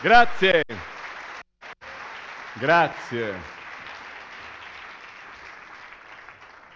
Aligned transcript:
Grazie. 0.00 0.62
Grazie. 2.54 3.34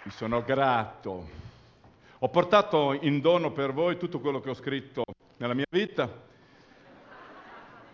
Vi 0.03 0.11
sono 0.11 0.43
grato. 0.43 1.29
Ho 2.19 2.29
portato 2.29 2.99
in 3.01 3.21
dono 3.21 3.53
per 3.53 3.73
voi 3.73 3.97
tutto 3.97 4.19
quello 4.19 4.41
che 4.41 4.51
ho 4.51 4.55
scritto 4.55 5.05
nella 5.37 5.55
mia 5.55 5.67
vita 5.71 6.11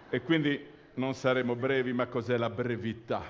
e 0.09 0.23
quindi 0.23 0.67
non 0.95 1.13
saremo 1.13 1.55
brevi, 1.55 1.93
ma 1.93 2.07
cos'è 2.07 2.39
la 2.39 2.49
brevità? 2.49 3.23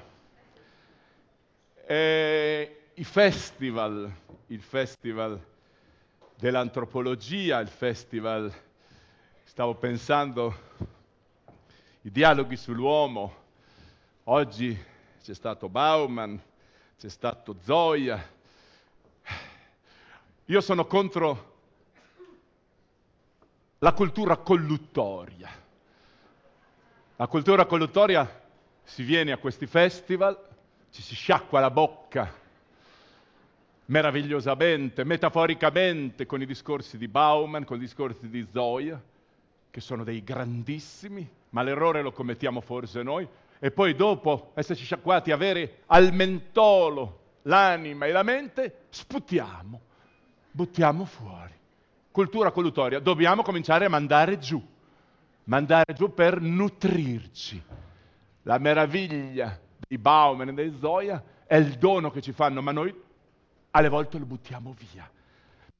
E 1.84 2.80
I 2.94 3.04
festival, 3.04 4.08
il 4.46 4.62
festival 4.62 5.44
dell'antropologia, 6.36 7.58
il 7.58 7.66
festival, 7.68 8.52
stavo 9.42 9.74
pensando 9.74 10.96
i 12.02 12.10
dialoghi 12.10 12.56
sull'uomo. 12.56 13.34
Oggi 14.24 14.76
c'è 15.22 15.34
stato 15.34 15.68
Bauman, 15.68 16.40
c'è 16.98 17.08
stato 17.08 17.56
Zoya. 17.62 18.36
Io 20.44 20.60
sono 20.60 20.86
contro 20.86 21.56
la 23.78 23.92
cultura 23.92 24.36
colluttoria. 24.36 25.50
La 27.16 27.26
cultura 27.26 27.66
colluttoria 27.66 28.46
si 28.84 29.02
viene 29.02 29.32
a 29.32 29.38
questi 29.38 29.66
festival, 29.66 30.38
ci 30.90 31.02
si 31.02 31.14
sciacqua 31.14 31.60
la 31.60 31.70
bocca 31.70 32.32
meravigliosamente, 33.86 35.02
metaforicamente, 35.04 36.26
con 36.26 36.40
i 36.42 36.46
discorsi 36.46 36.96
di 36.96 37.08
Bauman, 37.08 37.64
con 37.64 37.78
i 37.78 37.80
discorsi 37.80 38.28
di 38.28 38.46
Zoya, 38.52 39.00
che 39.78 39.80
sono 39.80 40.02
dei 40.02 40.24
grandissimi, 40.24 41.28
ma 41.50 41.62
l'errore 41.62 42.02
lo 42.02 42.12
commettiamo 42.12 42.60
forse 42.60 43.02
noi, 43.02 43.26
e 43.60 43.70
poi 43.70 43.94
dopo 43.94 44.50
esserci 44.54 44.84
sciacquati, 44.84 45.30
avere 45.30 45.82
al 45.86 46.12
mentolo 46.12 47.20
l'anima 47.42 48.06
e 48.06 48.12
la 48.12 48.24
mente, 48.24 48.86
sputiamo, 48.90 49.80
buttiamo 50.50 51.04
fuori. 51.04 51.52
Cultura 52.10 52.50
collutoria, 52.50 52.98
dobbiamo 52.98 53.42
cominciare 53.42 53.84
a 53.84 53.88
mandare 53.88 54.38
giù, 54.38 54.60
mandare 55.44 55.94
giù 55.94 56.12
per 56.12 56.40
nutrirci. 56.40 57.62
La 58.42 58.58
meraviglia 58.58 59.58
di 59.86 59.96
Bauman 59.96 60.48
e 60.48 60.70
di 60.70 60.76
Zoya 60.78 61.22
è 61.46 61.56
il 61.56 61.78
dono 61.78 62.10
che 62.10 62.20
ci 62.20 62.32
fanno, 62.32 62.60
ma 62.60 62.72
noi 62.72 62.92
alle 63.70 63.88
volte 63.88 64.18
lo 64.18 64.24
buttiamo 64.24 64.74
via, 64.76 65.08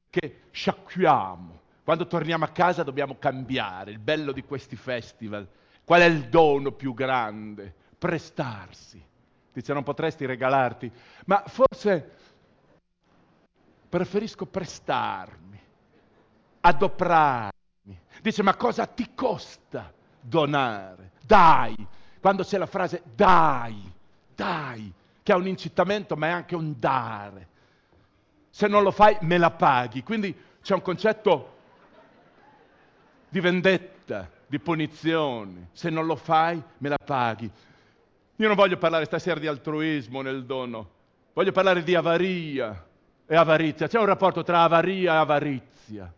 che 0.09 0.41
sciacquiamo. 0.51 1.67
Quando 1.89 2.05
torniamo 2.05 2.45
a 2.45 2.49
casa 2.49 2.83
dobbiamo 2.83 3.17
cambiare. 3.17 3.89
Il 3.89 3.97
bello 3.97 4.31
di 4.31 4.43
questi 4.43 4.75
festival 4.75 5.47
Qual 5.83 6.01
è 6.01 6.05
il 6.05 6.29
dono 6.29 6.71
più 6.71 6.93
grande? 6.93 7.73
Prestarsi. 7.97 9.03
Dice 9.51 9.73
non 9.73 9.81
potresti 9.81 10.27
regalarti, 10.27 10.91
ma 11.25 11.43
forse 11.47 12.11
preferisco 13.89 14.45
prestarmi, 14.45 15.59
adoprarmi. 16.61 17.99
Dice 18.21 18.43
ma 18.43 18.55
cosa 18.55 18.85
ti 18.85 19.15
costa 19.15 19.91
donare? 20.21 21.13
Dai. 21.25 21.75
Quando 22.19 22.43
c'è 22.43 22.59
la 22.59 22.67
frase 22.67 23.01
dai, 23.15 23.91
dai, 24.35 24.93
che 25.23 25.33
è 25.33 25.35
un 25.35 25.47
incitamento 25.47 26.15
ma 26.15 26.27
è 26.27 26.29
anche 26.29 26.53
un 26.53 26.75
dare. 26.77 27.47
Se 28.51 28.67
non 28.67 28.83
lo 28.83 28.91
fai 28.91 29.17
me 29.21 29.39
la 29.39 29.49
paghi. 29.49 30.03
Quindi 30.03 30.39
c'è 30.61 30.75
un 30.75 30.83
concetto 30.83 31.57
di 33.29 33.39
vendetta 33.39 34.29
di 34.47 34.59
punizione. 34.59 35.69
Se 35.71 35.89
non 35.89 36.05
lo 36.05 36.15
fai, 36.15 36.61
me 36.79 36.89
la 36.89 36.97
paghi. 36.97 37.49
Io 38.35 38.47
non 38.47 38.55
voglio 38.55 38.77
parlare 38.77 39.05
stasera 39.05 39.39
di 39.39 39.47
altruismo 39.47 40.21
nel 40.21 40.45
dono, 40.45 40.89
voglio 41.33 41.51
parlare 41.51 41.83
di 41.83 41.93
avaria 41.93 42.85
e 43.25 43.35
avarizia. 43.35 43.87
C'è 43.87 43.99
un 43.99 44.05
rapporto 44.05 44.43
tra 44.43 44.63
avaria 44.63 45.13
e 45.13 45.17
avarizia. 45.17 46.13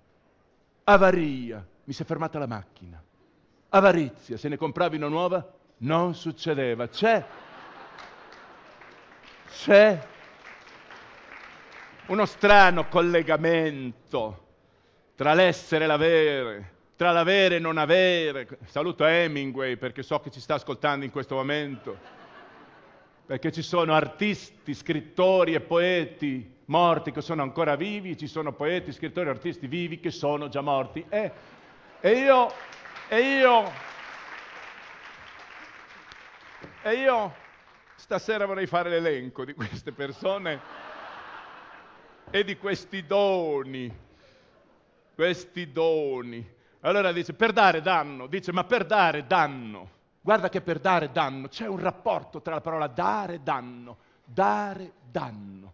Avaria, 0.83 1.65
mi 1.83 1.93
si 1.93 2.01
è 2.01 2.05
fermata 2.05 2.39
la 2.39 2.47
macchina. 2.47 3.01
Avarizia, 3.69 4.37
se 4.37 4.49
ne 4.49 4.57
compravi 4.57 4.97
una 4.97 5.07
nuova, 5.07 5.53
non 5.77 6.13
succedeva. 6.13 6.87
C'è, 6.87 7.25
c'è 9.49 10.07
uno 12.07 12.25
strano 12.25 12.87
collegamento 12.87 14.47
tra 15.15 15.33
l'essere 15.33 15.85
e 15.85 15.87
l'avere 15.87 16.71
tra 17.01 17.11
l'avere 17.11 17.55
e 17.55 17.59
non 17.59 17.79
avere. 17.79 18.47
Saluto 18.65 19.03
Hemingway 19.03 19.75
perché 19.75 20.03
so 20.03 20.19
che 20.19 20.29
ci 20.29 20.39
sta 20.39 20.53
ascoltando 20.53 21.03
in 21.03 21.09
questo 21.09 21.33
momento, 21.33 21.97
perché 23.25 23.51
ci 23.51 23.63
sono 23.63 23.95
artisti, 23.95 24.75
scrittori 24.75 25.55
e 25.55 25.61
poeti 25.61 26.57
morti 26.65 27.11
che 27.11 27.21
sono 27.21 27.41
ancora 27.41 27.75
vivi, 27.75 28.15
ci 28.15 28.27
sono 28.27 28.53
poeti, 28.53 28.91
scrittori 28.91 29.25
e 29.25 29.31
artisti 29.31 29.65
vivi 29.65 29.99
che 29.99 30.11
sono 30.11 30.47
già 30.47 30.61
morti. 30.61 31.03
E, 31.09 31.31
e 32.01 32.11
io, 32.11 32.53
e 33.07 33.19
io, 33.19 33.71
e 36.83 36.93
io 36.93 37.33
stasera 37.95 38.45
vorrei 38.45 38.67
fare 38.67 38.91
l'elenco 38.91 39.43
di 39.43 39.55
queste 39.55 39.91
persone 39.91 40.59
e 42.29 42.43
di 42.43 42.57
questi 42.57 43.07
doni, 43.07 43.91
questi 45.15 45.71
doni. 45.71 46.59
Allora 46.81 47.11
dice, 47.11 47.33
per 47.33 47.51
dare 47.51 47.81
danno, 47.81 48.25
dice, 48.25 48.51
ma 48.51 48.63
per 48.63 48.85
dare 48.85 49.27
danno, 49.27 49.89
guarda 50.19 50.49
che 50.49 50.61
per 50.61 50.79
dare 50.79 51.11
danno 51.11 51.47
c'è 51.47 51.67
un 51.67 51.77
rapporto 51.77 52.41
tra 52.41 52.55
la 52.55 52.61
parola 52.61 52.87
dare 52.87 53.43
danno, 53.43 53.97
dare 54.23 54.93
danno. 55.11 55.73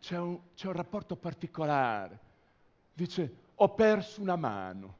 C'è 0.00 0.18
un, 0.18 0.38
c'è 0.54 0.66
un 0.66 0.74
rapporto 0.74 1.16
particolare. 1.16 2.18
Dice, 2.92 3.34
ho 3.54 3.68
perso 3.70 4.20
una 4.20 4.36
mano. 4.36 4.96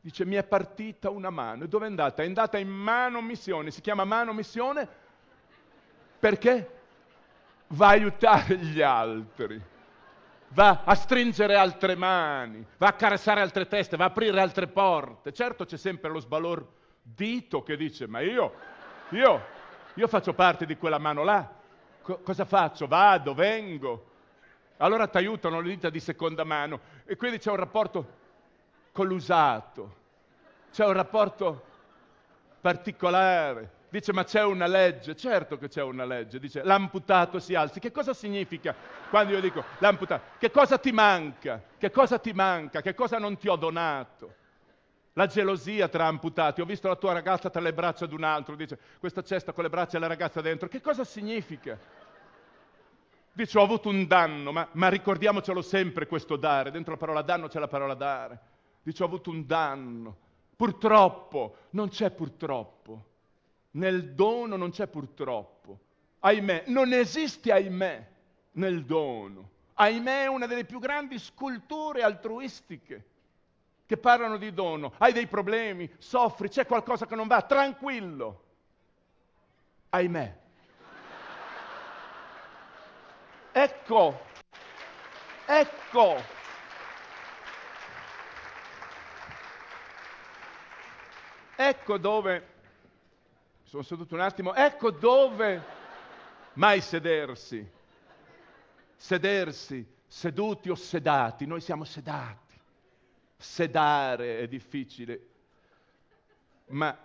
Dice, 0.00 0.24
mi 0.24 0.34
è 0.34 0.42
partita 0.42 1.08
una 1.08 1.30
mano. 1.30 1.64
E 1.64 1.68
dove 1.68 1.86
è 1.86 1.88
andata? 1.88 2.22
È 2.22 2.26
andata 2.26 2.58
in 2.58 2.68
mano 2.68 3.22
missione. 3.22 3.70
Si 3.70 3.80
chiama 3.80 4.04
mano 4.04 4.32
missione 4.32 4.88
perché 6.18 6.80
va 7.68 7.86
a 7.86 7.90
aiutare 7.90 8.56
gli 8.58 8.80
altri 8.80 9.74
va 10.48 10.82
a 10.84 10.94
stringere 10.94 11.56
altre 11.56 11.96
mani, 11.96 12.64
va 12.78 12.88
a 12.88 12.92
caressare 12.92 13.40
altre 13.40 13.66
teste, 13.66 13.96
va 13.96 14.04
a 14.04 14.08
aprire 14.08 14.40
altre 14.40 14.66
porte. 14.66 15.32
Certo 15.32 15.64
c'è 15.64 15.76
sempre 15.76 16.10
lo 16.10 16.20
sbalor 16.20 16.66
dito 17.02 17.62
che 17.62 17.76
dice, 17.76 18.06
ma 18.06 18.20
io, 18.20 18.54
io, 19.10 19.44
io 19.94 20.08
faccio 20.08 20.34
parte 20.34 20.66
di 20.66 20.76
quella 20.76 20.98
mano 20.98 21.22
là. 21.24 21.48
Co- 22.02 22.20
cosa 22.22 22.44
faccio? 22.44 22.86
Vado, 22.86 23.34
vengo. 23.34 24.10
Allora 24.78 25.06
ti 25.06 25.16
aiutano 25.16 25.60
le 25.60 25.70
dita 25.70 25.90
di 25.90 26.00
seconda 26.00 26.44
mano. 26.44 26.80
E 27.04 27.16
quindi 27.16 27.38
c'è 27.38 27.50
un 27.50 27.56
rapporto 27.56 28.24
con 28.92 29.06
l'usato, 29.06 29.94
c'è 30.72 30.86
un 30.86 30.92
rapporto 30.92 31.64
particolare. 32.60 33.74
Dice, 33.96 34.12
ma 34.12 34.24
c'è 34.24 34.44
una 34.44 34.66
legge? 34.66 35.16
Certo 35.16 35.56
che 35.56 35.68
c'è 35.68 35.82
una 35.82 36.04
legge. 36.04 36.38
Dice, 36.38 36.62
l'amputato 36.62 37.38
si 37.38 37.54
alzi. 37.54 37.80
Che 37.80 37.90
cosa 37.90 38.12
significa 38.12 38.74
quando 39.08 39.32
io 39.32 39.40
dico 39.40 39.64
l'amputato? 39.78 40.36
Che 40.38 40.50
cosa 40.50 40.76
ti 40.76 40.92
manca? 40.92 41.62
Che 41.78 41.90
cosa 41.90 42.18
ti 42.18 42.34
manca? 42.34 42.82
Che 42.82 42.94
cosa 42.94 43.16
non 43.16 43.38
ti 43.38 43.48
ho 43.48 43.56
donato? 43.56 44.34
La 45.14 45.26
gelosia 45.26 45.88
tra 45.88 46.04
amputati. 46.04 46.60
Ho 46.60 46.66
visto 46.66 46.88
la 46.88 46.96
tua 46.96 47.14
ragazza 47.14 47.48
tra 47.48 47.62
le 47.62 47.72
braccia 47.72 48.04
di 48.04 48.12
un 48.12 48.22
altro. 48.22 48.54
Dice, 48.54 48.78
questa 48.98 49.22
cesta 49.22 49.52
con 49.52 49.64
le 49.64 49.70
braccia 49.70 49.96
e 49.96 50.00
la 50.00 50.08
ragazza 50.08 50.42
dentro. 50.42 50.68
Che 50.68 50.82
cosa 50.82 51.02
significa? 51.02 51.78
Dice, 53.32 53.58
ho 53.58 53.62
avuto 53.62 53.88
un 53.88 54.06
danno, 54.06 54.52
ma, 54.52 54.68
ma 54.72 54.88
ricordiamocelo 54.88 55.62
sempre 55.62 56.06
questo 56.06 56.36
dare. 56.36 56.70
Dentro 56.70 56.92
la 56.92 56.98
parola 56.98 57.22
danno 57.22 57.48
c'è 57.48 57.58
la 57.58 57.66
parola 57.66 57.94
dare. 57.94 58.38
Dice, 58.82 59.02
ho 59.02 59.06
avuto 59.06 59.30
un 59.30 59.46
danno. 59.46 60.18
Purtroppo, 60.54 61.56
non 61.70 61.88
c'è 61.88 62.10
purtroppo 62.10 63.14
nel 63.76 64.14
dono 64.14 64.56
non 64.56 64.70
c'è 64.70 64.86
purtroppo. 64.86 65.78
Ahimè, 66.20 66.64
non 66.66 66.92
esiste 66.92 67.52
ahimè 67.52 68.06
nel 68.52 68.84
dono. 68.84 69.50
Ahimè 69.74 70.24
è 70.24 70.26
una 70.26 70.46
delle 70.46 70.64
più 70.64 70.78
grandi 70.78 71.18
sculture 71.18 72.02
altruistiche 72.02 73.04
che 73.86 73.96
parlano 73.96 74.36
di 74.36 74.52
dono. 74.52 74.92
Hai 74.98 75.12
dei 75.12 75.26
problemi, 75.26 75.90
soffri, 75.98 76.48
c'è 76.48 76.66
qualcosa 76.66 77.06
che 77.06 77.14
non 77.14 77.28
va, 77.28 77.42
tranquillo. 77.42 78.44
Ahimè. 79.90 80.38
Ecco, 83.52 84.20
ecco. 85.46 86.34
Ecco 91.58 91.96
dove 91.96 92.55
sono 93.66 93.82
seduto 93.82 94.14
un 94.14 94.20
attimo, 94.20 94.54
ecco 94.54 94.92
dove 94.92 95.60
mai 96.54 96.80
sedersi. 96.80 97.68
Sedersi, 98.94 99.84
seduti 100.06 100.70
o 100.70 100.76
sedati, 100.76 101.46
noi 101.46 101.60
siamo 101.60 101.84
sedati. 101.84 102.54
Sedare 103.36 104.38
è 104.38 104.46
difficile, 104.46 105.26
ma 106.68 106.96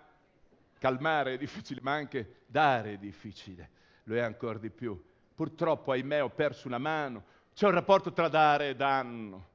calmare 0.78 1.34
è 1.34 1.36
difficile, 1.36 1.80
ma 1.82 1.92
anche 1.92 2.42
dare 2.46 2.92
è 2.92 2.96
difficile, 2.96 3.68
lo 4.04 4.14
è 4.14 4.20
ancora 4.20 4.58
di 4.58 4.70
più. 4.70 5.00
Purtroppo, 5.34 5.90
ahimè, 5.90 6.22
ho 6.22 6.30
perso 6.30 6.68
una 6.68 6.78
mano, 6.78 7.24
c'è 7.54 7.66
un 7.66 7.72
rapporto 7.72 8.12
tra 8.12 8.28
dare 8.28 8.70
e 8.70 8.76
danno. 8.76 9.48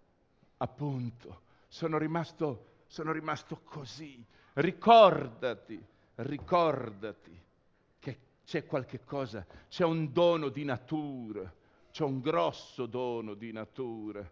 Appunto, 0.58 1.42
sono 1.70 1.98
rimasto, 1.98 2.82
sono 2.88 3.14
rimasto 3.14 3.62
così. 3.64 4.24
Ricordati, 4.54 5.84
ricordati 6.18 7.40
che 8.00 8.18
c'è 8.46 8.66
qualche 8.66 9.04
cosa, 9.04 9.46
c'è 9.68 9.84
un 9.84 10.12
dono 10.12 10.50
di 10.50 10.64
natura, 10.64 11.52
c'è 11.92 12.04
un 12.04 12.20
grosso 12.22 12.86
dono 12.86 13.34
di 13.34 13.52
natura. 13.52 14.30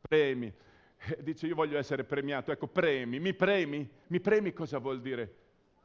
Premi. 0.00 0.52
Eh, 1.00 1.22
dice 1.22 1.46
io 1.46 1.54
voglio 1.54 1.78
essere 1.78 2.04
premiato, 2.04 2.50
ecco 2.50 2.66
premi, 2.66 3.20
mi 3.20 3.34
premi? 3.34 3.88
Mi 4.08 4.20
premi 4.20 4.52
cosa 4.52 4.78
vuol 4.78 5.00
dire? 5.00 5.34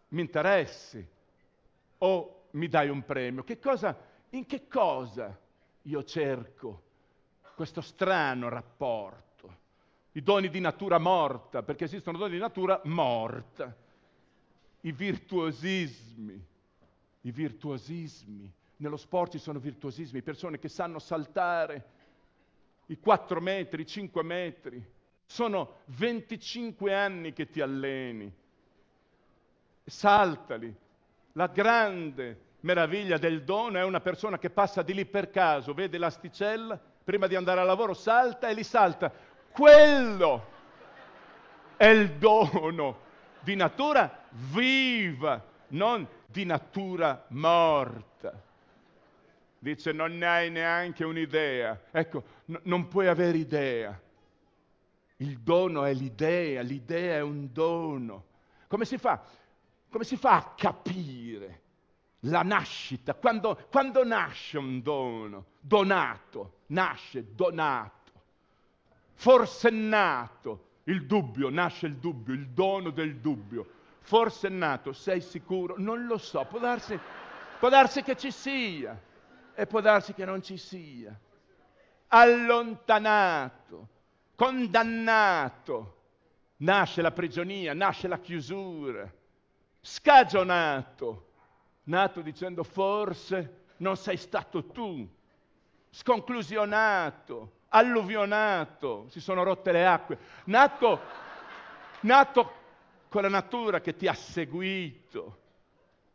Mi 0.09 0.21
interessi 0.21 1.05
o 1.99 2.45
mi 2.51 2.67
dai 2.67 2.89
un 2.89 3.03
premio? 3.03 3.43
Che 3.43 3.59
cosa, 3.59 3.97
in 4.31 4.45
che 4.45 4.67
cosa 4.67 5.37
io 5.83 6.03
cerco 6.03 6.81
questo 7.55 7.81
strano 7.81 8.49
rapporto? 8.49 9.21
I 10.13 10.21
doni 10.21 10.49
di 10.49 10.59
natura 10.59 10.97
morta, 10.99 11.63
perché 11.63 11.85
esistono 11.85 12.17
doni 12.17 12.33
di 12.33 12.39
natura 12.39 12.79
morta, 12.85 13.75
i 14.85 14.91
virtuosismi, 14.91 16.45
i 17.21 17.31
virtuosismi. 17.31 18.51
Nello 18.77 18.97
sport 18.97 19.33
ci 19.33 19.39
sono 19.39 19.59
virtuosismi, 19.59 20.21
persone 20.21 20.59
che 20.59 20.67
sanno 20.67 20.99
saltare 20.99 21.85
i 22.87 22.99
4 22.99 23.39
metri, 23.39 23.83
i 23.83 23.85
5 23.85 24.23
metri. 24.23 24.85
Sono 25.25 25.79
25 25.85 26.93
anni 26.93 27.33
che 27.33 27.49
ti 27.49 27.61
alleni. 27.61 28.31
Saltali. 29.85 30.75
La 31.33 31.47
grande 31.47 32.51
meraviglia 32.61 33.17
del 33.17 33.43
dono 33.43 33.77
è 33.77 33.83
una 33.83 34.01
persona 34.01 34.37
che 34.37 34.49
passa 34.49 34.81
di 34.81 34.93
lì 34.93 35.05
per 35.05 35.29
caso, 35.29 35.73
vede 35.73 35.97
l'asticella, 35.97 36.79
prima 37.03 37.27
di 37.27 37.35
andare 37.35 37.61
a 37.61 37.63
lavoro 37.63 37.93
salta 37.93 38.49
e 38.49 38.53
li 38.53 38.63
salta. 38.63 39.11
Quello 39.51 40.51
è 41.77 41.87
il 41.87 42.17
dono 42.17 43.11
di 43.43 43.55
natura 43.55 44.25
viva, 44.51 45.43
non 45.69 46.07
di 46.25 46.45
natura 46.45 47.25
morta. 47.29 48.41
Dice 49.59 49.91
non 49.91 50.17
ne 50.17 50.25
hai 50.25 50.49
neanche 50.49 51.05
un'idea. 51.05 51.79
Ecco, 51.91 52.23
n- 52.45 52.59
non 52.63 52.87
puoi 52.87 53.07
avere 53.07 53.37
idea. 53.37 53.99
Il 55.17 55.39
dono 55.39 55.85
è 55.85 55.93
l'idea, 55.93 56.61
l'idea 56.61 57.17
è 57.17 57.21
un 57.21 57.51
dono. 57.51 58.25
Come 58.67 58.85
si 58.85 58.97
fa? 58.97 59.21
Come 59.89 60.03
si 60.03 60.17
fa 60.17 60.35
a 60.35 60.53
capire 60.55 61.61
la 62.21 62.41
nascita? 62.41 63.13
Quando, 63.13 63.67
quando 63.69 64.03
nasce 64.03 64.57
un 64.57 64.81
dono, 64.81 65.45
donato, 65.59 66.61
nasce 66.67 67.33
donato, 67.33 68.11
forsennato, 69.13 70.71
il 70.85 71.05
dubbio, 71.05 71.49
nasce 71.49 71.87
il 71.87 71.95
dubbio, 71.97 72.33
il 72.33 72.49
dono 72.49 72.89
del 72.89 73.17
dubbio. 73.17 73.67
Forsennato, 74.01 74.91
sei 74.91 75.21
sicuro? 75.21 75.75
Non 75.77 76.05
lo 76.05 76.17
so, 76.17 76.45
può 76.45 76.59
darsi, 76.59 76.99
può 77.59 77.69
darsi 77.69 78.03
che 78.03 78.17
ci 78.17 78.31
sia 78.31 78.99
e 79.55 79.65
può 79.65 79.79
darsi 79.79 80.13
che 80.13 80.25
non 80.25 80.41
ci 80.41 80.57
sia. 80.57 81.17
Allontanato, 82.07 83.87
condannato, 84.35 86.01
nasce 86.57 87.01
la 87.01 87.11
prigionia, 87.11 87.73
nasce 87.73 88.07
la 88.07 88.19
chiusura, 88.19 89.11
scagionato, 89.79 91.31
nato 91.83 92.21
dicendo 92.21 92.63
forse 92.63 93.61
non 93.77 93.97
sei 93.97 94.17
stato 94.17 94.65
tu, 94.67 95.07
sconclusionato, 95.89 97.51
alluvionato, 97.75 99.07
si 99.09 99.19
sono 99.19 99.43
rotte 99.43 99.71
le 99.71 99.85
acque, 99.85 100.17
nato, 100.45 101.01
nato 102.01 102.53
con 103.09 103.23
la 103.23 103.29
natura 103.29 103.81
che 103.81 103.95
ti 103.95 104.07
ha 104.07 104.13
seguito, 104.13 105.39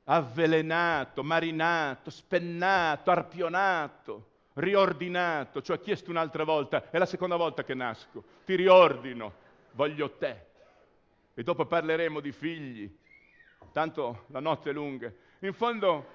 avvelenato, 0.04 1.22
marinato, 1.24 2.10
spennato, 2.10 3.10
arpionato, 3.10 4.28
riordinato, 4.54 5.60
cioè 5.60 5.80
chiesto 5.80 6.10
un'altra 6.10 6.44
volta, 6.44 6.90
è 6.90 6.98
la 6.98 7.06
seconda 7.06 7.36
volta 7.36 7.64
che 7.64 7.74
nasco, 7.74 8.22
ti 8.44 8.54
riordino, 8.54 9.32
voglio 9.72 10.12
te. 10.12 10.46
E 11.34 11.42
dopo 11.42 11.66
parleremo 11.66 12.20
di 12.20 12.32
figli, 12.32 12.96
tanto 13.72 14.24
la 14.28 14.40
notte 14.40 14.70
è 14.70 14.72
lunga. 14.72 15.12
In 15.40 15.52
fondo, 15.52 16.06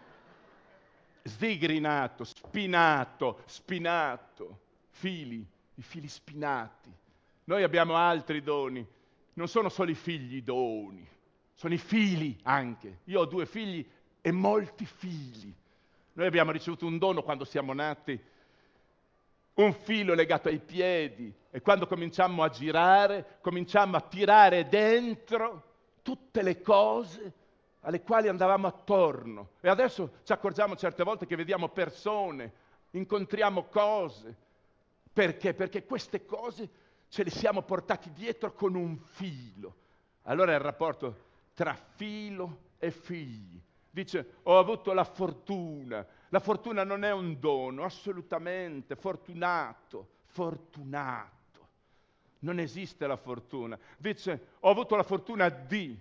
sdigrinato, 1.24 2.24
spinato, 2.24 3.42
spinato, 3.46 4.60
fili, 4.94 5.46
i 5.76 5.82
fili 5.82 6.08
spinati. 6.08 6.92
Noi 7.46 7.64
abbiamo 7.64 7.96
altri 7.96 8.42
doni, 8.42 8.86
non 9.34 9.48
sono 9.48 9.70
solo 9.70 9.92
i 9.92 9.96
figli 9.96 10.38
i 10.38 10.44
doni, 10.44 11.06
sono 11.54 11.74
i 11.74 11.78
fili 11.78 12.38
anche. 12.44 13.00
Io 13.06 13.22
ho 13.22 13.26
due 13.26 13.46
figli 13.46 13.86
e 14.22 14.32
molti 14.32 14.86
figli. 14.86 15.54
Noi 16.14 16.28
abbiamo 16.28 16.52
ricevuto 16.52 16.86
un 16.86 16.98
dono 16.98 17.24
quando 17.24 17.44
siamo 17.44 17.74
nati, 17.74 18.20
un 19.56 19.74
filo 19.74 20.14
legato 20.14 20.48
ai 20.48 20.60
piedi 20.60 21.34
e 21.50 21.62
quando 21.62 21.88
cominciamo 21.88 22.44
a 22.44 22.50
girare, 22.50 23.38
cominciamo 23.42 23.98
a 23.98 24.02
tirare 24.02 24.68
dentro 24.68 25.72
tutte 26.02 26.42
le 26.42 26.62
cose 26.62 27.34
alle 27.82 28.02
quali 28.02 28.28
andavamo 28.28 28.68
attorno. 28.68 29.50
E 29.60 29.70
adesso 29.70 30.20
ci 30.24 30.32
accorgiamo 30.32 30.76
certe 30.76 31.04
volte 31.04 31.26
che 31.26 31.36
vediamo 31.36 31.70
persone, 31.70 32.52
incontriamo 32.92 33.64
cose. 33.64 34.36
Perché? 35.14 35.54
Perché 35.54 35.86
queste 35.86 36.26
cose 36.26 36.70
ce 37.08 37.24
le 37.24 37.30
siamo 37.30 37.62
portati 37.62 38.12
dietro 38.12 38.54
con 38.54 38.74
un 38.74 38.98
filo. 38.98 39.76
Allora 40.24 40.54
il 40.54 40.60
rapporto 40.60 41.32
tra 41.54 41.76
filo 41.76 42.72
e 42.80 42.90
figli. 42.90 43.62
Dice, 43.90 44.38
ho 44.44 44.58
avuto 44.58 44.92
la 44.94 45.04
fortuna. 45.04 46.06
La 46.30 46.40
fortuna 46.40 46.84
non 46.84 47.04
è 47.04 47.12
un 47.12 47.40
dono, 47.40 47.84
assolutamente, 47.84 48.96
fortunato, 48.96 50.08
fortunato. 50.26 51.68
Non 52.40 52.58
esiste 52.58 53.06
la 53.06 53.16
fortuna. 53.16 53.78
Dice, 53.98 54.56
ho 54.62 54.70
avuto 54.72 54.96
la 54.96 55.04
fortuna 55.04 55.48
di, 55.50 55.96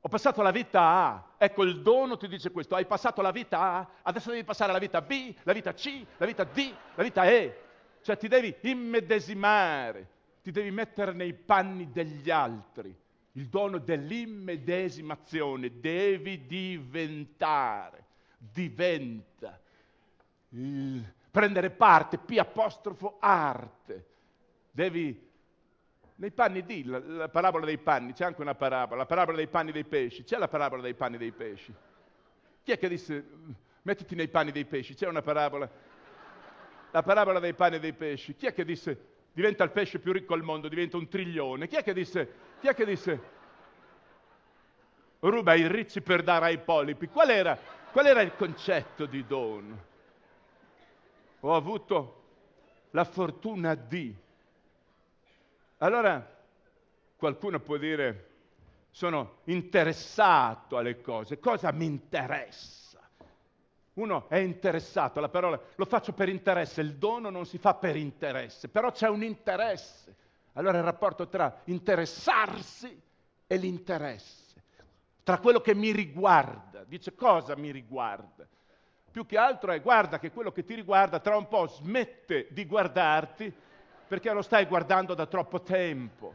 ho 0.00 0.08
passato 0.08 0.42
la 0.42 0.50
vita 0.50 0.80
A. 0.80 1.24
Ecco, 1.38 1.62
il 1.62 1.80
dono 1.80 2.16
ti 2.16 2.26
dice 2.26 2.50
questo, 2.50 2.74
hai 2.74 2.84
passato 2.84 3.22
la 3.22 3.30
vita 3.30 3.60
A, 3.60 3.88
adesso 4.02 4.30
devi 4.30 4.44
passare 4.44 4.72
la 4.72 4.78
vita 4.78 5.00
B, 5.00 5.34
la 5.44 5.52
vita 5.52 5.72
C, 5.72 6.04
la 6.16 6.26
vita 6.26 6.44
D, 6.44 6.74
la 6.96 7.02
vita 7.02 7.24
E. 7.24 7.63
Cioè 8.04 8.18
ti 8.18 8.28
devi 8.28 8.54
immedesimare, 8.60 10.08
ti 10.42 10.50
devi 10.50 10.70
mettere 10.70 11.14
nei 11.14 11.32
panni 11.32 11.90
degli 11.90 12.30
altri. 12.30 12.94
Il 13.32 13.48
dono 13.48 13.78
dell'immedesimazione, 13.78 15.80
devi 15.80 16.44
diventare, 16.44 18.04
diventa, 18.36 19.58
il, 20.50 21.02
prendere 21.30 21.70
parte, 21.70 22.18
P 22.18 22.36
apostrofo 22.36 23.16
arte, 23.20 24.06
devi, 24.70 25.30
nei 26.16 26.30
panni 26.30 26.62
di, 26.62 26.84
la, 26.84 26.98
la 26.98 27.28
parabola 27.30 27.64
dei 27.64 27.78
panni, 27.78 28.12
c'è 28.12 28.26
anche 28.26 28.42
una 28.42 28.54
parabola, 28.54 28.98
la 28.98 29.06
parabola 29.06 29.38
dei 29.38 29.48
panni 29.48 29.72
dei 29.72 29.84
pesci, 29.84 30.24
c'è 30.24 30.36
la 30.36 30.48
parabola 30.48 30.82
dei 30.82 30.94
panni 30.94 31.16
dei 31.16 31.32
pesci. 31.32 31.74
Chi 32.62 32.70
è 32.70 32.76
che 32.76 32.88
disse, 32.90 33.24
mettiti 33.80 34.14
nei 34.14 34.28
panni 34.28 34.52
dei 34.52 34.66
pesci, 34.66 34.94
c'è 34.94 35.08
una 35.08 35.22
parabola, 35.22 35.92
la 36.94 37.02
parabola 37.02 37.40
dei 37.40 37.54
panni 37.54 37.80
dei 37.80 37.92
pesci, 37.92 38.36
chi 38.36 38.46
è 38.46 38.54
che 38.54 38.64
disse, 38.64 39.06
diventa 39.32 39.64
il 39.64 39.72
pesce 39.72 39.98
più 39.98 40.12
ricco 40.12 40.32
al 40.32 40.44
mondo, 40.44 40.68
diventa 40.68 40.96
un 40.96 41.08
triglione. 41.08 41.66
Chi 41.66 41.74
è 41.74 41.82
che 41.82 41.92
disse, 41.92 42.34
chi 42.60 42.68
è 42.68 42.74
che 42.74 42.84
disse, 42.84 43.20
ruba 45.18 45.54
i 45.54 45.66
ricci 45.66 46.02
per 46.02 46.22
dare 46.22 46.44
ai 46.44 46.58
polipi? 46.58 47.08
Qual 47.08 47.28
era, 47.30 47.58
qual 47.90 48.06
era 48.06 48.20
il 48.20 48.36
concetto 48.36 49.06
di 49.06 49.26
dono? 49.26 49.84
Ho 51.40 51.56
avuto 51.56 52.22
la 52.92 53.02
fortuna 53.02 53.74
di. 53.74 54.14
Allora 55.78 56.32
qualcuno 57.16 57.58
può 57.58 57.76
dire, 57.76 58.28
sono 58.90 59.38
interessato 59.46 60.76
alle 60.76 61.00
cose, 61.00 61.40
cosa 61.40 61.72
mi 61.72 61.86
interessa? 61.86 62.83
Uno 63.94 64.28
è 64.28 64.38
interessato, 64.38 65.20
la 65.20 65.28
parola 65.28 65.60
lo 65.76 65.84
faccio 65.84 66.12
per 66.12 66.28
interesse, 66.28 66.80
il 66.80 66.96
dono 66.96 67.30
non 67.30 67.46
si 67.46 67.58
fa 67.58 67.74
per 67.74 67.94
interesse, 67.94 68.68
però 68.68 68.90
c'è 68.90 69.08
un 69.08 69.22
interesse. 69.22 70.16
Allora 70.54 70.78
il 70.78 70.84
rapporto 70.84 71.28
tra 71.28 71.60
interessarsi 71.64 73.00
e 73.46 73.56
l'interesse, 73.56 74.62
tra 75.22 75.38
quello 75.38 75.60
che 75.60 75.74
mi 75.74 75.92
riguarda, 75.92 76.82
dice 76.84 77.14
cosa 77.14 77.56
mi 77.56 77.70
riguarda. 77.70 78.46
Più 79.12 79.26
che 79.26 79.38
altro 79.38 79.70
è 79.70 79.80
guarda 79.80 80.18
che 80.18 80.32
quello 80.32 80.50
che 80.50 80.64
ti 80.64 80.74
riguarda 80.74 81.20
tra 81.20 81.36
un 81.36 81.46
po' 81.46 81.68
smette 81.68 82.48
di 82.50 82.66
guardarti 82.66 83.52
perché 84.08 84.32
lo 84.32 84.42
stai 84.42 84.66
guardando 84.66 85.14
da 85.14 85.26
troppo 85.26 85.62
tempo. 85.62 86.34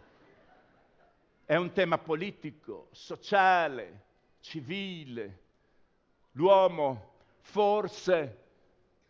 È 1.44 1.56
un 1.56 1.74
tema 1.74 1.98
politico, 1.98 2.88
sociale, 2.92 4.04
civile. 4.40 5.40
L'uomo 6.34 7.09
forse 7.50 8.38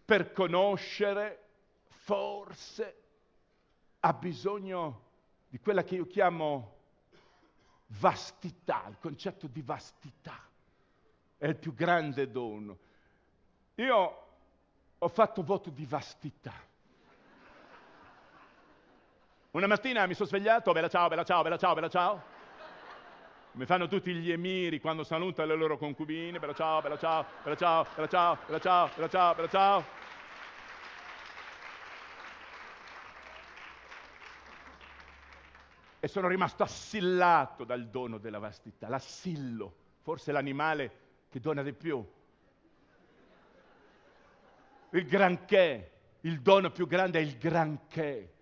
per 0.05 0.31
conoscere, 0.31 1.43
forse 1.87 2.95
ha 3.99 4.13
bisogno 4.13 5.07
di 5.49 5.59
quella 5.59 5.83
che 5.83 5.95
io 5.95 6.07
chiamo 6.07 6.77
vastità, 7.99 8.85
il 8.87 8.97
concetto 8.99 9.47
di 9.47 9.61
vastità. 9.61 10.37
È 11.37 11.47
il 11.47 11.55
più 11.55 11.73
grande 11.73 12.31
dono. 12.31 12.77
Io 13.75 14.27
ho 14.97 15.07
fatto 15.09 15.43
voto 15.43 15.69
di 15.69 15.85
vastità. 15.85 16.53
Una 19.51 19.67
mattina 19.67 20.05
mi 20.05 20.13
sono 20.13 20.27
svegliato, 20.29 20.71
bella 20.71 20.89
ciao, 20.89 21.07
bella 21.07 21.23
ciao, 21.23 21.41
bella 21.41 21.57
ciao, 21.57 21.73
bella 21.73 21.89
ciao. 21.89 22.38
Mi 23.53 23.65
fanno 23.65 23.87
tutti 23.87 24.13
gli 24.13 24.31
emiri 24.31 24.79
quando 24.79 25.03
salutano 25.03 25.49
le 25.49 25.57
loro 25.57 25.77
concubine, 25.77 26.37
bella 26.37 26.53
ciao, 26.53 26.81
bella 26.81 26.97
ciao, 26.99 27.25
bella 27.43 27.55
ciao, 27.55 27.83
bella 27.95 28.07
ciao, 28.07 28.37
bella 28.45 28.59
ciao, 28.59 28.89
bella 28.95 29.09
ciao, 29.09 29.35
bella 29.35 29.49
ciao. 29.49 29.83
E 35.99 36.07
sono 36.07 36.27
rimasto 36.27 36.61
assillato 36.61 37.63
dal 37.63 37.87
dono 37.87 38.19
della 38.19 38.37
vastità, 38.37 38.87
l'assillo, 38.87 39.73
forse 40.03 40.31
l'animale 40.31 40.91
che 41.29 41.39
dona 41.39 41.63
di 41.63 41.73
più. 41.73 42.07
Il 44.91 45.05
granché, 45.07 45.91
il 46.21 46.39
dono 46.41 46.69
più 46.69 46.85
grande 46.85 47.17
è 47.17 47.23
il 47.23 47.37
granché. 47.37 48.33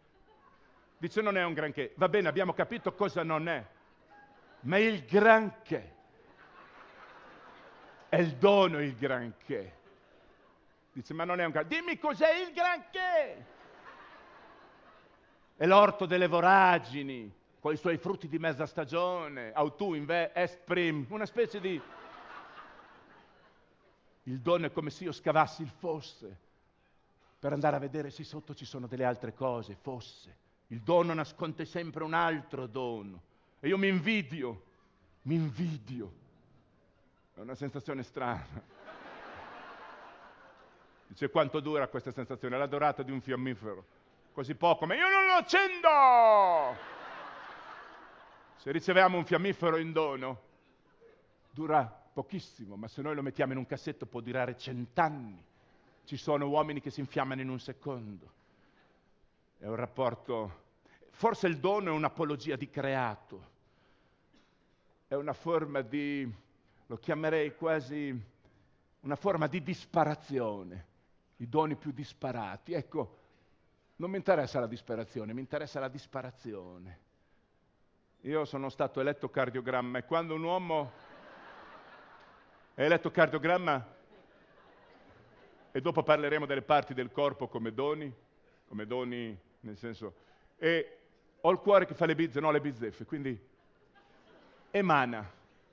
Dice 0.97 1.21
non 1.21 1.37
è 1.37 1.43
un 1.45 1.53
granché. 1.53 1.93
Va 1.95 2.09
bene, 2.09 2.27
abbiamo 2.27 2.53
capito 2.53 2.93
cosa 2.93 3.23
non 3.23 3.47
è 3.47 3.75
ma 4.61 4.77
il 4.77 5.05
granché. 5.05 5.95
È 8.09 8.17
il 8.17 8.35
dono 8.35 8.81
il 8.81 8.95
granché. 8.95 9.75
Dice, 10.93 11.13
ma 11.13 11.25
non 11.25 11.39
è 11.39 11.45
un 11.45 11.51
granché. 11.51 11.75
Dimmi 11.75 11.97
cos'è 11.97 12.39
il 12.39 12.53
granché. 12.53 13.45
È 15.55 15.65
l'orto 15.65 16.05
delle 16.05 16.27
voragini, 16.27 17.33
con 17.59 17.73
i 17.73 17.77
suoi 17.77 17.97
frutti 17.97 18.27
di 18.27 18.39
mezza 18.39 18.65
stagione, 18.65 19.51
autunno, 19.53 19.95
inverno, 19.95 20.33
est 20.35 20.59
prim, 20.63 21.05
una 21.09 21.25
specie 21.25 21.59
di... 21.59 21.81
Il 24.23 24.39
dono 24.39 24.65
è 24.65 24.71
come 24.71 24.89
se 24.89 25.05
io 25.05 25.11
scavassi 25.11 25.61
il 25.61 25.69
fosse 25.69 26.45
per 27.39 27.53
andare 27.53 27.75
a 27.75 27.79
vedere 27.79 28.09
se 28.09 28.23
sotto 28.23 28.55
ci 28.55 28.65
sono 28.65 28.87
delle 28.87 29.05
altre 29.05 29.33
cose, 29.33 29.75
fosse. 29.75 30.35
Il 30.67 30.81
dono 30.81 31.13
nasconde 31.13 31.65
sempre 31.65 32.03
un 32.03 32.13
altro 32.13 32.65
dono. 32.65 33.21
E 33.59 33.67
io 33.67 33.77
mi 33.77 33.87
invidio, 33.87 34.63
mi 35.23 35.35
invidio. 35.35 36.11
È 37.33 37.39
una 37.39 37.55
sensazione 37.55 38.03
strana. 38.03 38.75
Dice 41.07 41.29
quanto 41.29 41.59
dura 41.59 41.87
questa 41.87 42.11
sensazione? 42.11 42.57
La 42.57 42.67
durata 42.67 43.01
di 43.01 43.11
un 43.11 43.21
fiammifero. 43.21 43.85
Così 44.33 44.53
poco, 44.53 44.85
ma 44.85 44.93
io 44.93 45.09
non 45.09 45.25
lo 45.25 45.33
accendo! 45.33 46.77
Se 48.57 48.71
riceviamo 48.71 49.17
un 49.17 49.25
fiammifero 49.25 49.77
in 49.77 49.91
dono, 49.91 50.41
dura 51.49 51.85
pochissimo, 51.85 52.75
ma 52.75 52.87
se 52.87 53.01
noi 53.01 53.15
lo 53.15 53.23
mettiamo 53.23 53.53
in 53.53 53.57
un 53.57 53.65
cassetto 53.65 54.05
può 54.05 54.19
durare 54.19 54.57
cent'anni. 54.57 55.43
Ci 56.03 56.17
sono 56.17 56.47
uomini 56.47 56.81
che 56.81 56.91
si 56.91 56.99
infiammano 56.99 57.41
in 57.41 57.49
un 57.49 57.59
secondo. 57.59 58.31
È 59.57 59.65
un 59.65 59.75
rapporto 59.75 60.65
Forse 61.17 61.47
il 61.47 61.57
dono 61.57 61.89
è 61.89 61.93
un'apologia 61.93 62.55
di 62.55 62.69
creato, 62.69 63.50
è 65.07 65.15
una 65.15 65.33
forma 65.33 65.81
di, 65.81 66.31
lo 66.86 66.97
chiamerei 66.97 67.55
quasi, 67.55 68.24
una 69.00 69.15
forma 69.15 69.47
di 69.47 69.63
disparazione, 69.63 70.86
i 71.38 71.50
doni 71.50 71.75
più 71.75 71.91
disparati. 71.91 72.74
Ecco, 72.74 73.17
non 73.95 74.12
mi 74.12 74.17
interessa 74.17 74.59
la 74.59 74.67
disperazione, 74.67 75.33
mi 75.33 75.39
interessa 75.39 75.79
la 75.79 75.88
disparazione. 75.88 77.00
Io 78.21 78.45
sono 78.45 78.69
stato 78.69 79.00
elettrocardiogramma 79.00 79.97
e 79.97 80.05
quando 80.05 80.36
un 80.36 80.43
uomo 80.43 80.91
è 82.75 82.83
elettrocardiogramma, 82.83 83.95
e 85.71 85.81
dopo 85.81 86.03
parleremo 86.03 86.45
delle 86.45 86.62
parti 86.62 86.93
del 86.93 87.12
corpo 87.12 87.47
come 87.47 87.74
doni, 87.74 88.15
come 88.67 88.86
doni 88.86 89.36
nel 89.62 89.77
senso, 89.79 90.25
e 90.57 90.96
ho 91.47 91.51
il 91.51 91.59
cuore 91.59 91.85
che 91.85 91.93
fa 91.93 92.05
le 92.05 92.13
bizze, 92.13 92.41
no 92.41 92.51
le 92.51 92.59
bizzeffe, 92.59 93.05
quindi 93.05 93.39
emana, 94.69 95.31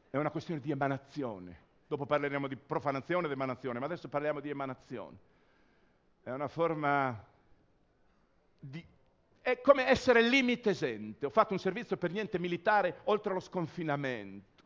è 0.08 0.16
una 0.16 0.30
questione 0.30 0.60
di 0.60 0.70
emanazione. 0.70 1.62
Dopo 1.88 2.06
parleremo 2.06 2.46
di 2.46 2.54
profanazione 2.54 3.26
ed 3.26 3.32
emanazione, 3.32 3.80
ma 3.80 3.86
adesso 3.86 4.08
parliamo 4.08 4.38
di 4.38 4.50
emanazione. 4.50 5.16
È 6.22 6.30
una 6.30 6.46
forma 6.46 7.24
di... 8.56 8.84
è 9.40 9.60
come 9.60 9.88
essere 9.88 10.22
limitesente. 10.22 11.26
Ho 11.26 11.30
fatto 11.30 11.52
un 11.52 11.58
servizio 11.58 11.96
per 11.96 12.12
niente 12.12 12.38
militare 12.38 13.00
oltre 13.04 13.32
lo 13.32 13.40
sconfinamento. 13.40 14.62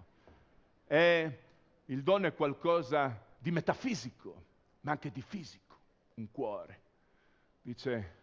È... 0.84 1.38
Il 1.86 2.02
dono 2.02 2.26
è 2.26 2.34
qualcosa 2.34 3.18
di 3.38 3.50
metafisico, 3.50 4.42
ma 4.82 4.90
anche 4.90 5.10
di 5.10 5.22
fisico, 5.22 5.74
un 6.16 6.30
cuore. 6.30 6.80
Dice 7.62 8.17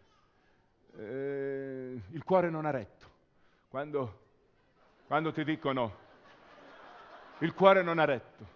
eh, 0.98 2.00
il 2.10 2.24
cuore 2.24 2.50
non 2.50 2.64
ha 2.64 2.70
retto. 2.70 3.06
Quando, 3.68 4.20
quando 5.06 5.32
ti 5.32 5.44
dicono 5.44 6.04
il 7.38 7.52
cuore 7.52 7.82
non 7.82 7.98
ha 7.98 8.04
retto. 8.04 8.54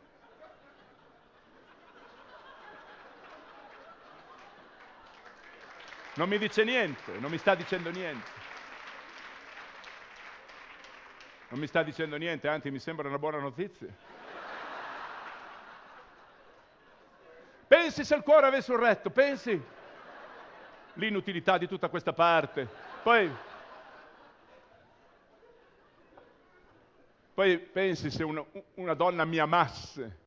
Non 6.14 6.28
mi 6.28 6.38
dice 6.38 6.64
niente, 6.64 7.12
non 7.18 7.30
mi 7.30 7.38
sta 7.38 7.54
dicendo 7.54 7.90
niente. 7.90 8.38
Non 11.48 11.58
mi 11.58 11.66
sta 11.66 11.82
dicendo 11.82 12.16
niente, 12.16 12.48
anzi 12.48 12.70
mi 12.70 12.78
sembra 12.78 13.08
una 13.08 13.18
buona 13.18 13.38
notizia. 13.38 13.88
Pensi 17.66 18.04
se 18.04 18.14
il 18.16 18.22
cuore 18.22 18.46
avesse 18.46 18.72
un 18.72 18.80
retto, 18.80 19.10
pensi? 19.10 19.78
L'inutilità 21.00 21.58
di 21.58 21.66
tutta 21.66 21.88
questa 21.88 22.12
parte. 22.12 22.68
Poi, 23.02 23.28
poi 27.34 27.58
pensi 27.58 28.10
se 28.10 28.22
una, 28.22 28.44
una, 28.74 28.94
donna 28.94 29.24
mi 29.24 29.38
amasse 29.38 30.18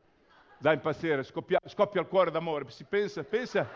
da 0.57 0.73
impazzire, 0.73 1.23
scoppia, 1.23 1.59
scoppia 1.65 2.01
il 2.01 2.07
cuore 2.07 2.31
d'amore, 2.31 2.69
si 2.71 2.83
pensa, 2.83 3.23
pensa, 3.23 3.69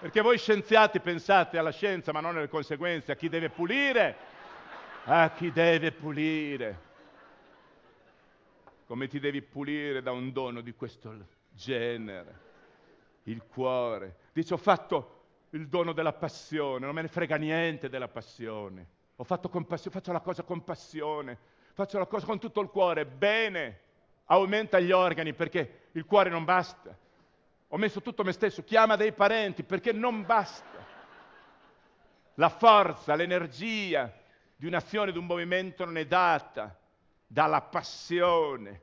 perché 0.00 0.20
voi 0.20 0.38
scienziati 0.38 1.00
pensate 1.00 1.58
alla 1.58 1.72
scienza 1.72 2.12
ma 2.12 2.20
non 2.20 2.36
alle 2.36 2.48
conseguenze, 2.48 3.12
a 3.12 3.16
chi 3.16 3.28
deve 3.28 3.50
pulire, 3.50 4.16
a 5.04 5.30
chi 5.30 5.50
deve 5.50 5.92
pulire. 5.92 6.86
Come 8.86 9.06
ti 9.08 9.18
devi 9.18 9.42
pulire 9.42 10.00
da 10.00 10.12
un 10.12 10.32
dono 10.32 10.60
di 10.62 10.72
questo 10.72 11.14
genere? 11.50 12.46
Il 13.24 13.44
cuore. 13.46 14.16
Dice, 14.32 14.54
ho 14.54 14.58
fatto 14.58 15.17
il 15.50 15.68
dono 15.68 15.92
della 15.92 16.12
passione, 16.12 16.84
non 16.84 16.94
me 16.94 17.02
ne 17.02 17.08
frega 17.08 17.36
niente 17.36 17.88
della 17.88 18.08
passione. 18.08 18.86
Ho 19.16 19.24
fatto 19.24 19.48
compassione, 19.48 19.96
faccio 19.96 20.12
la 20.12 20.20
cosa 20.20 20.42
con 20.42 20.62
passione, 20.62 21.38
faccio 21.72 21.98
la 21.98 22.06
cosa 22.06 22.26
con 22.26 22.38
tutto 22.38 22.60
il 22.60 22.68
cuore, 22.68 23.06
bene, 23.06 23.80
aumenta 24.26 24.78
gli 24.78 24.92
organi 24.92 25.32
perché 25.32 25.88
il 25.92 26.04
cuore 26.04 26.30
non 26.30 26.44
basta. 26.44 26.96
Ho 27.68 27.76
messo 27.76 28.00
tutto 28.00 28.24
me 28.24 28.32
stesso, 28.32 28.62
chiama 28.62 28.96
dei 28.96 29.12
parenti 29.12 29.62
perché 29.62 29.92
non 29.92 30.24
basta. 30.24 30.86
La 32.34 32.48
forza, 32.48 33.14
l'energia 33.14 34.12
di 34.54 34.66
un'azione, 34.66 35.12
di 35.12 35.18
un 35.18 35.26
movimento 35.26 35.84
non 35.84 35.96
è 35.98 36.06
data 36.06 36.78
dalla 37.26 37.62
passione. 37.62 38.82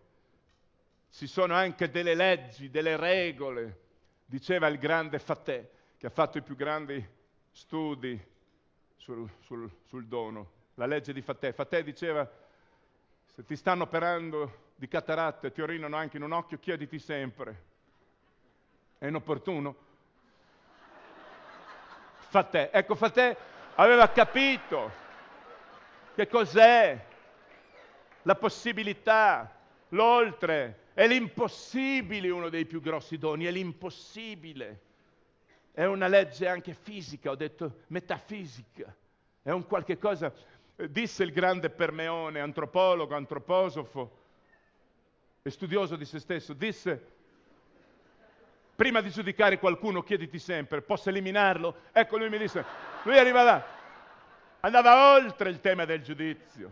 Ci 1.11 1.27
sono 1.27 1.53
anche 1.53 1.89
delle 1.89 2.15
leggi, 2.15 2.69
delle 2.69 2.97
regole, 2.97 3.79
diceva 4.25 4.67
il 4.67 4.77
grande 4.77 5.19
Fatè 5.19 5.73
che 5.97 6.07
ha 6.07 6.09
fatto 6.09 6.37
i 6.37 6.41
più 6.41 6.55
grandi 6.55 7.03
studi 7.51 8.19
sul, 8.95 9.29
sul, 9.41 9.69
sul 9.85 10.05
dono, 10.07 10.51
la 10.75 10.85
legge 10.85 11.13
di 11.13 11.21
Fatè. 11.21 11.53
Fatè 11.53 11.83
diceva, 11.83 12.29
se 13.25 13.45
ti 13.45 13.55
stanno 13.55 13.83
operando 13.83 14.71
di 14.75 14.87
cataratta 14.87 15.47
e 15.47 15.51
ti 15.51 15.61
orinano 15.61 15.95
anche 15.95 16.17
in 16.17 16.23
un 16.23 16.31
occhio, 16.31 16.59
chiediti 16.59 16.99
sempre, 16.99 17.63
è 18.97 19.07
inopportuno? 19.07 19.75
Fatè, 22.17 22.69
ecco 22.73 22.95
Fatè 22.95 23.37
aveva 23.75 24.09
capito 24.09 24.91
che 26.15 26.27
cos'è 26.27 27.05
la 28.23 28.35
possibilità, 28.35 29.53
l'oltre, 29.89 30.89
è 30.93 31.07
l'impossibile 31.07 32.29
uno 32.29 32.49
dei 32.49 32.65
più 32.65 32.81
grossi 32.81 33.17
doni, 33.17 33.45
è 33.45 33.51
l'impossibile. 33.51 34.81
È 35.75 35.83
una 35.83 36.07
legge 36.07 36.47
anche 36.47 36.73
fisica, 36.73 37.31
ho 37.31 37.35
detto 37.35 37.81
metafisica. 37.87 38.95
È 39.41 39.51
un 39.51 39.67
qualche 39.67 39.97
cosa, 39.97 40.31
disse 40.89 41.23
il 41.23 41.33
grande 41.33 41.69
Permeone, 41.69 42.39
antropologo, 42.39 43.13
antroposofo, 43.13 44.23
e 45.41 45.49
studioso 45.49 45.97
di 45.97 46.05
se 46.05 46.19
stesso, 46.19 46.53
disse, 46.53 47.05
prima 48.73 49.01
di 49.01 49.09
giudicare 49.09 49.59
qualcuno 49.59 50.01
chiediti 50.01 50.39
sempre, 50.39 50.81
posso 50.81 51.09
eliminarlo? 51.09 51.75
Ecco, 51.91 52.17
lui 52.19 52.29
mi 52.29 52.37
disse, 52.37 52.63
lui 53.03 53.17
arriva 53.17 53.43
là, 53.43 53.65
andava 54.61 55.13
oltre 55.13 55.49
il 55.49 55.59
tema 55.59 55.83
del 55.83 56.01
giudizio. 56.01 56.71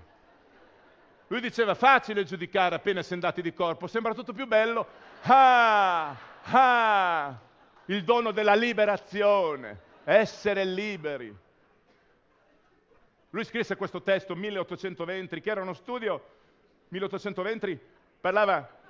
Lui 1.27 1.41
diceva 1.41 1.75
facile 1.75 2.23
giudicare 2.23 2.75
appena 2.75 3.01
si 3.01 3.11
è 3.11 3.15
andati 3.15 3.41
di 3.41 3.53
corpo, 3.53 3.85
sembra 3.87 4.13
tutto 4.13 4.31
più 4.31 4.47
bello. 4.47 4.87
Ah, 5.23 6.15
ah, 6.43 7.39
il 7.85 8.03
dono 8.03 8.31
della 8.31 8.55
liberazione, 8.55 9.79
essere 10.03 10.63
liberi. 10.65 11.35
Lui 13.29 13.43
scrisse 13.45 13.75
questo 13.75 14.01
testo 14.01 14.35
1820, 14.35 15.41
che 15.41 15.49
era 15.49 15.61
uno 15.61 15.73
studio, 15.73 16.23
1820 16.89 17.79
parlava 18.21 18.81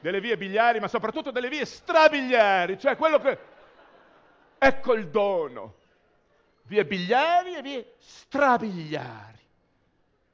delle 0.00 0.20
vie 0.20 0.36
biliari, 0.36 0.80
ma 0.80 0.88
soprattutto 0.88 1.30
delle 1.30 1.48
vie 1.48 1.64
strabiliari, 1.64 2.78
cioè 2.78 2.96
quello 2.96 3.18
che... 3.18 3.38
Ecco 4.62 4.94
il 4.94 5.08
dono. 5.08 5.76
Vie 6.64 6.84
biliari 6.84 7.54
e 7.54 7.62
vie 7.62 7.94
strabiliari. 7.98 9.38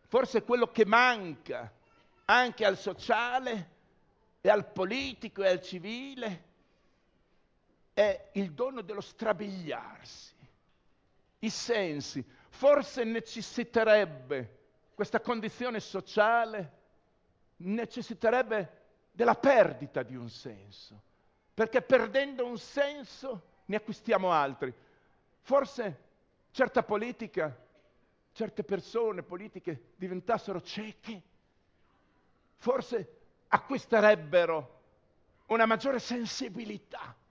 Forse 0.08 0.42
quello 0.42 0.70
che 0.70 0.84
manca 0.84 1.72
anche 2.26 2.64
al 2.64 2.76
sociale 2.76 3.70
e 4.40 4.48
al 4.50 4.70
politico 4.70 5.42
e 5.42 5.48
al 5.48 5.62
civile 5.62 6.45
è 7.96 8.28
il 8.32 8.52
dono 8.52 8.82
dello 8.82 9.00
strabiliarsi, 9.00 10.34
i 11.38 11.48
sensi. 11.48 12.22
Forse 12.50 13.04
necessiterebbe 13.04 14.58
questa 14.94 15.18
condizione 15.18 15.80
sociale, 15.80 16.72
necessiterebbe 17.56 18.82
della 19.12 19.34
perdita 19.34 20.02
di 20.02 20.14
un 20.14 20.28
senso, 20.28 21.00
perché 21.54 21.80
perdendo 21.80 22.44
un 22.44 22.58
senso 22.58 23.44
ne 23.64 23.76
acquistiamo 23.76 24.30
altri. 24.30 24.74
Forse 25.40 26.00
certa 26.50 26.82
politica, 26.82 27.56
certe 28.32 28.62
persone 28.62 29.22
politiche 29.22 29.92
diventassero 29.96 30.60
cieche, 30.60 31.22
forse 32.58 33.20
acquisterebbero 33.48 34.80
una 35.46 35.64
maggiore 35.64 35.98
sensibilità 35.98 37.24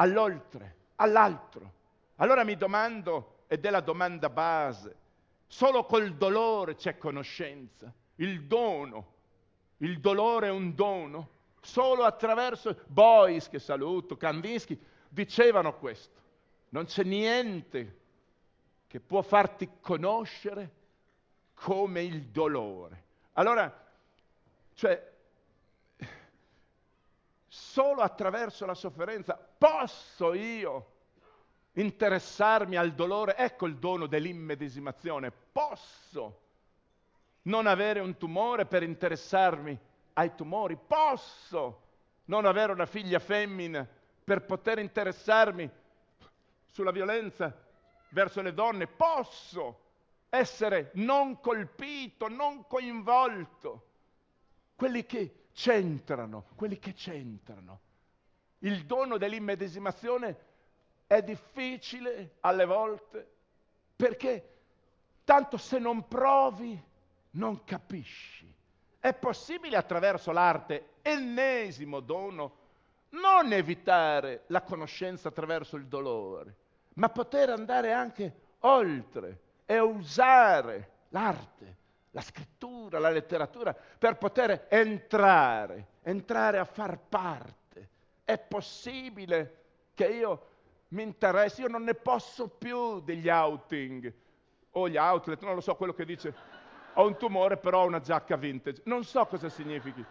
all'oltre, 0.00 0.76
all'altro. 0.96 1.72
Allora 2.16 2.44
mi 2.44 2.56
domando, 2.56 3.44
ed 3.46 3.64
è 3.64 3.70
la 3.70 3.80
domanda 3.80 4.28
base, 4.28 4.96
solo 5.46 5.84
col 5.84 6.14
dolore 6.14 6.74
c'è 6.74 6.98
conoscenza, 6.98 7.92
il 8.16 8.44
dono 8.44 9.18
il 9.80 10.00
dolore 10.00 10.48
è 10.48 10.50
un 10.50 10.74
dono. 10.74 11.38
Solo 11.60 12.04
attraverso 12.04 12.80
Bois, 12.86 13.48
che 13.48 13.58
saluto, 13.58 14.16
Kandinsky, 14.16 14.78
dicevano 15.08 15.76
questo. 15.76 16.18
Non 16.70 16.86
c'è 16.86 17.02
niente 17.02 17.98
che 18.86 19.00
può 19.00 19.22
farti 19.22 19.68
conoscere 19.80 20.70
come 21.54 22.02
il 22.02 22.26
dolore. 22.26 23.04
Allora, 23.34 23.88
cioè, 24.74 25.09
solo 27.52 28.00
attraverso 28.02 28.64
la 28.64 28.74
sofferenza 28.74 29.34
posso 29.34 30.34
io 30.34 30.92
interessarmi 31.72 32.76
al 32.76 32.92
dolore. 32.92 33.36
Ecco 33.36 33.66
il 33.66 33.76
dono 33.76 34.06
dell'immedesimazione. 34.06 35.32
Posso 35.32 36.42
non 37.42 37.66
avere 37.66 37.98
un 37.98 38.16
tumore 38.16 38.66
per 38.66 38.84
interessarmi 38.84 39.76
ai 40.12 40.34
tumori, 40.36 40.76
posso 40.76 41.88
non 42.26 42.44
avere 42.44 42.70
una 42.70 42.86
figlia 42.86 43.18
femmina 43.18 43.86
per 44.22 44.44
poter 44.44 44.78
interessarmi 44.78 45.68
sulla 46.66 46.92
violenza 46.92 47.52
verso 48.10 48.42
le 48.42 48.54
donne, 48.54 48.86
posso 48.86 49.80
essere 50.28 50.92
non 50.94 51.40
colpito, 51.40 52.28
non 52.28 52.64
coinvolto. 52.68 53.86
Quelli 54.76 55.04
che 55.04 55.39
c'entrano, 55.52 56.46
quelli 56.54 56.78
che 56.78 56.92
c'entrano. 56.92 57.80
Il 58.58 58.84
dono 58.84 59.16
dell'immedesimazione 59.16 60.48
è 61.06 61.22
difficile 61.22 62.36
alle 62.40 62.64
volte 62.66 63.28
perché 63.96 64.56
tanto 65.24 65.56
se 65.56 65.78
non 65.78 66.06
provi 66.08 66.80
non 67.32 67.64
capisci. 67.64 68.52
È 68.98 69.14
possibile 69.14 69.76
attraverso 69.76 70.30
l'arte, 70.30 70.94
ennesimo 71.02 72.00
dono, 72.00 72.58
non 73.10 73.52
evitare 73.52 74.44
la 74.48 74.62
conoscenza 74.62 75.28
attraverso 75.28 75.76
il 75.76 75.86
dolore, 75.86 76.56
ma 76.94 77.08
poter 77.08 77.50
andare 77.50 77.92
anche 77.92 78.34
oltre 78.60 79.40
e 79.66 79.78
usare 79.78 80.90
l'arte, 81.08 81.76
la 82.10 82.20
scrittura, 82.20 82.98
la 82.98 83.10
letteratura 83.10 83.74
per 83.74 84.16
poter 84.16 84.66
entrare, 84.68 85.86
entrare 86.02 86.58
a 86.58 86.64
far 86.64 86.98
parte. 86.98 87.88
È 88.24 88.38
possibile 88.38 89.58
che 89.94 90.06
io 90.06 90.46
mi 90.88 91.02
interessi, 91.02 91.62
io 91.62 91.68
non 91.68 91.84
ne 91.84 91.94
posso 91.94 92.48
più 92.48 93.00
degli 93.00 93.28
outing 93.28 94.12
o 94.72 94.88
gli 94.88 94.96
outlet, 94.96 95.42
non 95.42 95.54
lo 95.54 95.60
so 95.60 95.74
quello 95.76 95.92
che 95.92 96.04
dice 96.04 96.34
ho 96.94 97.06
un 97.06 97.16
tumore 97.16 97.56
però 97.56 97.82
ho 97.82 97.86
una 97.86 98.00
giacca 98.00 98.36
vintage. 98.36 98.82
Non 98.84 99.04
so 99.04 99.24
cosa 99.26 99.48
significhi. 99.48 100.04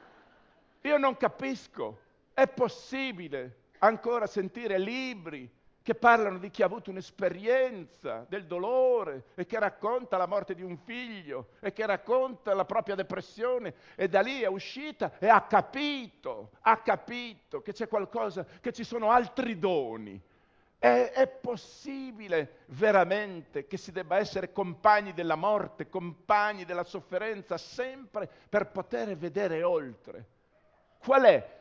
Io 0.81 0.97
non 0.97 1.17
capisco. 1.17 2.07
È 2.33 2.47
possibile 2.47 3.57
ancora 3.79 4.25
sentire 4.27 4.77
libri 4.77 5.49
che 5.81 5.95
parlano 5.95 6.37
di 6.37 6.49
chi 6.49 6.61
ha 6.61 6.65
avuto 6.65 6.89
un'esperienza 6.89 8.25
del 8.27 8.45
dolore 8.45 9.25
e 9.35 9.45
che 9.45 9.57
racconta 9.59 10.17
la 10.17 10.27
morte 10.27 10.53
di 10.53 10.61
un 10.61 10.77
figlio 10.77 11.49
e 11.59 11.73
che 11.73 11.85
racconta 11.85 12.53
la 12.53 12.65
propria 12.65 12.95
depressione 12.95 13.73
e 13.95 14.07
da 14.07 14.21
lì 14.21 14.41
è 14.41 14.47
uscita 14.47 15.17
e 15.17 15.27
ha 15.27 15.41
capito, 15.41 16.51
ha 16.61 16.77
capito 16.77 17.61
che 17.61 17.73
c'è 17.73 17.87
qualcosa, 17.87 18.45
che 18.61 18.71
ci 18.71 18.83
sono 18.83 19.11
altri 19.11 19.57
doni 19.57 20.21
è, 20.79 21.11
è, 21.13 21.27
possibile 21.27 22.59
veramente 22.67 23.67
che 23.67 23.75
si 23.75 23.91
debba 23.91 24.17
essere 24.17 24.53
compagni 24.53 25.13
della 25.13 25.35
morte, 25.35 25.89
compagni 25.89 26.63
della 26.63 26.85
sofferenza, 26.85 27.57
sempre 27.57 28.29
per 28.47 28.67
poter 28.67 29.15
vedere 29.17 29.61
oltre? 29.61 30.25
Qual 30.97 31.23
è, 31.23 31.57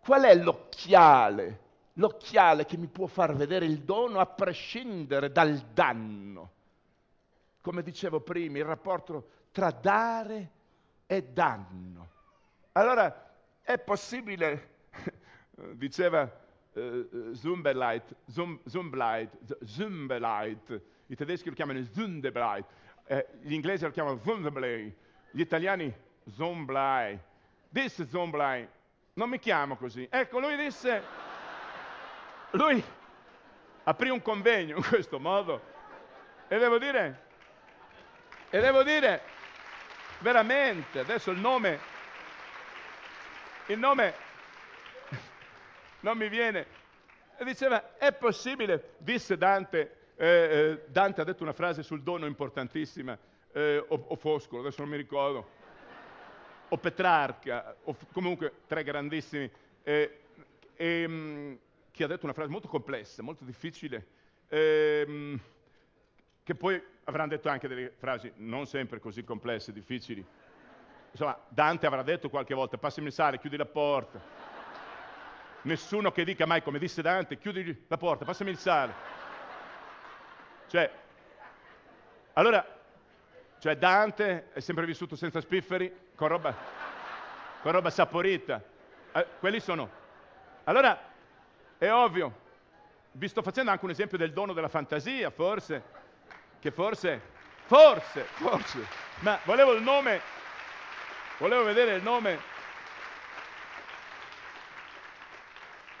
qual 0.00 0.22
è 0.22 0.34
l'occhiale? 0.34 1.60
L'occhiale 1.94 2.64
che 2.64 2.76
mi 2.76 2.88
può 2.88 3.06
far 3.06 3.34
vedere 3.34 3.66
il 3.66 3.82
dono 3.82 4.18
a 4.18 4.26
prescindere 4.26 5.30
dal 5.30 5.56
danno. 5.72 6.52
Come 7.60 7.82
dicevo 7.82 8.20
prima, 8.20 8.58
il 8.58 8.64
rapporto 8.64 9.28
tra 9.52 9.70
dare 9.70 10.50
e 11.06 11.22
danno. 11.22 12.10
Allora, 12.72 13.32
è 13.62 13.78
possibile, 13.78 14.70
diceva 15.74 16.28
uh, 16.72 17.32
Zumberleit, 17.32 18.16
Zum, 18.26 18.58
Zumbleit, 18.64 20.82
i 21.06 21.16
tedeschi 21.16 21.48
lo 21.48 21.54
chiamano 21.54 21.82
Zundebleit, 21.84 22.66
eh, 23.06 23.28
gli 23.42 23.52
inglesi 23.52 23.84
lo 23.84 23.90
chiamano 23.90 24.18
Zundeblei, 24.18 24.92
gli 25.30 25.40
italiani 25.40 25.94
Zomblei. 26.24 27.18
Disse 27.68 28.08
Zomblei, 28.08 28.66
non 29.14 29.28
mi 29.28 29.38
chiamo 29.38 29.76
così. 29.76 30.08
Ecco, 30.10 30.40
lui 30.40 30.56
disse, 30.56 31.02
lui 32.54 32.82
aprì 33.84 34.10
un 34.10 34.22
convegno 34.22 34.76
in 34.76 34.82
questo 34.82 35.18
modo 35.18 35.72
e 36.48 36.58
devo 36.58 36.78
dire, 36.78 37.22
e 38.50 38.60
devo 38.60 38.82
dire, 38.82 39.22
veramente, 40.20 41.00
adesso 41.00 41.30
il 41.30 41.38
nome, 41.38 41.78
il 43.66 43.78
nome 43.78 44.14
non 46.00 46.16
mi 46.16 46.28
viene. 46.28 46.82
E 47.36 47.44
diceva, 47.44 47.96
è 47.98 48.12
possibile, 48.12 48.94
disse 48.98 49.36
Dante, 49.36 50.12
eh, 50.16 50.26
eh, 50.26 50.84
Dante 50.86 51.20
ha 51.20 51.24
detto 51.24 51.42
una 51.42 51.52
frase 51.52 51.82
sul 51.82 52.02
dono 52.02 52.26
importantissima, 52.26 53.18
eh, 53.52 53.84
o, 53.88 54.04
o, 54.08 54.16
Foscolo, 54.16 54.60
adesso 54.60 54.82
non 54.82 54.90
mi 54.90 54.96
ricordo, 54.96 55.48
o 56.68 56.76
Petrarca, 56.78 57.74
o 57.84 57.96
comunque 58.12 58.52
tre 58.68 58.84
grandissimi, 58.84 59.50
eh, 59.82 60.20
ehm, 60.76 61.58
che 61.94 62.02
ha 62.02 62.08
detto 62.08 62.24
una 62.24 62.34
frase 62.34 62.50
molto 62.50 62.66
complessa, 62.66 63.22
molto 63.22 63.44
difficile, 63.44 64.06
ehm, 64.48 65.40
che 66.42 66.54
poi 66.56 66.82
avranno 67.04 67.28
detto 67.28 67.48
anche 67.48 67.68
delle 67.68 67.92
frasi 67.96 68.32
non 68.38 68.66
sempre 68.66 68.98
così 68.98 69.22
complesse, 69.22 69.72
difficili. 69.72 70.24
Insomma, 71.12 71.38
Dante 71.48 71.86
avrà 71.86 72.02
detto 72.02 72.28
qualche 72.28 72.54
volta, 72.54 72.76
passami 72.78 73.06
il 73.06 73.12
sale, 73.12 73.38
chiudi 73.38 73.56
la 73.56 73.66
porta 73.66 74.44
nessuno 75.64 76.12
che 76.12 76.24
dica 76.24 76.46
mai, 76.46 76.62
come 76.62 76.78
disse 76.78 77.02
Dante, 77.02 77.38
chiudi 77.38 77.84
la 77.88 77.96
porta, 77.96 78.24
passami 78.24 78.50
il 78.50 78.58
sale. 78.58 78.92
Cioè, 80.68 80.90
allora, 82.34 82.66
cioè 83.58 83.76
Dante 83.76 84.50
è 84.52 84.60
sempre 84.60 84.86
vissuto 84.86 85.16
senza 85.16 85.40
spifferi, 85.40 86.10
con 86.14 86.28
roba... 86.28 86.54
quella 87.60 87.78
roba 87.78 87.90
saporita. 87.90 88.62
Eh, 89.12 89.26
quelli 89.38 89.60
sono. 89.60 89.88
Allora, 90.64 91.12
è 91.84 91.92
ovvio, 91.92 92.42
vi 93.12 93.28
sto 93.28 93.42
facendo 93.42 93.70
anche 93.70 93.84
un 93.84 93.90
esempio 93.90 94.18
del 94.18 94.32
dono 94.32 94.52
della 94.52 94.68
fantasia, 94.68 95.30
forse, 95.30 95.82
che 96.58 96.70
forse, 96.70 97.20
forse, 97.64 98.22
forse, 98.22 98.86
ma 99.20 99.38
volevo 99.44 99.72
il 99.72 99.82
nome, 99.82 100.20
volevo 101.38 101.64
vedere 101.64 101.94
il 101.94 102.02
nome, 102.02 102.38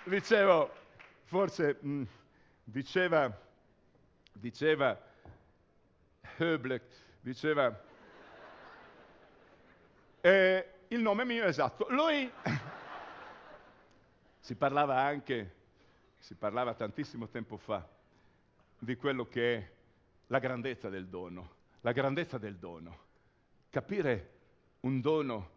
dicevo, 0.04 0.74
forse, 1.24 1.76
mh, 1.80 2.02
diceva, 2.64 3.30
diceva 4.32 4.98
Höblek, 6.38 6.82
diceva, 7.20 7.80
eh, 10.20 10.68
il 10.88 11.00
nome 11.00 11.24
mio 11.24 11.44
è 11.44 11.48
esatto, 11.48 11.86
lui, 11.90 12.30
si 14.40 14.54
parlava 14.56 15.00
anche 15.00 15.53
si 16.24 16.36
parlava 16.36 16.72
tantissimo 16.72 17.28
tempo 17.28 17.58
fa 17.58 17.86
di 18.78 18.96
quello 18.96 19.26
che 19.26 19.56
è 19.56 19.70
la 20.28 20.38
grandezza 20.38 20.88
del 20.88 21.06
dono, 21.06 21.56
la 21.82 21.92
grandezza 21.92 22.38
del 22.38 22.56
dono. 22.56 22.98
Capire 23.68 24.30
un 24.80 25.02
dono 25.02 25.50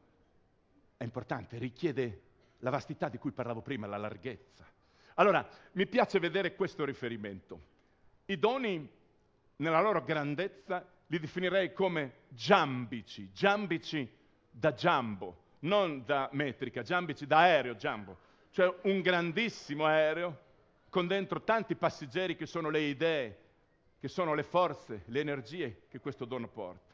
è 0.98 1.06
importante, 1.06 1.58
richiede 1.58 2.22
la 2.60 2.70
vastità 2.70 3.08
di 3.08 3.18
cui 3.18 3.32
parlavo 3.32 3.62
prima, 3.62 3.88
la 3.88 3.96
larghezza. 3.96 4.66
Allora, 5.14 5.48
mi 5.72 5.88
piace 5.88 6.20
vedere 6.20 6.54
questo 6.54 6.84
riferimento. 6.84 7.62
I 8.26 8.38
doni, 8.38 8.92
nella 9.56 9.80
loro 9.80 10.04
grandezza, 10.04 10.86
li 11.06 11.18
definirei 11.18 11.72
come 11.72 12.24
giambici, 12.28 13.32
giambici 13.32 14.06
da 14.52 14.74
giambo, 14.74 15.44
non 15.60 16.04
da 16.04 16.28
metrica, 16.34 16.82
giambici 16.82 17.26
da 17.26 17.38
aereo, 17.38 17.78
giambo, 17.78 18.18
cioè 18.50 18.80
un 18.82 19.00
grandissimo 19.00 19.86
aereo 19.86 20.44
con 20.98 21.06
dentro 21.06 21.44
tanti 21.44 21.76
passeggeri 21.76 22.36
che 22.36 22.48
sono 22.48 22.72
le 22.72 22.80
idee, 22.80 23.38
che 24.00 24.08
sono 24.08 24.34
le 24.34 24.42
forze, 24.42 25.04
le 25.06 25.20
energie 25.20 25.84
che 25.90 26.00
questo 26.00 26.26
dono 26.26 26.48
porta. 26.48 26.92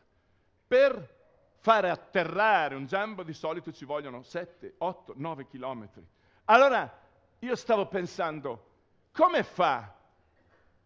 Per 0.68 1.22
fare 1.60 1.90
atterrare 1.90 2.76
un 2.76 2.86
giambo 2.86 3.24
di 3.24 3.32
solito 3.32 3.72
ci 3.72 3.86
vogliono 3.86 4.22
7, 4.22 4.74
8, 4.80 5.14
9 5.16 5.48
chilometri. 5.48 6.06
Allora 6.46 7.00
io 7.40 7.56
stavo 7.56 7.88
pensando, 7.88 8.72
come 9.14 9.42
fa 9.42 9.96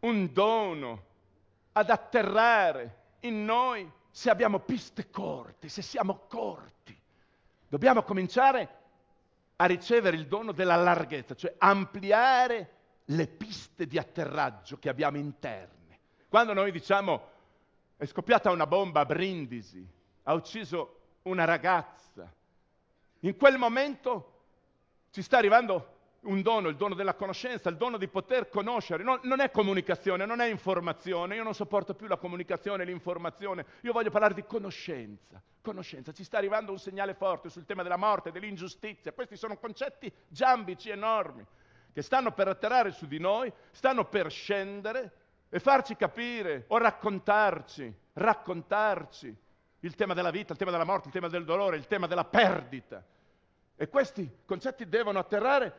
un 0.02 0.32
dono 0.32 1.06
ad 1.72 1.90
atterrare 1.90 2.98
in 3.22 3.44
noi 3.44 3.92
se 4.12 4.30
abbiamo 4.30 4.60
piste 4.60 5.10
corte, 5.10 5.70
se 5.70 5.82
siamo 5.82 6.26
corti? 6.28 6.96
Dobbiamo 7.68 8.04
cominciare 8.04 8.76
a 9.56 9.66
ricevere 9.66 10.18
il 10.18 10.28
dono 10.28 10.52
della 10.52 10.76
larghezza, 10.76 11.34
cioè 11.34 11.56
ampliare 11.58 12.76
le 13.10 13.28
piste 13.28 13.86
di 13.86 13.98
atterraggio 13.98 14.78
che 14.80 14.90
abbiamo 14.90 15.18
interne. 15.18 16.00
Quando 16.28 16.54
noi 16.54 16.72
diciamo 16.72 17.36
è 17.96 18.06
scoppiata 18.06 18.52
una 18.52 18.68
bomba 18.68 19.02
a 19.02 19.06
Brindisi, 19.06 19.86
ha 20.24 20.34
ucciso 20.34 21.00
una 21.24 21.46
ragazza, 21.46 22.32
in 23.22 23.36
quel 23.38 23.58
momento 23.58 24.34
ci 25.12 25.22
sta 25.22 25.38
arrivando 25.38 25.96
un 26.22 26.42
dono, 26.42 26.68
il 26.68 26.76
dono 26.76 26.94
della 26.94 27.14
conoscenza, 27.16 27.70
il 27.70 27.78
dono 27.78 27.98
di 27.98 28.08
poter 28.08 28.50
conoscere. 28.50 29.04
Non, 29.04 29.20
non, 29.24 29.40
è 29.40 29.50
comunicazione, 29.50 30.26
non 30.26 30.42
è 30.42 30.48
informazione. 30.48 31.36
Io 31.36 31.44
non 31.44 31.54
sopporto 31.54 31.94
più 31.96 32.08
la 32.08 32.18
comunicazione 32.18 32.84
l'informazione. 32.84 33.66
Io 33.82 33.94
voglio 33.94 34.10
parlare 34.10 34.34
di 34.34 34.44
conoscenza. 34.46 35.42
Conoscenza. 35.62 36.12
Ci 36.12 36.24
sta 36.24 36.38
arrivando 36.38 36.72
un 36.72 36.80
segnale 36.80 37.14
forte 37.14 37.50
sul 37.50 37.66
tema 37.66 37.82
della 37.82 37.98
morte, 37.98 38.32
dell'ingiustizia. 38.32 39.14
Questi 39.14 39.38
sono 39.38 39.58
concetti 39.58 40.12
giambici 40.28 40.90
enormi 40.90 41.46
che 41.98 42.04
stanno 42.04 42.32
per 42.32 42.48
atterrare 42.48 42.92
su 42.92 43.08
di 43.08 43.18
noi, 43.18 43.52
stanno 43.72 44.06
per 44.06 44.30
scendere 44.30 45.12
e 45.50 45.58
farci 45.60 45.96
capire 45.96 46.66
o 46.68 46.78
raccontarci, 46.78 47.92
raccontarci 48.14 49.36
il 49.80 49.96
tema 49.96 50.14
della 50.14 50.30
vita, 50.30 50.54
il 50.54 50.60
tema 50.60 50.70
della 50.70 50.84
morte, 50.84 51.08
il 51.08 51.14
tema 51.16 51.28
del 51.28 51.44
dolore, 51.44 51.76
il 51.76 51.88
tema 51.88 52.06
della 52.06 52.24
perdita. 52.24 53.04
E 53.76 53.90
questi 53.90 54.32
concetti 54.46 54.88
devono 54.88 55.18
atterrare 55.18 55.74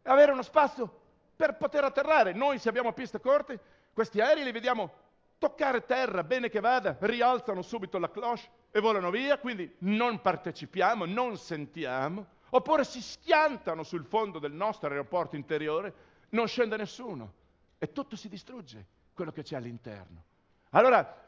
e 0.00 0.08
avere 0.08 0.32
uno 0.32 0.40
spazio 0.40 1.00
per 1.36 1.58
poter 1.58 1.84
atterrare. 1.84 2.32
Noi 2.32 2.58
se 2.58 2.70
abbiamo 2.70 2.94
piste 2.94 3.20
corte, 3.20 3.60
questi 3.92 4.22
aerei 4.22 4.44
li 4.44 4.52
vediamo 4.52 4.90
toccare 5.36 5.84
terra, 5.84 6.24
bene 6.24 6.48
che 6.48 6.60
vada, 6.60 6.96
rialzano 7.00 7.60
subito 7.60 7.98
la 7.98 8.10
cloche 8.10 8.48
e 8.70 8.80
volano 8.80 9.10
via, 9.10 9.36
quindi 9.36 9.70
non 9.80 10.22
partecipiamo, 10.22 11.04
non 11.04 11.36
sentiamo 11.36 12.36
oppure 12.50 12.84
si 12.84 13.02
schiantano 13.02 13.82
sul 13.82 14.04
fondo 14.04 14.38
del 14.38 14.52
nostro 14.52 14.88
aeroporto 14.88 15.36
interiore, 15.36 15.94
non 16.30 16.46
scende 16.46 16.76
nessuno 16.76 17.32
e 17.78 17.92
tutto 17.92 18.16
si 18.16 18.28
distrugge, 18.28 18.86
quello 19.14 19.32
che 19.32 19.42
c'è 19.42 19.56
all'interno. 19.56 20.24
Allora, 20.70 21.26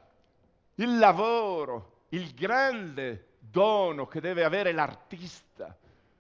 il 0.77 0.99
lavoro, 0.99 2.05
il 2.11 2.33
grande 2.35 3.35
dono 3.39 4.07
che 4.07 4.21
deve 4.21 4.45
avere 4.45 4.73
l'artista, 4.73 5.77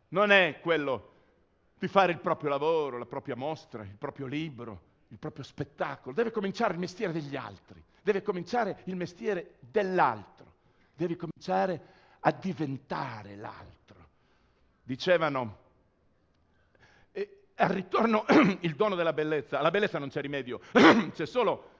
non 0.08 0.30
è 0.30 0.60
quello 0.60 1.08
di 1.78 1.88
fare 1.88 2.12
il 2.12 2.18
proprio 2.18 2.50
lavoro, 2.50 2.98
la 2.98 3.06
propria 3.06 3.36
mostra, 3.36 3.82
il 3.82 3.96
proprio 3.96 4.26
libro, 4.26 4.88
il 5.08 5.18
proprio 5.18 5.44
spettacolo, 5.44 6.14
deve 6.14 6.30
cominciare 6.30 6.74
il 6.74 6.78
mestiere 6.78 7.12
degli 7.12 7.36
altri, 7.36 7.82
deve 8.02 8.22
cominciare 8.22 8.82
il 8.84 8.96
mestiere 8.96 9.56
dell'altro, 9.60 10.54
deve 10.94 11.16
cominciare 11.16 11.98
a 12.20 12.30
diventare 12.32 13.36
l'altro 13.36 13.79
dicevano, 14.82 15.58
e 17.12 17.42
al 17.56 17.68
ritorno 17.68 18.24
il 18.60 18.74
dono 18.74 18.94
della 18.94 19.12
bellezza, 19.12 19.58
alla 19.58 19.70
bellezza 19.70 19.98
non 19.98 20.08
c'è 20.08 20.20
rimedio, 20.20 20.60
c'è 21.12 21.26
solo, 21.26 21.70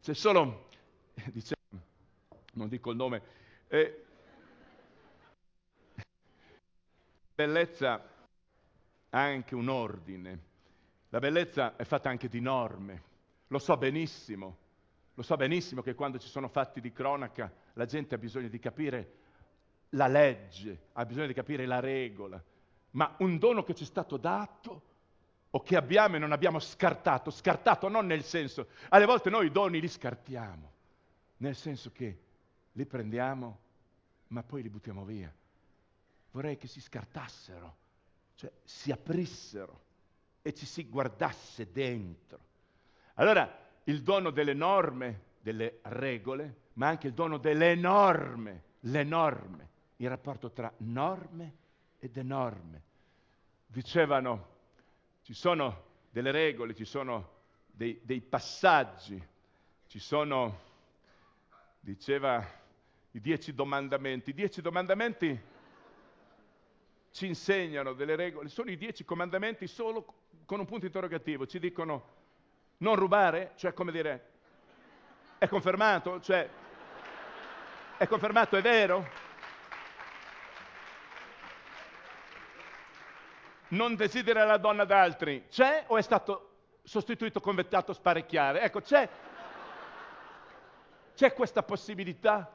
c'è 0.00 0.14
solo, 0.14 0.68
dicevano, 1.32 1.84
non 2.52 2.68
dico 2.68 2.90
il 2.90 2.96
nome, 2.96 3.22
eh, 3.68 4.04
bellezza 7.34 8.16
ha 9.10 9.20
anche 9.22 9.54
un 9.54 9.68
ordine, 9.68 10.46
la 11.10 11.18
bellezza 11.20 11.76
è 11.76 11.84
fatta 11.84 12.08
anche 12.08 12.28
di 12.28 12.40
norme, 12.40 13.02
lo 13.48 13.58
so 13.58 13.76
benissimo, 13.76 14.56
lo 15.14 15.22
so 15.22 15.36
benissimo 15.36 15.82
che 15.82 15.94
quando 15.94 16.18
ci 16.18 16.28
sono 16.28 16.48
fatti 16.48 16.80
di 16.80 16.92
cronaca 16.92 17.50
la 17.74 17.86
gente 17.86 18.14
ha 18.14 18.18
bisogno 18.18 18.48
di 18.48 18.58
capire 18.58 19.12
la 19.90 20.06
legge, 20.06 20.88
ha 20.92 21.04
bisogno 21.06 21.26
di 21.26 21.34
capire 21.34 21.64
la 21.66 21.80
regola, 21.80 22.42
ma 22.92 23.14
un 23.18 23.38
dono 23.38 23.62
che 23.62 23.74
ci 23.74 23.84
è 23.84 23.86
stato 23.86 24.16
dato 24.16 24.82
o 25.50 25.62
che 25.62 25.76
abbiamo 25.76 26.16
e 26.16 26.18
non 26.18 26.32
abbiamo 26.32 26.58
scartato, 26.58 27.30
scartato 27.30 27.88
non 27.88 28.06
nel 28.06 28.22
senso, 28.22 28.68
alle 28.90 29.06
volte 29.06 29.30
noi 29.30 29.46
i 29.46 29.50
doni 29.52 29.80
li 29.80 29.88
scartiamo, 29.88 30.72
nel 31.38 31.54
senso 31.54 31.90
che 31.92 32.18
li 32.72 32.84
prendiamo 32.84 33.60
ma 34.28 34.42
poi 34.42 34.62
li 34.62 34.68
buttiamo 34.68 35.04
via. 35.04 35.32
Vorrei 36.32 36.58
che 36.58 36.66
si 36.66 36.80
scartassero, 36.80 37.76
cioè 38.34 38.52
si 38.64 38.90
aprissero 38.90 39.86
e 40.42 40.52
ci 40.52 40.66
si 40.66 40.86
guardasse 40.86 41.72
dentro. 41.72 42.38
Allora, 43.14 43.66
il 43.84 44.02
dono 44.02 44.30
delle 44.30 44.52
norme, 44.52 45.22
delle 45.40 45.78
regole, 45.84 46.66
ma 46.74 46.88
anche 46.88 47.06
il 47.06 47.14
dono 47.14 47.38
delle 47.38 47.74
norme, 47.74 48.62
le 48.80 49.02
norme 49.02 49.68
il 50.00 50.08
rapporto 50.08 50.50
tra 50.50 50.72
norme 50.78 51.56
ed 51.98 52.16
enorme. 52.16 52.82
Dicevano, 53.66 54.56
ci 55.22 55.34
sono 55.34 55.84
delle 56.10 56.30
regole, 56.30 56.74
ci 56.74 56.84
sono 56.84 57.36
dei, 57.66 58.00
dei 58.02 58.20
passaggi, 58.20 59.22
ci 59.86 59.98
sono, 59.98 60.60
diceva, 61.80 62.44
i 63.12 63.20
dieci 63.20 63.54
domandamenti. 63.54 64.30
I 64.30 64.34
dieci 64.34 64.60
domandamenti 64.60 65.38
ci 67.10 67.26
insegnano 67.26 67.94
delle 67.94 68.16
regole, 68.16 68.48
sono 68.48 68.70
i 68.70 68.76
dieci 68.76 69.04
comandamenti 69.04 69.66
solo 69.66 70.14
con 70.44 70.60
un 70.60 70.66
punto 70.66 70.86
interrogativo, 70.86 71.46
ci 71.46 71.58
dicono 71.58 72.16
non 72.78 72.94
rubare, 72.94 73.52
cioè 73.56 73.72
come 73.72 73.90
dire, 73.90 74.30
è 75.38 75.48
confermato, 75.48 76.20
cioè, 76.20 76.48
è 77.96 78.06
confermato, 78.06 78.56
è 78.56 78.62
vero? 78.62 79.27
Non 83.68 83.94
desidera 83.96 84.44
la 84.44 84.56
donna 84.56 84.84
d'altri, 84.84 85.46
c'è 85.48 85.84
o 85.88 85.96
è 85.96 86.02
stato 86.02 86.50
sostituito 86.82 87.40
con 87.40 87.54
vettato 87.54 87.92
sparecchiare? 87.92 88.60
Ecco, 88.62 88.80
c'è, 88.80 89.08
c'è 91.14 91.32
questa 91.32 91.62
possibilità 91.62 92.52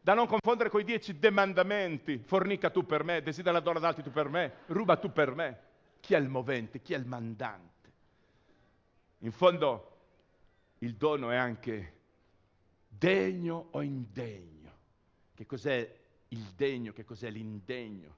da 0.00 0.14
non 0.14 0.26
confondere 0.26 0.70
con 0.70 0.80
i 0.80 0.84
dieci 0.84 1.18
demandamenti, 1.18 2.18
fornica 2.18 2.70
tu 2.70 2.86
per 2.86 3.02
me, 3.02 3.22
desidera 3.22 3.52
la 3.52 3.60
donna 3.60 3.80
d'altri 3.80 4.02
tu 4.02 4.10
per 4.10 4.28
me, 4.28 4.52
ruba 4.66 4.96
tu 4.96 5.12
per 5.12 5.34
me. 5.34 5.60
Chi 6.00 6.14
è 6.14 6.18
il 6.18 6.28
movente, 6.28 6.80
chi 6.80 6.94
è 6.94 6.96
il 6.96 7.06
mandante? 7.06 7.92
In 9.18 9.32
fondo 9.32 9.96
il 10.78 10.94
dono 10.94 11.30
è 11.30 11.36
anche 11.36 11.94
degno 12.88 13.68
o 13.72 13.82
indegno. 13.82 14.54
Che 15.34 15.44
cos'è 15.46 15.96
il 16.28 16.52
degno, 16.54 16.92
che 16.92 17.04
cos'è 17.04 17.28
l'indegno? 17.28 18.16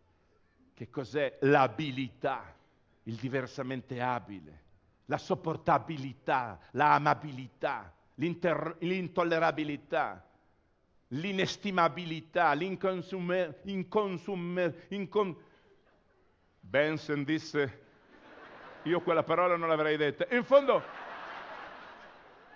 Che 0.79 0.89
cos'è 0.91 1.39
l'abilità, 1.41 2.55
il 3.03 3.17
diversamente 3.17 4.01
abile, 4.01 4.63
la 5.07 5.19
sopportabilità, 5.19 6.57
la 6.71 6.95
amabilità, 6.95 7.93
l'intollerabilità, 8.15 10.25
l'inestimabilità, 11.09 12.53
l'inconsumer, 12.53 13.59
inconsumer, 13.65 14.87
incon... 14.91 15.37
Benson 16.61 17.25
disse, 17.25 17.83
io 18.85 19.01
quella 19.01 19.25
parola 19.25 19.57
non 19.57 19.69
l'avrei 19.69 19.97
detta. 19.97 20.33
In 20.33 20.45
fondo, 20.45 20.81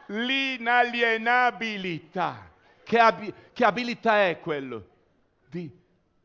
l'inalienabilità. 0.07 2.53
Che, 2.85 2.99
abi- 3.01 3.35
che 3.53 3.65
abilità 3.65 4.29
è 4.29 4.39
quello? 4.39 4.87
Di 5.49 5.82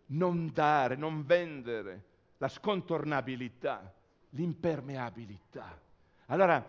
non 0.07 0.51
dare, 0.53 0.95
non 0.95 1.25
vendere, 1.25 2.03
la 2.37 2.47
scontornabilità, 2.47 3.93
l'impermeabilità. 4.31 5.79
Allora, 6.27 6.63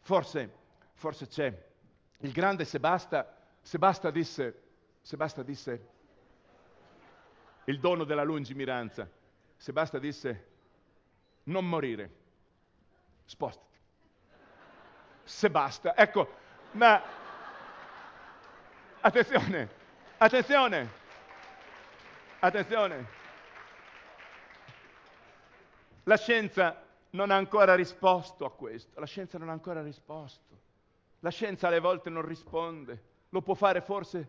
forse, 0.00 0.52
forse 0.94 1.26
c'è 1.26 1.66
il 2.18 2.32
grande 2.32 2.64
Sebasta, 2.64 3.36
Sebasta 3.60 4.10
disse, 4.10 4.62
Sebasta 5.02 5.42
disse, 5.42 5.88
il 7.64 7.78
dono 7.80 8.04
della 8.04 8.22
lungimiranza, 8.22 9.08
Sebasta 9.56 9.98
disse, 9.98 10.46
non 11.44 11.68
morire, 11.68 12.10
spostati. 13.24 13.66
Sebasta, 15.24 15.94
ecco, 15.96 16.34
ma 16.72 17.02
attenzione, 19.00 19.68
attenzione, 20.16 20.90
attenzione. 22.40 23.06
La 26.04 26.16
scienza 26.16 26.82
non 27.10 27.30
ha 27.30 27.36
ancora 27.36 27.74
risposto 27.74 28.44
a 28.44 28.52
questo, 28.52 28.98
la 29.00 29.06
scienza 29.06 29.38
non 29.38 29.48
ha 29.48 29.52
ancora 29.52 29.82
risposto. 29.82 30.56
La 31.20 31.30
scienza 31.30 31.66
alle 31.66 31.80
volte 31.80 32.10
non 32.10 32.24
risponde, 32.24 33.02
lo 33.30 33.42
può 33.42 33.54
fare 33.54 33.80
forse 33.80 34.28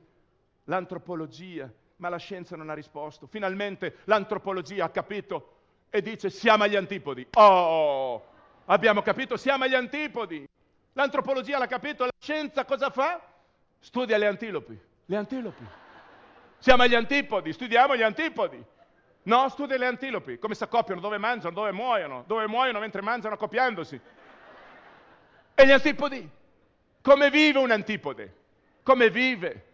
l'antropologia, 0.65 1.71
ma 1.97 2.09
la 2.09 2.17
scienza 2.17 2.55
non 2.55 2.69
ha 2.69 2.73
risposto. 2.73 3.27
Finalmente 3.27 3.97
l'antropologia 4.05 4.85
ha 4.85 4.89
capito 4.89 5.57
e 5.89 6.01
dice 6.01 6.29
siamo 6.29 6.63
agli 6.63 6.75
antipodi. 6.75 7.27
Oh, 7.35 8.23
abbiamo 8.65 9.01
capito, 9.01 9.37
siamo 9.37 9.65
agli 9.65 9.75
antipodi. 9.75 10.47
L'antropologia 10.93 11.59
l'ha 11.59 11.67
capito, 11.67 12.05
la 12.05 12.11
scienza 12.19 12.65
cosa 12.65 12.89
fa? 12.89 13.21
Studia 13.79 14.17
le 14.17 14.27
antilopi. 14.27 14.79
Le 15.05 15.15
antilopi. 15.15 15.65
Siamo 16.59 16.83
agli 16.83 16.95
antipodi, 16.95 17.53
studiamo 17.53 17.95
gli 17.95 18.01
antipodi. 18.01 18.63
No, 19.23 19.49
studia 19.49 19.77
le 19.77 19.85
antilopi, 19.85 20.39
come 20.39 20.55
si 20.55 20.63
accoppiano, 20.63 21.01
dove 21.01 21.17
mangiano, 21.17 21.53
dove 21.53 21.71
muoiono, 21.71 22.23
dove 22.27 22.47
muoiono 22.47 22.79
mentre 22.79 23.01
mangiano 23.01 23.35
accoppiandosi. 23.35 23.99
E 25.55 25.65
gli 25.65 25.71
antipodi? 25.71 26.29
Come 27.01 27.29
vive 27.29 27.59
un 27.59 27.71
antipode? 27.71 28.35
Come 28.83 29.09
vive? 29.09 29.65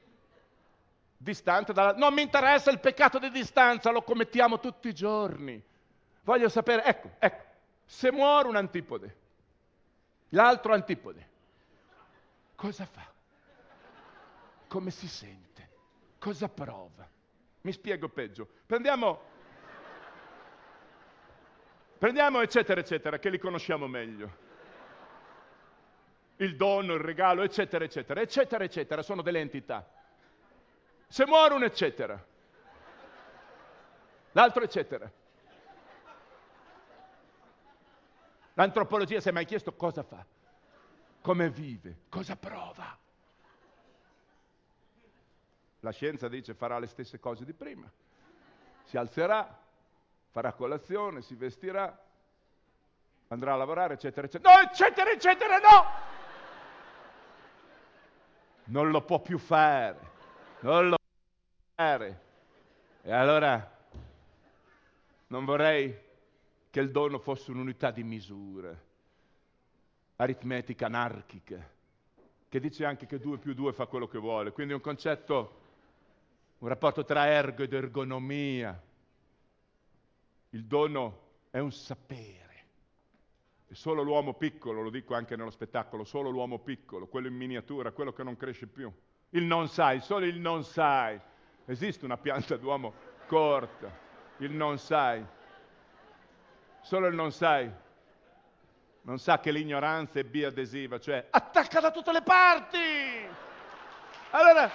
Distante 1.18 1.74
dalla... 1.74 1.94
Non 1.94 2.14
mi 2.14 2.22
interessa 2.22 2.70
il 2.70 2.80
peccato 2.80 3.18
di 3.18 3.30
distanza, 3.30 3.92
lo 3.92 4.04
commettiamo 4.04 4.60
tutti 4.60 4.88
i 4.90 4.94
giorni. 4.94 5.62
Voglio 6.24 6.50
sapere, 6.50 6.84
ecco, 6.84 7.12
ecco, 7.20 7.44
se 7.86 8.12
muore 8.12 8.48
un 8.48 8.56
antipode, 8.56 9.16
l'altro 10.30 10.74
antipode, 10.74 11.30
cosa 12.56 12.86
fa? 12.86 13.06
Come 14.68 14.90
si 14.90 15.08
sente? 15.08 15.70
Cosa 16.26 16.50
prova? 16.50 17.08
Mi 17.62 17.72
spiego 17.72 18.10
peggio. 18.10 18.50
Prendiamo, 18.66 19.22
prendiamo 22.00 22.42
eccetera, 22.42 22.80
eccetera, 22.80 23.20
che 23.20 23.30
li 23.30 23.38
conosciamo 23.38 23.86
meglio 23.86 24.32
il 26.38 26.56
dono, 26.56 26.96
il 26.96 27.00
regalo, 27.00 27.44
eccetera, 27.44 27.84
eccetera, 27.84 28.22
eccetera, 28.22 28.64
eccetera, 28.64 29.04
sono 29.04 29.22
delle 29.22 29.40
entità. 29.40 29.88
Se 31.08 31.28
muore 31.28 31.54
un 31.54 31.64
eccetera, 31.64 32.26
l'altro 34.32 34.64
eccetera. 34.64 35.12
L'antropologia 38.56 39.20
si 39.20 39.30
è 39.30 39.32
mai 39.32 39.46
chiesto 39.46 39.76
cosa 39.76 40.02
fa, 40.02 40.26
come 41.22 41.52
vive, 41.52 41.98
cosa 42.10 42.36
prova. 42.36 43.04
La 45.86 45.92
scienza 45.92 46.28
dice 46.28 46.56
farà 46.56 46.80
le 46.80 46.88
stesse 46.88 47.20
cose 47.20 47.46
di 47.46 47.54
prima. 47.54 47.88
Si 48.86 48.98
alzerà, 48.98 49.56
farà 50.32 50.54
colazione, 50.54 51.22
si 51.22 51.36
vestirà, 51.36 51.96
andrà 53.28 53.54
a 53.54 53.58
lavorare, 53.58 53.94
eccetera, 53.94 54.26
eccetera. 54.26 54.52
No, 54.52 54.62
eccetera, 54.68 55.12
eccetera, 55.12 55.58
no! 55.60 56.14
non 58.66 58.90
lo 58.90 59.04
può 59.04 59.20
più 59.20 59.38
fare, 59.38 60.00
non 60.62 60.90
lo 60.90 60.96
può 60.96 61.86
fare. 61.86 62.22
E 63.04 63.12
allora 63.12 63.78
non 65.28 65.46
vorrei 65.46 65.96
che 66.72 66.80
il 66.80 66.90
dono 66.90 67.20
fosse 67.20 67.52
un'unità 67.52 67.92
di 67.92 68.04
misura, 68.04 68.76
aritmetica 70.16 70.88
anarchica, 70.88 71.70
che 72.50 72.60
dice 72.60 72.86
anche 72.86 73.06
che 73.06 73.20
2 73.20 73.38
più 73.38 73.54
2 73.54 73.72
fa 73.72 73.86
quello 73.86 74.08
che 74.08 74.18
vuole, 74.18 74.52
quindi 74.52 74.74
un 74.74 74.82
concetto, 74.82 75.62
un 76.60 76.68
rapporto 76.68 77.04
tra 77.04 77.28
ergo 77.28 77.64
ed 77.64 77.74
ergonomia. 77.74 78.82
Il 80.50 80.66
dono 80.66 81.22
è 81.50 81.60
un 81.60 81.72
sapere. 81.72 82.44
E 83.68 83.76
solo 83.76 84.04
l'uomo 84.04 84.36
piccolo, 84.36 84.82
lo 84.82 84.90
dico 84.90 85.16
anche 85.16 85.36
nello 85.36 85.50
spettacolo, 85.50 86.04
solo 86.04 86.30
l'uomo 86.30 86.60
piccolo, 86.60 87.08
quello 87.08 87.28
in 87.28 87.36
miniatura, 87.36 87.92
quello 87.92 88.14
che 88.14 88.24
non 88.24 88.38
cresce 88.38 88.68
più. 88.68 88.92
Il 89.30 89.44
non 89.44 89.68
sai, 89.68 90.00
solo 90.02 90.26
il 90.26 90.40
non 90.40 90.64
sai. 90.64 91.20
Esiste 91.66 92.06
una 92.06 92.18
pianta 92.18 92.58
d'uomo 92.58 92.94
corta, 93.28 93.92
il 94.38 94.52
non 94.52 94.78
sai. 94.78 95.26
Solo 96.82 97.08
il 97.08 97.16
non 97.16 97.32
sai. 97.32 97.72
Non 99.02 99.20
sa 99.20 99.40
che 99.40 99.52
l'ignoranza 99.52 100.20
è 100.20 100.24
biadesiva, 100.24 101.00
cioè 101.00 101.28
attacca 101.30 101.80
da 101.80 101.92
tutte 101.92 102.12
le 102.12 102.22
parti. 102.22 102.78
Allora, 104.32 104.70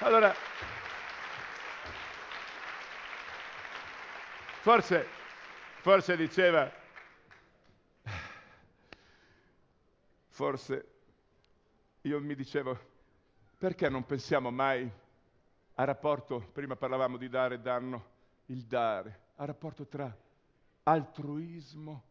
allora 0.00 0.34
Forse, 4.68 5.06
forse 5.80 6.14
diceva, 6.14 6.70
forse 10.28 10.88
io 12.02 12.20
mi 12.20 12.34
dicevo, 12.34 12.78
perché 13.56 13.88
non 13.88 14.04
pensiamo 14.04 14.50
mai 14.50 14.90
al 15.74 15.86
rapporto, 15.86 16.40
prima 16.52 16.76
parlavamo 16.76 17.16
di 17.16 17.30
dare 17.30 17.54
e 17.54 17.60
danno, 17.60 18.04
il 18.46 18.64
dare, 18.64 19.20
al 19.36 19.46
rapporto 19.46 19.86
tra 19.86 20.14
altruismo 20.82 22.02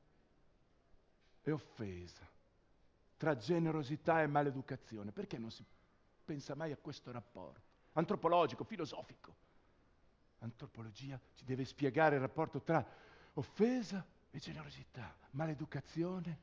e 1.44 1.52
offesa, 1.52 2.28
tra 3.18 3.38
generosità 3.38 4.24
e 4.24 4.28
maleducazione. 4.28 5.12
Perché 5.12 5.38
non 5.38 5.52
si 5.52 5.64
pensa 6.26 6.56
mai 6.56 6.72
a 6.72 6.78
questo 6.78 7.12
rapporto? 7.12 7.67
Antropologico, 7.98 8.64
filosofico 8.64 9.34
antropologia 10.40 11.20
ci 11.36 11.46
deve 11.46 11.66
spiegare 11.66 12.16
il 12.16 12.22
rapporto 12.22 12.62
tra 12.62 12.86
offesa 13.34 14.06
e 14.30 14.40
generosità, 14.40 15.16
maleducazione 15.32 16.38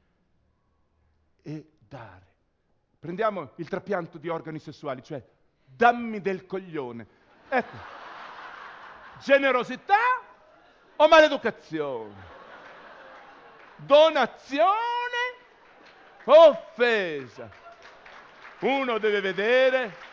e 1.42 1.70
dare. 1.78 2.32
Prendiamo 2.98 3.52
il 3.56 3.68
trapianto 3.68 4.18
di 4.18 4.28
organi 4.28 4.58
sessuali, 4.58 5.02
cioè 5.02 5.24
dammi 5.64 6.20
del 6.20 6.44
coglione. 6.46 7.06
Ecco, 7.48 7.76
generosità 9.20 9.94
o 10.96 11.06
maleducazione? 11.06 12.32
Donazione 13.76 14.72
offesa? 16.24 17.48
Uno 18.60 18.98
deve 18.98 19.20
vedere 19.20 20.03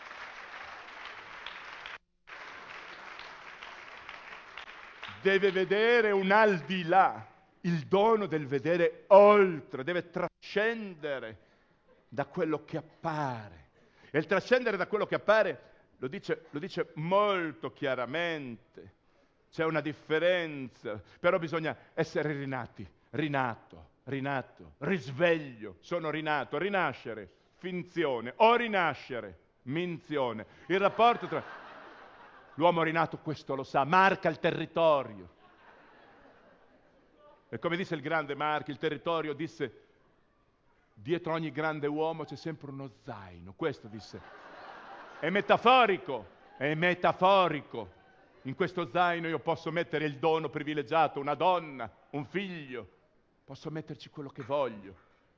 deve 5.22 5.52
vedere 5.52 6.12
un 6.12 6.32
al 6.32 6.60
di 6.60 6.84
là, 6.84 7.26
il 7.62 7.86
dono 7.88 8.26
del 8.26 8.48
vedere 8.48 9.04
oltre, 9.08 9.84
deve 9.84 10.10
trascendere 10.10 11.38
da 12.08 12.26
quello 12.26 12.66
che 12.66 12.78
appare. 12.78 13.70
E 14.12 14.18
il 14.18 14.26
trascendere 14.26 14.78
da 14.78 14.88
quello 14.88 15.06
che 15.06 15.16
appare 15.16 15.70
lo 15.98 16.08
dice, 16.08 16.46
lo 16.50 16.60
dice 16.60 16.92
molto 16.96 17.72
chiaramente. 17.72 19.00
C'è 19.52 19.64
una 19.64 19.82
differenza, 19.82 21.02
però 21.20 21.38
bisogna 21.38 21.76
essere 21.94 22.34
rinati, 22.34 22.88
rinato, 23.12 23.90
rinato, 24.06 24.74
risveglio, 24.80 25.76
sono 25.82 26.10
rinato, 26.10 26.58
rinascere, 26.58 27.30
finzione, 27.58 28.34
o 28.38 28.56
rinascere, 28.56 29.38
minzione. 29.64 30.46
Il 30.68 30.80
rapporto 30.80 31.28
tra 31.28 31.44
L'uomo 32.62 32.84
rinato 32.84 33.18
questo 33.18 33.56
lo 33.56 33.64
sa, 33.64 33.84
marca 33.86 34.30
il 34.30 34.38
territorio. 34.38 35.28
E 37.50 37.58
come 37.58 37.76
disse 37.76 37.96
il 37.96 38.02
grande 38.02 38.36
Marchi, 38.36 38.70
il 38.70 38.78
territorio 38.78 39.34
disse, 39.34 39.86
dietro 40.94 41.34
ogni 41.34 41.52
grande 41.52 41.88
uomo 41.88 42.24
c'è 42.24 42.36
sempre 42.36 42.70
uno 42.70 42.92
zaino. 43.02 43.54
Questo 43.56 43.88
disse. 43.88 44.22
È 45.20 45.28
metaforico, 45.32 46.28
è 46.56 46.76
metaforico. 46.76 47.92
In 48.44 48.54
questo 48.54 48.88
zaino 48.92 49.28
io 49.28 49.40
posso 49.40 49.72
mettere 49.72 50.06
il 50.06 50.20
dono 50.20 50.50
privilegiato, 50.50 51.20
una 51.20 51.34
donna, 51.34 51.92
un 52.12 52.26
figlio, 52.26 52.88
posso 53.44 53.72
metterci 53.72 54.12
quello 54.12 54.30
che 54.30 54.44
voglio 54.44 54.96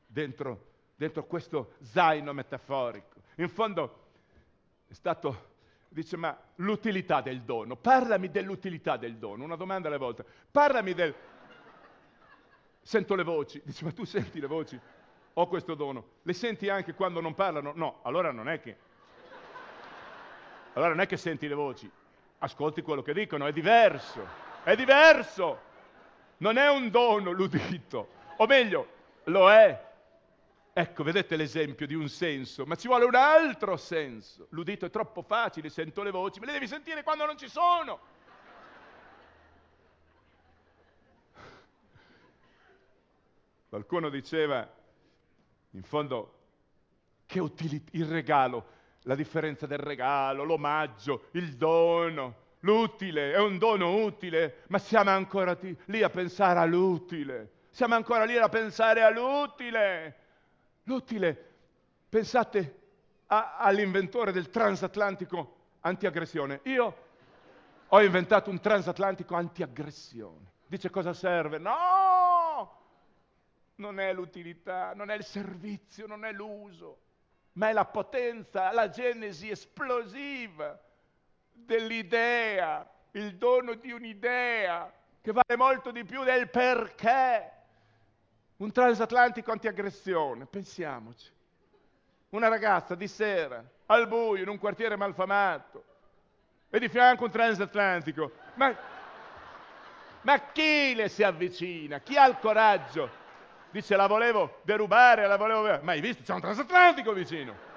dentro, 0.07 0.71
dentro 0.97 1.23
questo 1.23 1.75
zaino 1.83 2.33
metaforico. 2.33 3.21
In 3.35 3.47
fondo 3.47 4.07
è 4.89 4.93
stato, 4.93 5.51
dice, 5.93 6.17
ma 6.17 6.37
l'utilità 6.55 7.21
del 7.21 7.41
dono, 7.41 7.75
parlami 7.75 8.29
dell'utilità 8.29 8.97
del 8.97 9.17
dono, 9.17 9.43
una 9.43 9.55
domanda 9.55 9.87
alla 9.87 9.97
volta, 9.97 10.23
parlami 10.51 10.93
del... 10.93 11.15
Sento 12.81 13.15
le 13.15 13.23
voci, 13.23 13.61
dice, 13.63 13.85
ma 13.85 13.91
tu 13.91 14.03
senti 14.03 14.39
le 14.39 14.47
voci? 14.47 14.79
Ho 15.35 15.47
questo 15.47 15.73
dono, 15.75 16.05
le 16.23 16.33
senti 16.33 16.67
anche 16.69 16.93
quando 16.93 17.21
non 17.21 17.33
parlano? 17.33 17.71
No, 17.75 17.99
allora 18.03 18.31
non 18.31 18.49
è 18.49 18.59
che... 18.59 18.77
Allora 20.73 20.89
non 20.89 21.01
è 21.01 21.05
che 21.05 21.17
senti 21.17 21.47
le 21.47 21.53
voci, 21.53 21.89
ascolti 22.39 22.81
quello 22.81 23.03
che 23.03 23.13
dicono, 23.13 23.45
è 23.45 23.53
diverso, 23.53 24.27
è 24.63 24.75
diverso. 24.75 25.71
Non 26.37 26.57
è 26.57 26.67
un 26.69 26.89
dono 26.89 27.31
l'udito, 27.31 28.07
o 28.37 28.45
meglio, 28.47 28.87
lo 29.25 29.49
è. 29.51 29.91
Ecco, 30.75 31.03
vedete 31.03 31.35
l'esempio 31.35 31.85
di 31.85 31.93
un 31.93 32.09
senso, 32.09 32.65
ma 32.65 32.75
ci 32.75 32.87
vuole 32.87 33.05
un 33.05 33.13
altro 33.13 33.77
senso. 33.77 34.47
L'udito 34.49 34.87
è 34.87 34.89
troppo 34.89 35.21
facile, 35.21 35.69
sento 35.69 36.01
le 36.01 36.09
voci, 36.09 36.39
me 36.39 36.47
le 36.47 36.53
devi 36.53 36.67
sentire 36.67 37.03
quando 37.03 37.25
non 37.25 37.37
ci 37.37 37.47
sono. 37.47 37.99
Qualcuno 43.69 44.09
diceva, 44.09 44.67
in 45.71 45.83
fondo, 45.83 46.39
che 47.25 47.39
utilità, 47.39 47.89
il 47.93 48.05
regalo 48.05 48.81
la 49.03 49.15
differenza 49.15 49.65
del 49.65 49.79
regalo, 49.79 50.43
l'omaggio, 50.43 51.27
il 51.31 51.55
dono, 51.55 52.35
l'utile, 52.61 53.33
è 53.33 53.39
un 53.39 53.57
dono 53.57 54.03
utile, 54.03 54.63
ma 54.67 54.77
siamo 54.77 55.09
ancora 55.09 55.57
lì 55.85 56.03
a 56.03 56.09
pensare 56.09 56.59
all'utile, 56.59 57.51
siamo 57.69 57.95
ancora 57.95 58.23
lì 58.23 58.37
a 58.37 58.49
pensare 58.49 59.03
all'utile. 59.03 60.17
L'utile, 60.83 61.51
pensate 62.09 62.81
a, 63.27 63.57
all'inventore 63.57 64.31
del 64.31 64.49
transatlantico 64.49 65.55
antiaggressione. 65.81 66.61
Io 66.63 66.97
ho 67.87 68.01
inventato 68.01 68.49
un 68.49 68.59
transatlantico 68.59 69.35
antiaggressione. 69.35 70.51
Dice 70.65 70.89
cosa 70.89 71.13
serve? 71.13 71.57
No! 71.57 72.81
Non 73.75 73.99
è 73.99 74.13
l'utilità, 74.13 74.93
non 74.93 75.09
è 75.09 75.15
il 75.15 75.23
servizio, 75.23 76.07
non 76.07 76.25
è 76.25 76.31
l'uso 76.31 76.99
ma 77.53 77.69
è 77.69 77.73
la 77.73 77.85
potenza, 77.85 78.71
la 78.71 78.89
genesi 78.89 79.49
esplosiva 79.49 80.79
dell'idea, 81.51 82.89
il 83.11 83.35
dono 83.37 83.75
di 83.75 83.91
un'idea 83.91 84.91
che 85.21 85.31
vale 85.31 85.55
molto 85.55 85.91
di 85.91 86.03
più 86.03 86.23
del 86.23 86.49
perché. 86.49 87.51
Un 88.57 88.71
transatlantico 88.71 89.51
antiaggressione, 89.51 90.45
pensiamoci. 90.45 91.29
Una 92.29 92.47
ragazza 92.47 92.95
di 92.95 93.07
sera, 93.07 93.63
al 93.87 94.07
buio, 94.07 94.41
in 94.41 94.49
un 94.49 94.57
quartiere 94.57 94.95
malfamato, 94.95 95.83
e 96.69 96.79
di 96.79 96.89
fianco 96.89 97.25
un 97.25 97.31
transatlantico. 97.31 98.31
Ma, 98.55 98.75
ma 100.21 100.39
chi 100.51 100.95
le 100.95 101.09
si 101.09 101.23
avvicina? 101.23 101.99
Chi 101.99 102.17
ha 102.17 102.25
il 102.27 102.37
coraggio 102.39 103.09
dice 103.69 103.95
la 103.95 104.07
volevo 104.07 104.59
derubare, 104.63 105.27
la 105.27 105.35
volevo... 105.35 105.83
Ma 105.83 105.91
hai 105.91 106.01
visto? 106.01 106.23
C'è 106.23 106.33
un 106.33 106.41
transatlantico 106.41 107.11
vicino. 107.11 107.71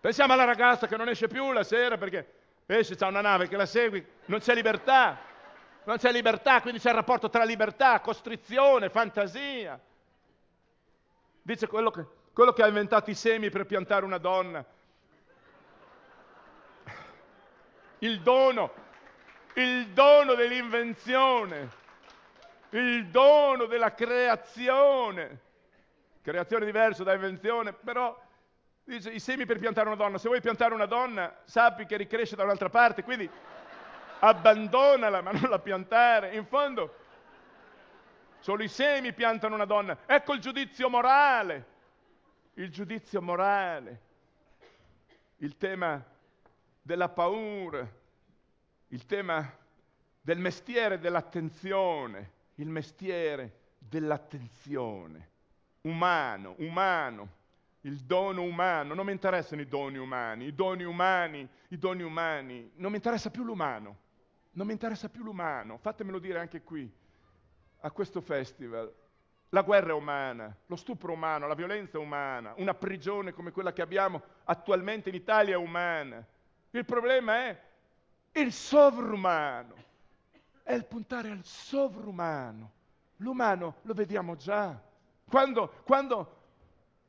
Pensiamo 0.00 0.32
alla 0.32 0.44
ragazza 0.44 0.86
che 0.86 0.96
non 0.96 1.08
esce 1.08 1.28
più 1.28 1.52
la 1.52 1.62
sera 1.62 1.98
perché 1.98 2.32
esce, 2.66 2.96
c'è 2.96 3.06
una 3.06 3.20
nave 3.20 3.48
che 3.48 3.56
la 3.56 3.66
segui, 3.66 4.04
non 4.26 4.40
c'è 4.40 4.54
libertà, 4.54 5.18
non 5.84 5.96
c'è 5.96 6.12
libertà, 6.12 6.60
quindi 6.60 6.80
c'è 6.80 6.90
il 6.90 6.96
rapporto 6.96 7.30
tra 7.30 7.44
libertà, 7.44 8.00
costrizione, 8.00 8.90
fantasia. 8.90 9.78
Dice 11.42 11.66
quello 11.66 11.90
che, 11.90 12.04
quello 12.32 12.52
che 12.52 12.62
ha 12.62 12.68
inventato 12.68 13.10
i 13.10 13.14
semi 13.14 13.50
per 13.50 13.66
piantare 13.66 14.04
una 14.04 14.18
donna. 14.18 14.64
Il 17.98 18.20
dono, 18.20 18.72
il 19.54 19.88
dono 19.88 20.34
dell'invenzione 20.34 21.78
il 22.70 23.06
dono 23.06 23.66
della 23.66 23.94
creazione. 23.94 25.48
Creazione 26.22 26.64
diversa 26.64 27.02
da 27.02 27.14
invenzione, 27.14 27.72
però 27.72 28.16
dice 28.84 29.10
i 29.10 29.20
semi 29.20 29.46
per 29.46 29.58
piantare 29.58 29.88
una 29.88 29.96
donna. 29.96 30.18
Se 30.18 30.28
vuoi 30.28 30.40
piantare 30.40 30.74
una 30.74 30.86
donna, 30.86 31.34
sappi 31.44 31.86
che 31.86 31.96
ricresce 31.96 32.36
da 32.36 32.44
un'altra 32.44 32.68
parte, 32.68 33.02
quindi 33.02 33.28
abbandonala, 34.20 35.20
ma 35.20 35.32
non 35.32 35.50
la 35.50 35.58
piantare. 35.58 36.34
In 36.36 36.46
fondo, 36.46 36.94
solo 38.38 38.62
i 38.62 38.68
semi 38.68 39.12
piantano 39.12 39.54
una 39.54 39.64
donna. 39.64 39.98
Ecco 40.06 40.32
il 40.34 40.40
giudizio 40.40 40.88
morale. 40.88 41.66
Il 42.54 42.70
giudizio 42.70 43.20
morale. 43.20 44.00
Il 45.38 45.56
tema 45.56 46.02
della 46.80 47.08
paura. 47.08 47.86
Il 48.88 49.06
tema 49.06 49.50
del 50.20 50.38
mestiere 50.38 50.98
dell'attenzione 50.98 52.38
il 52.60 52.68
mestiere 52.68 53.58
dell'attenzione, 53.78 55.28
umano, 55.82 56.54
umano, 56.58 57.38
il 57.82 57.96
dono 58.00 58.42
umano, 58.42 58.94
non 58.94 59.06
mi 59.06 59.12
interessano 59.12 59.62
i 59.62 59.66
doni 59.66 59.96
umani, 59.96 60.46
i 60.46 60.54
doni 60.54 60.84
umani, 60.84 61.48
i 61.68 61.78
doni 61.78 62.02
umani, 62.02 62.70
non 62.76 62.90
mi 62.90 62.96
interessa 62.96 63.30
più 63.30 63.42
l'umano, 63.42 63.96
non 64.52 64.66
mi 64.66 64.72
interessa 64.72 65.08
più 65.08 65.22
l'umano, 65.22 65.78
fatemelo 65.78 66.18
dire 66.18 66.38
anche 66.38 66.62
qui, 66.62 66.90
a 67.80 67.90
questo 67.90 68.20
festival. 68.20 68.92
La 69.50 69.62
guerra 69.62 69.90
è 69.90 69.94
umana, 69.94 70.54
lo 70.66 70.76
stupro 70.76 71.12
umano, 71.12 71.48
la 71.48 71.54
violenza 71.54 71.98
è 71.98 72.00
umana, 72.00 72.54
una 72.56 72.74
prigione 72.74 73.32
come 73.32 73.50
quella 73.50 73.72
che 73.72 73.82
abbiamo 73.82 74.22
attualmente 74.44 75.08
in 75.08 75.16
Italia 75.16 75.54
è 75.54 75.58
umana. 75.58 76.24
Il 76.70 76.84
problema 76.84 77.46
è 77.46 77.60
il 78.32 78.52
sovrumano 78.52 79.88
è 80.70 80.74
il 80.74 80.84
puntare 80.84 81.30
al 81.30 81.44
sovrumano. 81.44 82.70
L'umano 83.16 83.76
lo 83.82 83.92
vediamo 83.92 84.36
già. 84.36 84.80
Quando, 85.28 85.82
quando, 85.84 86.36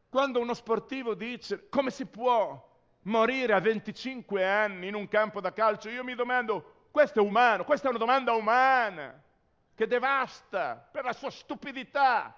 quando 0.09 0.39
uno 0.39 0.55
sportivo 0.55 1.13
dice 1.13 1.69
come 1.69 1.91
si 1.91 2.07
può 2.07 2.69
morire 3.03 3.53
a 3.53 3.59
25 3.59 4.43
anni 4.43 4.87
in 4.87 4.95
un 4.95 5.07
campo 5.07 5.39
da 5.39 5.53
calcio, 5.53 5.89
io 5.89 6.03
mi 6.03 6.15
domando, 6.15 6.80
questo 6.91 7.19
è 7.19 7.21
umano, 7.21 7.63
questa 7.63 7.87
è 7.87 7.89
una 7.89 7.99
domanda 7.99 8.33
umana 8.33 9.19
che 9.73 9.87
devasta 9.87 10.75
per 10.91 11.03
la 11.03 11.13
sua 11.13 11.31
stupidità. 11.31 12.35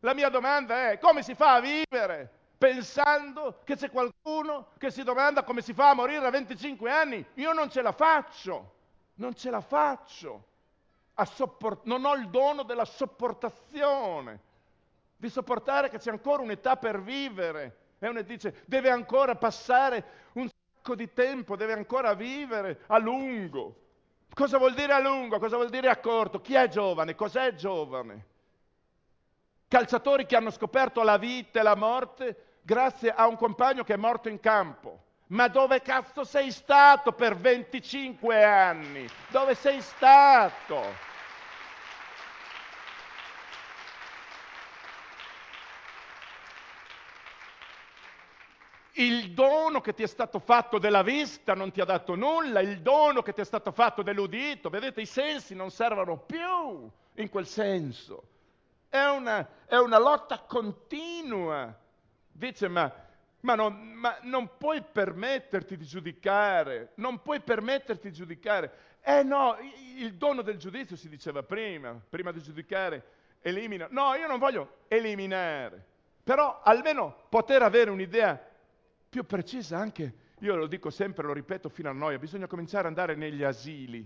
La 0.00 0.14
mia 0.14 0.28
domanda 0.28 0.90
è 0.90 0.98
come 0.98 1.22
si 1.22 1.34
fa 1.34 1.54
a 1.54 1.60
vivere 1.60 2.30
pensando 2.58 3.60
che 3.64 3.76
c'è 3.76 3.90
qualcuno 3.90 4.68
che 4.78 4.90
si 4.90 5.02
domanda 5.02 5.42
come 5.42 5.62
si 5.62 5.72
fa 5.72 5.90
a 5.90 5.94
morire 5.94 6.26
a 6.26 6.30
25 6.30 6.90
anni? 6.90 7.26
Io 7.34 7.52
non 7.52 7.70
ce 7.70 7.82
la 7.82 7.92
faccio 7.92 8.74
non 9.16 9.34
ce 9.34 9.50
la 9.50 9.60
faccio, 9.60 10.44
sopport- 11.24 11.84
non 11.84 12.04
ho 12.04 12.14
il 12.14 12.28
dono 12.28 12.62
della 12.62 12.84
sopportazione, 12.84 14.40
di 15.16 15.28
sopportare 15.28 15.88
che 15.88 15.98
c'è 15.98 16.10
ancora 16.10 16.42
un'età 16.42 16.76
per 16.76 17.00
vivere. 17.00 17.78
E 17.98 18.08
uno 18.08 18.20
dice, 18.22 18.62
deve 18.66 18.90
ancora 18.90 19.36
passare 19.36 20.30
un 20.32 20.48
sacco 20.84 20.94
di 20.94 21.14
tempo, 21.14 21.56
deve 21.56 21.72
ancora 21.72 22.12
vivere 22.12 22.82
a 22.88 22.98
lungo. 22.98 23.76
Cosa 24.34 24.58
vuol 24.58 24.74
dire 24.74 24.92
a 24.92 25.00
lungo? 25.00 25.38
Cosa 25.38 25.56
vuol 25.56 25.70
dire 25.70 25.88
a 25.88 25.96
corto? 25.96 26.42
Chi 26.42 26.54
è 26.54 26.68
giovane? 26.68 27.14
Cos'è 27.14 27.54
giovane? 27.54 28.26
Calciatori 29.66 30.26
che 30.26 30.36
hanno 30.36 30.50
scoperto 30.50 31.02
la 31.02 31.16
vita 31.16 31.60
e 31.60 31.62
la 31.62 31.74
morte 31.74 32.58
grazie 32.60 33.10
a 33.10 33.26
un 33.26 33.36
compagno 33.36 33.82
che 33.82 33.94
è 33.94 33.96
morto 33.96 34.28
in 34.28 34.38
campo. 34.40 35.02
Ma 35.28 35.48
dove 35.48 35.80
cazzo 35.80 36.22
sei 36.22 36.50
stato 36.50 37.12
per 37.12 37.34
25 37.34 38.44
anni? 38.44 39.06
Dove 39.28 39.54
sei 39.54 39.80
stato? 39.80 40.82
Il 48.96 49.32
dono 49.32 49.80
che 49.80 49.92
ti 49.92 50.02
è 50.02 50.06
stato 50.06 50.38
fatto 50.38 50.78
della 50.78 51.02
vista 51.02 51.54
non 51.54 51.72
ti 51.72 51.80
ha 51.80 51.84
dato 51.84 52.14
nulla, 52.14 52.60
il 52.60 52.80
dono 52.80 53.22
che 53.22 53.32
ti 53.32 53.40
è 53.40 53.44
stato 53.44 53.72
fatto 53.72 54.02
dell'udito, 54.02 54.70
vedete, 54.70 55.00
i 55.00 55.06
sensi 55.06 55.54
non 55.54 55.70
servono 55.70 56.18
più 56.18 56.88
in 57.14 57.28
quel 57.28 57.46
senso. 57.46 58.28
È 58.88 59.04
una, 59.04 59.48
è 59.66 59.76
una 59.76 59.98
lotta 59.98 60.38
continua. 60.46 61.76
Dice, 62.30 62.68
ma 62.68 62.92
Ma 63.40 63.54
non, 63.56 63.74
ma 63.92 64.16
non, 64.22 64.56
puoi 64.56 64.80
permetterti 64.80 65.76
di 65.76 65.84
giudicare, 65.84 66.92
non 66.94 67.20
puoi 67.20 67.40
permetterti 67.40 68.08
di 68.08 68.14
giudicare. 68.14 68.72
Eh 69.02 69.22
no, 69.22 69.58
il 69.96 70.14
dono 70.14 70.40
del 70.40 70.56
giudizio 70.56 70.96
si 70.96 71.10
diceva 71.10 71.42
prima, 71.42 72.00
prima 72.08 72.32
di 72.32 72.40
giudicare, 72.40 73.04
elimina. 73.42 73.86
No, 73.90 74.14
io 74.14 74.26
non 74.26 74.38
voglio 74.38 74.84
eliminare, 74.88 75.84
però 76.22 76.62
almeno 76.62 77.26
poter 77.28 77.60
avere 77.60 77.90
un'idea 77.90 78.52
più 79.14 79.24
precisa 79.24 79.78
anche, 79.78 80.12
io 80.40 80.56
lo 80.56 80.66
dico 80.66 80.90
sempre, 80.90 81.24
lo 81.24 81.32
ripeto 81.32 81.68
fino 81.68 81.88
a 81.88 81.92
noia, 81.92 82.18
bisogna 82.18 82.48
cominciare 82.48 82.88
ad 82.88 82.98
andare 82.98 83.14
negli 83.14 83.44
asili, 83.44 84.04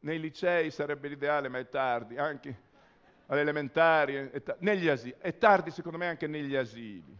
nei 0.00 0.20
licei 0.20 0.70
sarebbe 0.70 1.08
l'ideale, 1.08 1.48
ma 1.48 1.58
è 1.58 1.68
tardi, 1.68 2.16
anche 2.16 2.62
alle 3.26 3.40
elementari, 3.40 4.30
negli 4.58 4.86
asili. 4.86 5.16
È 5.18 5.36
tardi 5.36 5.72
secondo 5.72 5.98
me 5.98 6.06
anche 6.06 6.28
negli 6.28 6.54
asili 6.54 7.18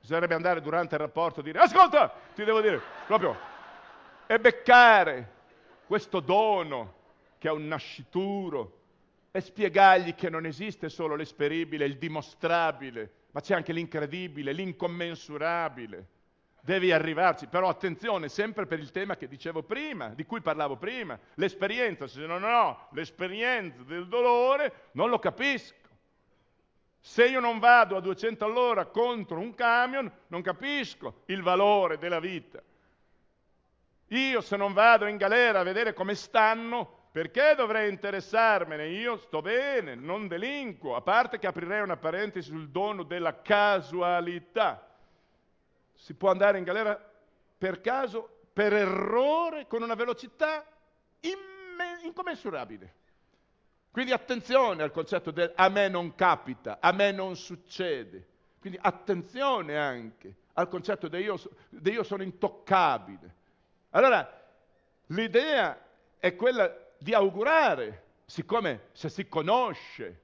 Bisognerebbe 0.00 0.34
andare 0.34 0.60
durante 0.60 0.96
il 0.96 1.00
rapporto 1.00 1.38
e 1.38 1.42
dire, 1.44 1.60
ascolta, 1.60 2.12
ti 2.34 2.42
devo 2.42 2.60
dire, 2.60 2.80
proprio, 3.06 3.36
e 4.26 4.40
beccare 4.40 5.30
questo 5.86 6.18
dono 6.18 6.94
che 7.38 7.46
è 7.46 7.52
un 7.52 7.68
nascituro 7.68 8.78
e 9.30 9.40
spiegargli 9.40 10.16
che 10.16 10.28
non 10.28 10.44
esiste 10.44 10.88
solo 10.88 11.14
l'esperibile, 11.14 11.84
il 11.84 11.98
dimostrabile, 11.98 13.12
ma 13.32 13.40
c'è 13.40 13.54
anche 13.54 13.72
l'incredibile, 13.72 14.52
l'incommensurabile. 14.52 16.06
Devi 16.62 16.92
arrivarci, 16.92 17.46
però 17.46 17.68
attenzione, 17.68 18.28
sempre 18.28 18.66
per 18.66 18.78
il 18.80 18.90
tema 18.90 19.16
che 19.16 19.28
dicevo 19.28 19.62
prima, 19.62 20.08
di 20.08 20.26
cui 20.26 20.42
parlavo 20.42 20.76
prima, 20.76 21.18
l'esperienza, 21.34 22.06
se 22.06 22.26
non 22.26 22.44
ho 22.44 22.88
l'esperienza 22.92 23.82
del 23.82 24.06
dolore, 24.08 24.88
non 24.92 25.08
lo 25.08 25.18
capisco. 25.18 25.78
Se 27.02 27.26
io 27.26 27.40
non 27.40 27.58
vado 27.58 27.96
a 27.96 28.00
200 28.00 28.44
all'ora 28.44 28.84
contro 28.86 29.38
un 29.38 29.54
camion, 29.54 30.10
non 30.26 30.42
capisco 30.42 31.22
il 31.26 31.42
valore 31.42 31.96
della 31.96 32.20
vita. 32.20 32.62
Io 34.08 34.40
se 34.42 34.56
non 34.56 34.74
vado 34.74 35.06
in 35.06 35.16
galera 35.16 35.60
a 35.60 35.64
vedere 35.64 35.94
come 35.94 36.14
stanno, 36.14 36.98
perché 37.12 37.54
dovrei 37.56 37.90
interessarmene? 37.90 38.86
Io 38.88 39.16
sto 39.16 39.42
bene, 39.42 39.96
non 39.96 40.28
delinquo, 40.28 40.94
a 40.94 41.00
parte 41.00 41.38
che 41.38 41.48
aprirei 41.48 41.82
una 41.82 41.96
parentesi 41.96 42.50
sul 42.50 42.68
dono 42.68 43.02
della 43.02 43.42
casualità. 43.42 44.88
Si 45.96 46.14
può 46.14 46.30
andare 46.30 46.58
in 46.58 46.64
galera 46.64 46.98
per 47.58 47.80
caso, 47.80 48.42
per 48.52 48.72
errore, 48.72 49.66
con 49.66 49.82
una 49.82 49.94
velocità 49.94 50.64
imme- 51.20 52.00
incommensurabile. 52.04 52.94
Quindi 53.90 54.12
attenzione 54.12 54.84
al 54.84 54.92
concetto 54.92 55.32
del 55.32 55.52
a 55.56 55.68
me 55.68 55.88
non 55.88 56.14
capita, 56.14 56.78
a 56.80 56.92
me 56.92 57.10
non 57.10 57.34
succede. 57.34 58.24
Quindi 58.60 58.78
attenzione 58.80 59.76
anche 59.76 60.36
al 60.52 60.68
concetto 60.68 61.08
di 61.08 61.18
io, 61.18 61.40
io 61.82 62.02
sono 62.04 62.22
intoccabile. 62.22 63.34
Allora, 63.90 64.42
l'idea 65.06 65.76
è 66.18 66.36
quella 66.36 66.88
di 67.00 67.14
augurare, 67.14 68.04
siccome 68.26 68.88
se 68.92 69.08
si 69.08 69.26
conosce, 69.26 70.20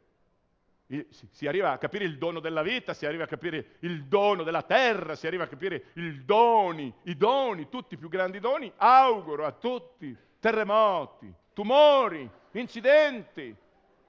si 1.31 1.47
arriva 1.47 1.73
a 1.73 1.79
capire 1.79 2.05
il 2.05 2.19
dono 2.19 2.39
della 2.39 2.63
vita, 2.63 2.95
si 2.95 3.07
arriva 3.07 3.25
a 3.25 3.27
capire 3.27 3.77
il 3.81 4.05
dono 4.05 4.45
della 4.45 4.63
terra, 4.63 5.17
si 5.17 5.27
arriva 5.27 5.45
a 5.45 5.49
capire 5.49 5.87
i 5.95 6.25
doni, 6.25 6.93
i 7.05 7.17
doni, 7.17 7.69
tutti 7.69 7.95
i 7.95 7.97
più 7.97 8.09
grandi 8.09 8.39
doni, 8.39 8.73
auguro 8.77 9.47
a 9.47 9.53
tutti 9.53 10.17
terremoti, 10.39 11.33
tumori, 11.53 12.31
incidenti, 12.53 13.55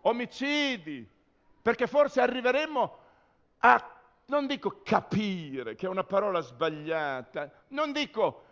omicidi, 0.02 1.10
perché 1.62 1.88
forse 1.88 2.22
arriveremo 2.22 2.98
a, 3.60 4.00
non 4.26 4.46
dico 4.46 4.82
capire, 4.84 5.76
che 5.76 5.88
è 5.88 5.90
una 5.90 6.04
parola 6.04 6.42
sbagliata, 6.42 7.50
non 7.70 7.92
dico 7.92 8.44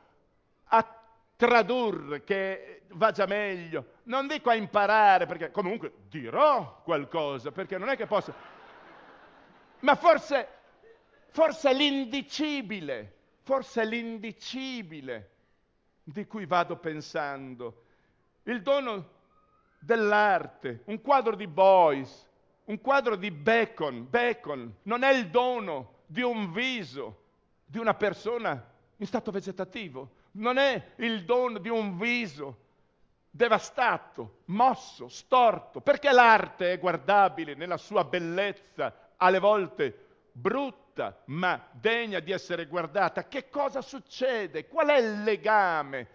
a 0.68 0.95
tradurre, 1.36 2.24
che 2.24 2.84
va 2.92 3.12
già 3.12 3.26
meglio, 3.26 3.94
non 4.04 4.28
dico 4.28 4.50
a 4.50 4.56
imparare, 4.56 5.26
perché 5.26 5.52
comunque 5.52 5.94
dirò 6.10 6.82
qualcosa, 6.84 7.52
perché 7.52 7.78
non 7.78 7.90
è 7.90 7.96
che 7.96 8.06
posso... 8.06 8.34
Ma 9.80 9.96
forse, 9.96 10.48
forse 11.30 11.74
l'indicibile, 11.74 13.14
forse 13.44 13.86
l'indicibile 13.86 15.32
di 16.04 16.26
cui 16.26 16.46
vado 16.46 16.78
pensando. 16.78 17.84
Il 18.44 18.62
dono 18.62 19.10
dell'arte, 19.80 20.82
un 20.86 21.02
quadro 21.02 21.36
di 21.36 21.48
Boyce, 21.48 22.26
un 22.66 22.80
quadro 22.82 23.16
di 23.16 23.30
Bacon. 23.30 24.10
Bacon 24.10 24.76
non 24.84 25.04
è 25.04 25.14
il 25.14 25.30
dono 25.30 26.04
di 26.06 26.22
un 26.22 26.52
viso, 26.52 27.24
di 27.66 27.78
una 27.78 27.94
persona 27.94 28.72
in 28.98 29.06
stato 29.06 29.32
vegetativo, 29.32 30.10
non 30.36 30.58
è 30.58 30.94
il 30.98 31.24
dono 31.26 31.60
di 31.60 31.70
un 31.70 31.98
viso 31.98 32.64
devastato, 33.30 34.40
mosso, 34.46 35.08
storto, 35.10 35.82
perché 35.82 36.12
l'arte 36.12 36.74
è 36.74 36.80
guardabile 36.80 37.54
nella 37.54 37.78
sua 37.78 38.04
bellezza, 38.04 39.12
alle 39.18 39.40
volte 39.40 40.06
brutta, 40.32 41.22
ma 41.26 41.68
degna 41.72 42.20
di 42.20 42.32
essere 42.32 42.66
guardata. 42.66 43.28
Che 43.28 43.50
cosa 43.50 43.82
succede? 43.82 44.68
Qual 44.68 44.88
è 44.88 44.98
il 44.98 45.24
legame 45.24 46.08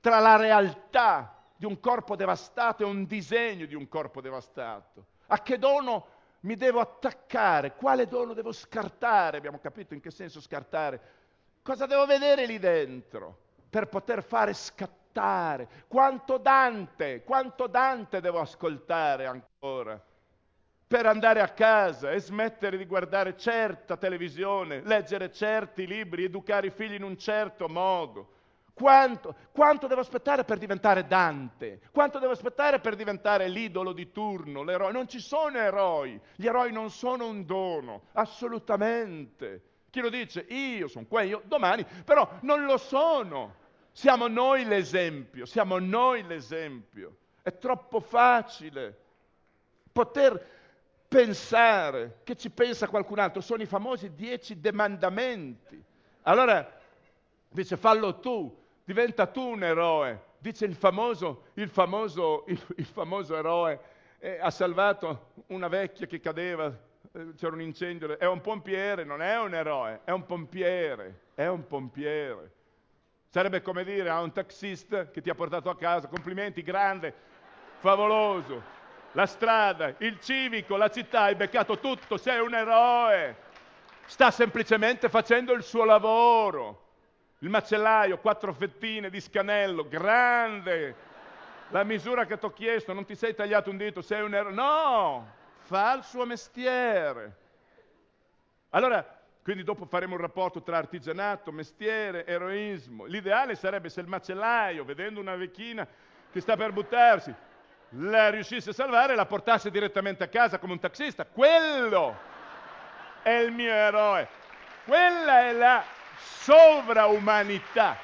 tra 0.00 0.18
la 0.18 0.36
realtà 0.36 1.34
di 1.56 1.66
un 1.66 1.80
corpo 1.80 2.14
devastato 2.14 2.84
e 2.84 2.86
un 2.86 3.04
disegno 3.04 3.66
di 3.66 3.74
un 3.74 3.88
corpo 3.88 4.20
devastato. 4.20 5.06
A 5.26 5.42
che 5.42 5.58
dono 5.58 6.06
mi 6.40 6.54
devo 6.54 6.78
attaccare? 6.78 7.74
Quale 7.74 8.06
dono 8.06 8.32
devo 8.32 8.52
scartare? 8.52 9.36
Abbiamo 9.36 9.58
capito 9.58 9.94
in 9.94 10.00
che 10.00 10.12
senso 10.12 10.40
scartare. 10.40 11.00
Cosa 11.62 11.86
devo 11.86 12.06
vedere 12.06 12.46
lì 12.46 12.60
dentro 12.60 13.46
per 13.68 13.88
poter 13.88 14.22
fare 14.22 14.52
scattare? 14.52 15.68
Quanto 15.88 16.38
Dante, 16.38 17.22
quanto 17.22 17.66
Dante 17.66 18.20
devo 18.20 18.40
ascoltare 18.40 19.26
ancora? 19.26 20.00
per 20.88 21.04
andare 21.04 21.42
a 21.42 21.48
casa 21.48 22.12
e 22.12 22.18
smettere 22.18 22.78
di 22.78 22.86
guardare 22.86 23.36
certa 23.36 23.98
televisione, 23.98 24.80
leggere 24.84 25.30
certi 25.30 25.86
libri, 25.86 26.24
educare 26.24 26.68
i 26.68 26.70
figli 26.70 26.94
in 26.94 27.02
un 27.02 27.18
certo 27.18 27.68
modo. 27.68 28.36
Quanto, 28.72 29.34
quanto, 29.52 29.86
devo 29.86 30.00
aspettare 30.00 30.44
per 30.44 30.56
diventare 30.56 31.06
Dante? 31.06 31.80
Quanto 31.92 32.18
devo 32.18 32.32
aspettare 32.32 32.78
per 32.78 32.94
diventare 32.94 33.48
l'idolo 33.48 33.92
di 33.92 34.12
turno, 34.12 34.62
l'eroe? 34.62 34.92
Non 34.92 35.08
ci 35.08 35.20
sono 35.20 35.58
eroi, 35.58 36.18
gli 36.36 36.46
eroi 36.46 36.72
non 36.72 36.88
sono 36.88 37.26
un 37.26 37.44
dono, 37.44 38.04
assolutamente. 38.12 39.62
Chi 39.90 40.00
lo 40.00 40.08
dice? 40.08 40.46
Io 40.48 40.88
sono 40.88 41.04
qua, 41.06 41.22
io 41.22 41.42
domani, 41.44 41.84
però 42.04 42.26
non 42.42 42.64
lo 42.64 42.78
sono. 42.78 43.57
Siamo 43.98 44.28
noi 44.28 44.64
l'esempio, 44.64 45.44
siamo 45.44 45.80
noi 45.80 46.22
l'esempio. 46.22 47.16
È 47.42 47.58
troppo 47.58 47.98
facile 47.98 48.96
poter 49.90 50.40
pensare 51.08 52.20
che 52.22 52.36
ci 52.36 52.48
pensa 52.48 52.86
qualcun 52.86 53.18
altro. 53.18 53.40
Sono 53.40 53.60
i 53.60 53.66
famosi 53.66 54.14
dieci 54.14 54.60
demandamenti. 54.60 55.82
Allora 56.22 56.80
dice 57.48 57.76
fallo 57.76 58.20
tu, 58.20 58.56
diventa 58.84 59.26
tu 59.26 59.42
un 59.42 59.64
eroe. 59.64 60.26
Dice 60.38 60.64
il 60.64 60.76
famoso, 60.76 61.46
il 61.54 61.68
famoso, 61.68 62.44
il, 62.46 62.66
il 62.76 62.86
famoso 62.86 63.34
eroe, 63.34 63.80
eh, 64.20 64.38
ha 64.40 64.50
salvato 64.50 65.32
una 65.48 65.66
vecchia 65.66 66.06
che 66.06 66.20
cadeva, 66.20 66.66
eh, 66.66 67.34
c'era 67.34 67.52
un 67.52 67.62
incendio, 67.62 68.16
è 68.16 68.28
un 68.28 68.40
pompiere, 68.42 69.02
non 69.02 69.22
è 69.22 69.36
un 69.40 69.54
eroe, 69.54 70.02
è 70.04 70.12
un 70.12 70.24
pompiere, 70.24 71.22
è 71.34 71.48
un 71.48 71.66
pompiere. 71.66 72.57
Sarebbe 73.30 73.60
come 73.60 73.84
dire 73.84 74.08
a 74.08 74.20
un 74.20 74.32
taxista 74.32 75.10
che 75.10 75.20
ti 75.20 75.28
ha 75.28 75.34
portato 75.34 75.68
a 75.68 75.76
casa, 75.76 76.08
complimenti, 76.08 76.62
grande, 76.62 77.12
favoloso, 77.78 78.62
la 79.12 79.26
strada, 79.26 79.94
il 79.98 80.18
civico, 80.20 80.76
la 80.76 80.88
città, 80.88 81.22
hai 81.22 81.34
beccato 81.34 81.78
tutto, 81.78 82.16
sei 82.16 82.40
un 82.40 82.54
eroe. 82.54 83.36
Sta 84.06 84.30
semplicemente 84.30 85.10
facendo 85.10 85.52
il 85.52 85.62
suo 85.62 85.84
lavoro. 85.84 86.86
Il 87.40 87.50
macellaio, 87.50 88.18
quattro 88.18 88.54
fettine 88.54 89.10
di 89.10 89.20
scanello, 89.20 89.86
grande. 89.86 90.94
La 91.68 91.84
misura 91.84 92.24
che 92.24 92.38
ti 92.38 92.46
ho 92.46 92.52
chiesto, 92.52 92.94
non 92.94 93.04
ti 93.04 93.14
sei 93.14 93.34
tagliato 93.34 93.68
un 93.68 93.76
dito, 93.76 94.00
sei 94.00 94.22
un 94.22 94.34
eroe. 94.34 94.52
No, 94.52 95.32
fa 95.60 95.92
il 95.94 96.02
suo 96.02 96.24
mestiere. 96.24 97.36
Allora, 98.70 99.17
quindi 99.48 99.64
dopo 99.64 99.86
faremo 99.86 100.14
un 100.14 100.20
rapporto 100.20 100.60
tra 100.60 100.76
artigianato, 100.76 101.50
mestiere, 101.52 102.26
eroismo. 102.26 103.06
L'ideale 103.06 103.54
sarebbe 103.54 103.88
se 103.88 104.02
il 104.02 104.06
macellaio, 104.06 104.84
vedendo 104.84 105.20
una 105.20 105.36
vecchina 105.36 105.88
che 106.30 106.40
sta 106.42 106.54
per 106.54 106.70
buttarsi, 106.70 107.34
la 107.92 108.28
riuscisse 108.28 108.68
a 108.68 108.72
salvare 108.74 109.14
e 109.14 109.16
la 109.16 109.24
portasse 109.24 109.70
direttamente 109.70 110.22
a 110.22 110.28
casa 110.28 110.58
come 110.58 110.74
un 110.74 110.80
taxista. 110.80 111.24
Quello 111.24 112.14
è 113.22 113.30
il 113.30 113.50
mio 113.52 113.72
eroe. 113.72 114.28
Quella 114.84 115.40
è 115.46 115.52
la 115.54 115.82
sovraumanità, 116.18 117.96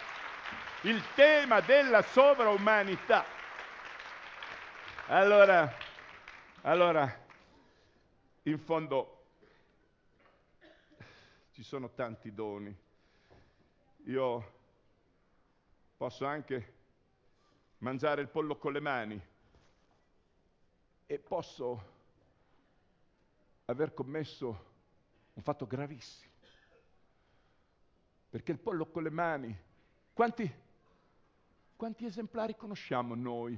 il 0.80 1.03
tema 1.14 1.61
della 1.61 2.01
sovraumanità. 2.01 3.22
Allora, 5.09 5.70
allora, 6.62 7.14
in 8.45 8.59
fondo 8.59 9.14
ci 11.55 11.63
sono 11.63 11.91
tanti 11.91 12.35
doni. 12.35 12.77
Io 14.07 14.53
posso 15.97 16.27
anche 16.27 16.73
mangiare 17.79 18.23
il 18.23 18.29
pollo 18.29 18.57
con 18.57 18.73
le 18.73 18.81
mani 18.81 19.23
e 21.07 21.19
posso 21.21 21.93
aver 23.67 23.95
commesso 23.95 24.73
un 25.35 25.43
fatto 25.45 25.65
gravissimo. 25.65 26.33
Perché 28.31 28.51
il 28.51 28.59
pollo 28.59 28.87
con 28.87 29.05
le 29.05 29.11
mani, 29.11 29.57
quanti, 30.13 30.53
quanti 31.77 32.05
esemplari 32.05 32.57
conosciamo 32.57 33.15
noi 33.15 33.57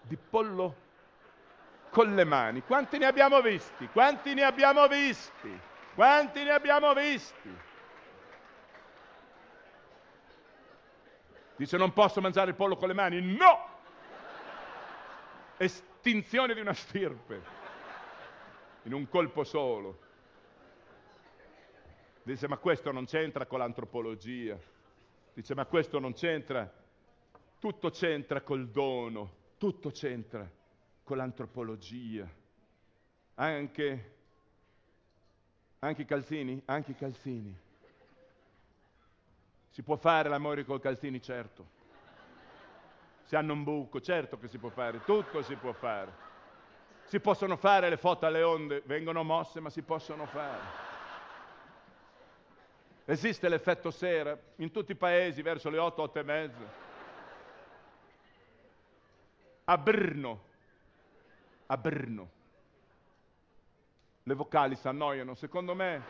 di 0.00 0.16
pollo 0.16 0.74
con 1.90 2.14
le 2.14 2.24
mani? 2.24 2.62
Quanti 2.62 2.96
ne 2.96 3.04
abbiamo 3.04 3.42
visti? 3.42 3.86
Quanti 3.88 4.32
ne 4.32 4.42
abbiamo 4.42 4.88
visti? 4.88 5.72
Quanti 5.94 6.42
ne 6.42 6.50
abbiamo 6.50 6.92
visti? 6.92 7.56
Dice 11.56 11.76
non 11.76 11.92
posso 11.92 12.20
mangiare 12.20 12.50
il 12.50 12.56
pollo 12.56 12.76
con 12.76 12.88
le 12.88 12.94
mani? 12.94 13.20
No! 13.20 13.72
Estinzione 15.56 16.54
di 16.54 16.60
una 16.60 16.74
stirpe 16.74 17.42
in 18.82 18.92
un 18.92 19.08
colpo 19.08 19.44
solo. 19.44 20.00
Dice 22.24 22.48
ma 22.48 22.56
questo 22.56 22.90
non 22.90 23.04
c'entra 23.04 23.46
con 23.46 23.60
l'antropologia. 23.60 24.58
Dice 25.32 25.54
ma 25.54 25.64
questo 25.66 26.00
non 26.00 26.12
c'entra. 26.12 26.82
Tutto 27.60 27.90
c'entra 27.90 28.40
col 28.40 28.68
dono, 28.68 29.32
tutto 29.58 29.90
c'entra 29.90 30.50
con 31.04 31.16
l'antropologia. 31.18 32.28
Anche, 33.36 34.14
anche 35.84 36.02
i 36.02 36.06
calzini, 36.06 36.60
anche 36.64 36.92
i 36.92 36.96
calzini. 36.96 37.54
Si 39.68 39.82
può 39.82 39.96
fare 39.96 40.30
l'amore 40.30 40.64
con 40.64 40.80
calzini, 40.80 41.20
certo. 41.20 41.82
Se 43.24 43.36
hanno 43.36 43.52
un 43.52 43.64
buco, 43.64 44.00
certo 44.00 44.38
che 44.38 44.48
si 44.48 44.56
può 44.58 44.70
fare, 44.70 45.04
tutto 45.04 45.42
si 45.42 45.54
può 45.56 45.72
fare. 45.72 46.22
Si 47.04 47.20
possono 47.20 47.56
fare 47.56 47.90
le 47.90 47.98
foto 47.98 48.24
alle 48.24 48.42
onde, 48.42 48.82
vengono 48.86 49.22
mosse, 49.22 49.60
ma 49.60 49.68
si 49.68 49.82
possono 49.82 50.24
fare. 50.26 50.82
Esiste 53.04 53.48
l'effetto 53.50 53.90
sera 53.90 54.38
in 54.56 54.70
tutti 54.70 54.92
i 54.92 54.96
paesi 54.96 55.42
verso 55.42 55.68
le 55.68 55.76
8, 55.76 56.02
8 56.02 56.18
e 56.18 56.22
mezza. 56.22 56.82
A 59.64 59.76
Brno, 59.76 60.42
a 61.66 61.76
Brno, 61.76 62.30
le 64.26 64.34
vocali 64.34 64.74
si 64.74 64.88
annoiano, 64.88 65.34
secondo 65.34 65.74
me 65.74 66.02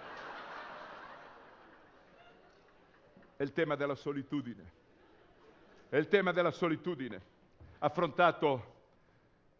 è 3.36 3.42
il 3.42 3.52
tema 3.52 3.74
della 3.74 3.96
solitudine. 3.96 4.82
È 5.88 5.96
il 5.96 6.08
tema 6.08 6.32
della 6.32 6.50
solitudine, 6.50 7.20
affrontato 7.78 8.72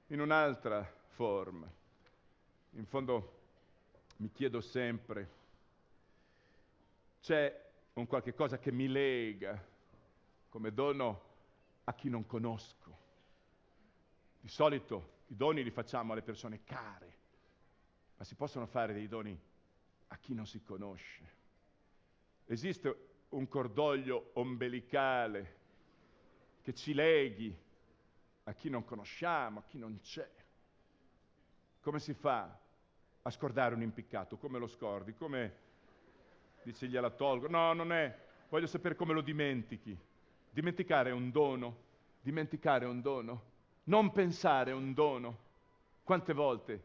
in 0.09 0.21
un'altra 0.21 0.89
forma. 1.09 1.69
In 2.71 2.87
fondo 2.87 3.41
mi 4.17 4.31
chiedo 4.31 4.61
sempre, 4.61 5.31
c'è 7.21 7.63
un 7.95 8.07
qualche 8.07 8.35
cosa 8.35 8.59
che 8.59 8.73
mi 8.73 8.89
lega 8.89 9.63
come 10.49 10.73
dono 10.73 11.23
a 11.85 11.95
chi 11.95 12.09
non 12.09 12.27
conosco. 12.27 12.99
Di 14.41 14.49
solito 14.49 15.23
i 15.29 15.37
doni 15.37 15.63
li 15.63 15.71
facciamo 15.71 16.13
alle 16.13 16.23
persone 16.23 16.63
care, 16.65 17.17
ma 18.17 18.25
si 18.25 18.35
possono 18.35 18.67
fare 18.67 18.93
dei 18.93 19.09
doni 19.09 19.39
a 20.09 20.17
chi 20.19 20.35
non 20.35 20.47
si 20.47 20.63
conosce. 20.63 21.33
Esiste 22.47 23.13
un 23.31 23.49
cordoglio 23.49 24.31
ombelicale 24.35 25.63
che 26.63 26.75
ci 26.75 26.95
leghi 26.95 27.55
a 28.45 28.53
chi 28.53 28.69
non 28.69 28.85
conosciamo, 28.85 29.61
a 29.61 29.63
chi 29.65 29.79
non 29.79 29.99
c'è. 30.01 30.29
Come 31.81 31.99
si 31.99 32.15
fa 32.15 32.59
a 33.23 33.31
scordare 33.31 33.75
un 33.75 33.83
impiccato? 33.83 34.37
Come 34.37 34.59
lo 34.59 34.67
scordi? 34.67 35.15
Come 35.15 35.57
dice 36.63 36.87
gliela 36.87 37.11
tolgo? 37.11 37.49
No, 37.49 37.73
non 37.73 37.93
è. 37.93 38.17
Voglio 38.49 38.67
sapere 38.67 38.95
come 38.95 39.13
lo 39.13 39.21
dimentichi. 39.21 39.97
Dimenticare 40.51 41.11
è 41.11 41.13
un 41.13 41.31
dono. 41.31 41.83
Dimenticare 42.21 42.85
è 42.85 42.89
un 42.89 43.01
dono. 43.01 43.53
Non 43.85 44.13
pensare 44.13 44.71
è 44.71 44.75
un 44.75 44.95
dono. 44.95 45.39
Quante 46.03 46.33
volte, 46.33 46.83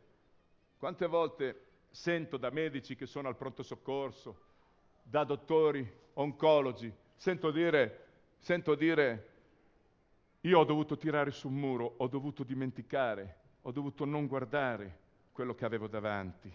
quante 0.80 1.06
volte 1.06 1.66
sento 1.92 2.38
da 2.38 2.50
medici 2.50 2.96
che 2.96 3.06
sono 3.06 3.28
al 3.28 3.36
pronto 3.36 3.62
soccorso, 3.62 4.48
da 5.04 5.24
dottori 5.24 5.88
oncologi, 6.14 6.92
sento 7.16 7.52
dire, 7.52 8.06
sento 8.40 8.74
dire, 8.74 9.28
io 10.42 10.58
ho 10.58 10.64
dovuto 10.64 10.98
tirare 10.98 11.32
su 11.32 11.50
un 11.50 11.56
muro, 11.56 11.94
ho 11.98 12.08
dovuto 12.08 12.44
dimenticare 12.44 13.40
ho 13.64 13.72
dovuto 13.72 14.06
non 14.06 14.28
guardare 14.28 14.98
quello 15.32 15.54
che 15.54 15.66
avevo 15.66 15.88
davanti, 15.88 16.52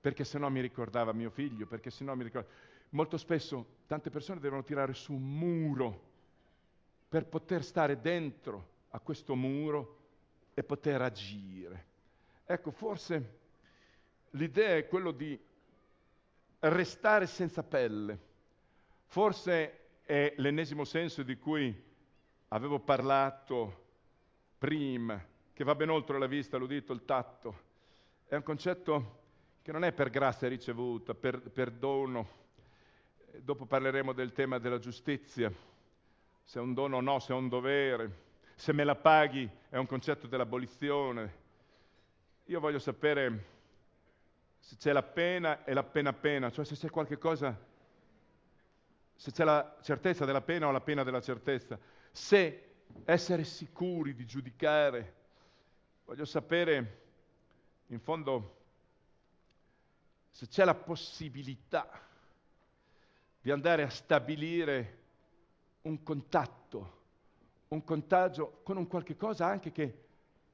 perché 0.00 0.24
se 0.24 0.38
no 0.38 0.48
mi 0.50 0.60
ricordava 0.60 1.12
mio 1.12 1.30
figlio, 1.30 1.66
perché 1.66 1.90
se 1.90 2.04
no 2.04 2.14
mi 2.14 2.24
ricordava... 2.24 2.52
Molto 2.90 3.16
spesso 3.16 3.66
tante 3.86 4.10
persone 4.10 4.40
devono 4.40 4.64
tirare 4.64 4.92
su 4.92 5.12
un 5.12 5.22
muro 5.22 6.10
per 7.08 7.26
poter 7.26 7.64
stare 7.64 8.00
dentro 8.00 8.70
a 8.90 9.00
questo 9.00 9.34
muro 9.34 9.98
e 10.52 10.62
poter 10.62 11.00
agire. 11.00 11.86
Ecco, 12.44 12.70
forse 12.70 13.40
l'idea 14.32 14.76
è 14.76 14.86
quello 14.86 15.10
di 15.10 15.38
restare 16.60 17.26
senza 17.26 17.62
pelle. 17.62 18.30
Forse 19.06 19.78
è 20.02 20.34
l'ennesimo 20.36 20.84
senso 20.84 21.22
di 21.22 21.36
cui 21.38 21.90
avevo 22.48 22.78
parlato 22.80 23.80
prima, 24.58 25.22
che 25.52 25.64
va 25.64 25.74
ben 25.74 25.90
oltre 25.90 26.18
la 26.18 26.26
vista, 26.26 26.56
l'udito, 26.56 26.92
il 26.92 27.04
tatto. 27.04 27.70
È 28.26 28.34
un 28.34 28.42
concetto 28.42 29.20
che 29.62 29.72
non 29.72 29.84
è 29.84 29.92
per 29.92 30.10
grazia 30.10 30.48
ricevuta, 30.48 31.14
per, 31.14 31.40
per 31.40 31.70
dono. 31.70 32.40
Dopo 33.38 33.64
parleremo 33.64 34.12
del 34.12 34.32
tema 34.32 34.58
della 34.58 34.78
giustizia, 34.78 35.52
se 36.42 36.58
è 36.58 36.62
un 36.62 36.74
dono 36.74 36.98
o 36.98 37.00
no, 37.00 37.18
se 37.18 37.32
è 37.32 37.36
un 37.36 37.48
dovere, 37.48 38.30
se 38.54 38.72
me 38.72 38.84
la 38.84 38.96
paghi 38.96 39.48
è 39.68 39.76
un 39.76 39.86
concetto 39.86 40.26
dell'abolizione. 40.26 41.40
Io 42.46 42.60
voglio 42.60 42.78
sapere 42.78 43.51
se 44.62 44.76
c'è 44.76 44.92
la 44.92 45.02
pena 45.02 45.64
e 45.64 45.74
la 45.74 45.82
pena 45.82 46.12
pena, 46.12 46.50
cioè 46.50 46.64
se 46.64 46.76
c'è 46.76 46.88
qualche 46.88 47.18
cosa, 47.18 47.58
se 49.14 49.30
c'è 49.30 49.44
la 49.44 49.76
certezza 49.82 50.24
della 50.24 50.40
pena 50.40 50.68
o 50.68 50.70
la 50.70 50.80
pena 50.80 51.02
della 51.02 51.20
certezza, 51.20 51.78
se 52.10 52.70
essere 53.04 53.44
sicuri 53.44 54.14
di 54.14 54.24
giudicare 54.24 55.20
Voglio 56.04 56.24
sapere, 56.26 57.00
in 57.86 58.00
fondo, 58.00 58.56
se 60.30 60.46
c'è 60.46 60.64
la 60.64 60.74
possibilità 60.74 61.88
di 63.40 63.50
andare 63.50 63.82
a 63.82 63.88
stabilire 63.88 64.98
un 65.82 66.02
contatto, 66.02 67.00
un 67.68 67.82
contagio 67.82 68.60
con 68.62 68.76
un 68.76 68.86
qualche 68.86 69.16
cosa 69.16 69.46
anche 69.46 69.72
che 69.72 70.04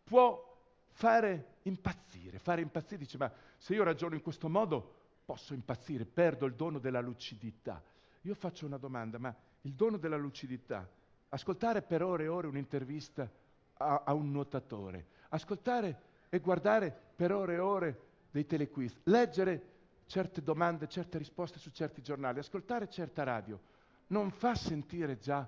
può 0.04 0.56
fare 0.90 1.47
impazzire, 1.68 2.38
fare 2.38 2.60
impazzire, 2.60 2.98
dice 2.98 3.16
ma 3.18 3.30
se 3.56 3.74
io 3.74 3.84
ragiono 3.84 4.14
in 4.14 4.22
questo 4.22 4.48
modo 4.48 4.96
posso 5.24 5.54
impazzire, 5.54 6.04
perdo 6.04 6.46
il 6.46 6.54
dono 6.54 6.78
della 6.78 7.00
lucidità. 7.00 7.82
Io 8.22 8.34
faccio 8.34 8.66
una 8.66 8.78
domanda, 8.78 9.18
ma 9.18 9.34
il 9.62 9.74
dono 9.74 9.96
della 9.96 10.16
lucidità, 10.16 10.88
ascoltare 11.28 11.82
per 11.82 12.02
ore 12.02 12.24
e 12.24 12.28
ore 12.28 12.46
un'intervista 12.46 13.30
a, 13.74 14.02
a 14.04 14.12
un 14.14 14.30
nuotatore, 14.30 15.06
ascoltare 15.28 16.00
e 16.28 16.40
guardare 16.40 16.94
per 17.14 17.32
ore 17.32 17.54
e 17.54 17.58
ore 17.58 18.00
dei 18.30 18.46
telequiz, 18.46 18.98
leggere 19.04 19.76
certe 20.06 20.42
domande, 20.42 20.88
certe 20.88 21.18
risposte 21.18 21.58
su 21.58 21.70
certi 21.70 22.02
giornali, 22.02 22.38
ascoltare 22.38 22.88
certa 22.88 23.22
radio, 23.22 23.60
non 24.08 24.30
fa 24.30 24.54
sentire 24.54 25.18
già 25.18 25.46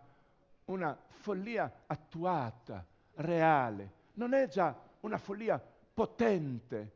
una 0.67 0.97
follia 1.09 1.85
attuata, 1.87 2.87
reale, 3.15 3.93
non 4.15 4.35
è 4.35 4.47
già 4.49 4.79
una 5.01 5.19
follia 5.19 5.61
potente, 6.01 6.93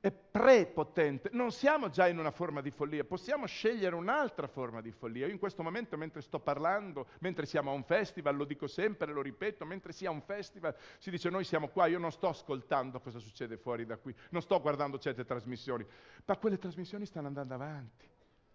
è 0.00 0.10
prepotente. 0.10 1.28
Non 1.32 1.52
siamo 1.52 1.90
già 1.90 2.08
in 2.08 2.18
una 2.18 2.30
forma 2.30 2.62
di 2.62 2.70
follia, 2.70 3.04
possiamo 3.04 3.44
scegliere 3.44 3.94
un'altra 3.94 4.46
forma 4.46 4.80
di 4.80 4.90
follia. 4.92 5.26
Io 5.26 5.32
in 5.32 5.38
questo 5.38 5.62
momento, 5.62 5.98
mentre 5.98 6.22
sto 6.22 6.40
parlando, 6.40 7.08
mentre 7.18 7.44
siamo 7.44 7.70
a 7.70 7.74
un 7.74 7.84
festival, 7.84 8.34
lo 8.34 8.46
dico 8.46 8.66
sempre, 8.66 9.12
lo 9.12 9.20
ripeto, 9.20 9.66
mentre 9.66 9.92
sia 9.92 10.10
un 10.10 10.22
festival, 10.22 10.74
si 10.96 11.10
dice 11.10 11.28
noi 11.28 11.44
siamo 11.44 11.68
qua, 11.68 11.84
io 11.84 11.98
non 11.98 12.10
sto 12.12 12.28
ascoltando 12.28 12.98
cosa 12.98 13.18
succede 13.18 13.58
fuori 13.58 13.84
da 13.84 13.98
qui, 13.98 14.14
non 14.30 14.40
sto 14.40 14.58
guardando 14.58 14.98
certe 14.98 15.26
trasmissioni, 15.26 15.84
ma 16.24 16.36
quelle 16.38 16.56
trasmissioni 16.56 17.04
stanno 17.04 17.26
andando 17.26 17.52
avanti, 17.52 18.08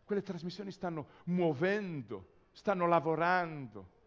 quelle 0.04 0.24
trasmissioni 0.24 0.72
stanno 0.72 1.10
muovendo, 1.26 2.26
stanno 2.54 2.88
lavorando. 2.88 4.00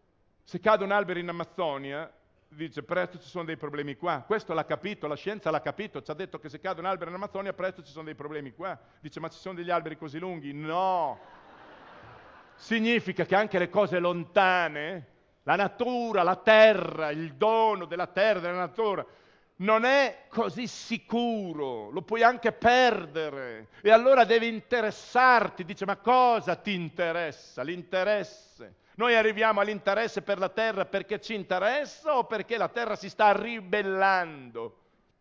Se 0.43 0.59
cade 0.59 0.83
un 0.83 0.91
albero 0.91 1.19
in 1.19 1.29
Amazzonia, 1.29 2.11
dice 2.55 2.83
presto 2.83 3.19
ci 3.19 3.27
sono 3.27 3.43
dei 3.43 3.57
problemi 3.57 3.95
qua. 3.95 4.23
Questo 4.25 4.53
l'ha 4.53 4.65
capito, 4.65 5.07
la 5.07 5.15
scienza 5.15 5.51
l'ha 5.51 5.61
capito, 5.61 6.01
ci 6.01 6.09
ha 6.11 6.13
detto 6.13 6.39
che 6.39 6.49
se 6.49 6.59
cade 6.59 6.79
un 6.79 6.85
albero 6.85 7.09
in 7.09 7.15
Amazzonia 7.15 7.53
presto 7.53 7.83
ci 7.83 7.91
sono 7.91 8.05
dei 8.05 8.15
problemi 8.15 8.53
qua. 8.53 8.79
Dice 8.99 9.19
ma 9.19 9.29
ci 9.29 9.37
sono 9.37 9.55
degli 9.55 9.69
alberi 9.69 9.97
così 9.97 10.17
lunghi? 10.17 10.53
No. 10.53 11.19
Significa 12.55 13.25
che 13.25 13.35
anche 13.35 13.59
le 13.59 13.69
cose 13.69 13.99
lontane, 13.99 15.07
la 15.43 15.55
natura, 15.55 16.23
la 16.23 16.37
terra, 16.37 17.11
il 17.11 17.33
dono 17.35 17.85
della 17.85 18.07
terra, 18.07 18.39
della 18.39 18.53
natura, 18.53 19.05
non 19.57 19.83
è 19.85 20.25
così 20.29 20.67
sicuro, 20.67 21.89
lo 21.89 22.01
puoi 22.01 22.23
anche 22.23 22.51
perdere 22.51 23.67
e 23.81 23.91
allora 23.91 24.25
devi 24.25 24.47
interessarti, 24.47 25.63
dice 25.63 25.85
ma 25.85 25.97
cosa 25.97 26.55
ti 26.55 26.73
interessa? 26.73 27.61
L'interesse. 27.61 28.83
Noi 28.95 29.15
arriviamo 29.15 29.59
all'interesse 29.59 30.21
per 30.21 30.39
la 30.39 30.49
terra 30.49 30.85
perché 30.85 31.19
ci 31.19 31.33
interessa 31.33 32.17
o 32.17 32.23
perché 32.25 32.57
la 32.57 32.69
terra 32.69 32.95
si 32.95 33.09
sta 33.09 33.31
ribellando? 33.33 34.79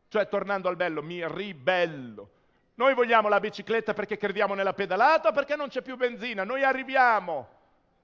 Cioè, 0.09 0.29
tornando 0.29 0.69
al 0.69 0.77
bello, 0.77 1.03
mi 1.03 1.27
ribello. 1.27 2.31
Noi 2.77 2.95
vogliamo 2.95 3.29
la 3.29 3.41
bicicletta 3.41 3.93
perché 3.93 4.17
crediamo 4.17 4.55
nella 4.55 4.75
pedalata 4.75 5.29
o 5.29 5.33
perché 5.33 5.57
non 5.57 5.69
c'è 5.69 5.83
più 5.83 5.97
benzina. 5.97 6.45
Noi 6.45 6.63
arriviamo 6.63 7.49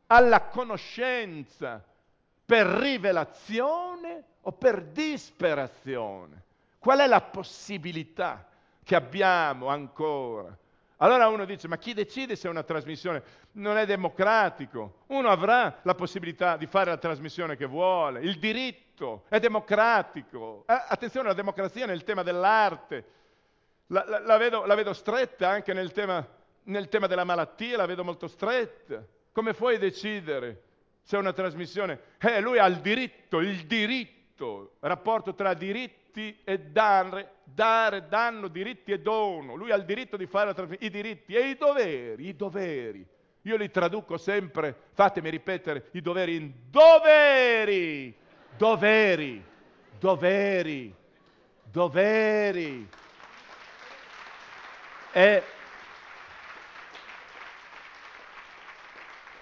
alla 0.07 0.43
conoscenza 0.43 1.85
per 2.45 2.67
rivelazione 2.67 4.25
o 4.43 4.53
per 4.53 4.83
disperazione? 4.83 6.43
Qual 6.79 6.99
è 6.99 7.07
la 7.07 7.21
possibilità 7.21 8.49
che 8.83 8.97
abbiamo 8.97 9.69
ancora? 9.69 10.57
Allora 11.03 11.29
uno 11.29 11.45
dice, 11.45 11.67
ma 11.69 11.79
chi 11.79 11.95
decide 11.95 12.37
se 12.37 12.49
una 12.49 12.63
trasmissione 12.63 13.23
non 13.53 13.77
è 13.77 13.87
democratico? 13.87 15.05
Uno 15.09 15.29
avrà 15.29 15.81
la 15.83 15.95
possibilità 15.95 16.57
di 16.57 16.67
fare 16.67 16.91
la 16.91 16.99
trasmissione 16.99 17.57
che 17.57 17.67
vuole, 17.67 18.21
il 18.21 18.39
diritto 18.39 19.25
è 19.29 19.39
democratico. 19.39 20.65
Eh, 20.67 20.85
attenzione, 20.89 21.29
la 21.29 21.35
democrazia 21.35 21.87
nel 21.87 22.05
tema 22.05 22.23
dell'arte, 22.23 23.05
la, 23.87 24.05
la, 24.07 24.19
la, 24.21 24.37
vedo, 24.37 24.67
la 24.67 24.75
vedo, 24.75 24.93
stretta 24.93 25.49
anche 25.49 25.73
nel 25.73 25.93
tema, 25.93 26.27
nel 26.65 26.89
tema 26.89 27.07
della 27.07 27.25
malattia, 27.25 27.79
la 27.79 27.87
vedo 27.87 28.05
molto 28.05 28.29
stretta. 28.29 29.03
Come 29.33 29.55
puoi 29.55 29.79
decidere? 29.79 30.65
c'è 31.11 31.19
una 31.19 31.33
trasmissione, 31.33 31.99
eh, 32.19 32.41
lui 32.41 32.59
ha 32.59 32.67
il 32.67 32.77
diritto, 32.77 33.41
il 33.41 33.67
diritto, 33.67 34.77
rapporto 34.79 35.35
tra 35.35 35.55
diritti 36.11 36.37
e 36.45 36.59
dare, 36.59 37.35
dare, 37.45 38.09
danno, 38.09 38.49
diritti 38.49 38.93
e 38.93 39.01
dono. 39.01 39.55
Lui 39.55 39.71
ha 39.71 39.77
il 39.77 39.85
diritto 39.85 40.17
di 40.17 40.27
fare 40.27 40.55
i 40.81 40.91
diritti 40.91 41.35
e 41.35 41.51
i 41.51 41.57
doveri, 41.57 42.29
i 42.29 42.37
doveri. 42.37 43.07
Io 43.43 43.57
li 43.57 43.71
traduco 43.71 44.19
sempre, 44.19 44.89
fatemi 44.93 45.31
ripetere, 45.31 45.89
i 45.93 46.03
doveri 46.03 46.37
in 46.37 46.53
doveri, 46.69 48.15
doveri, 48.57 49.43
doveri, 49.99 50.95
doveri. 51.65 52.89
E 55.13 55.43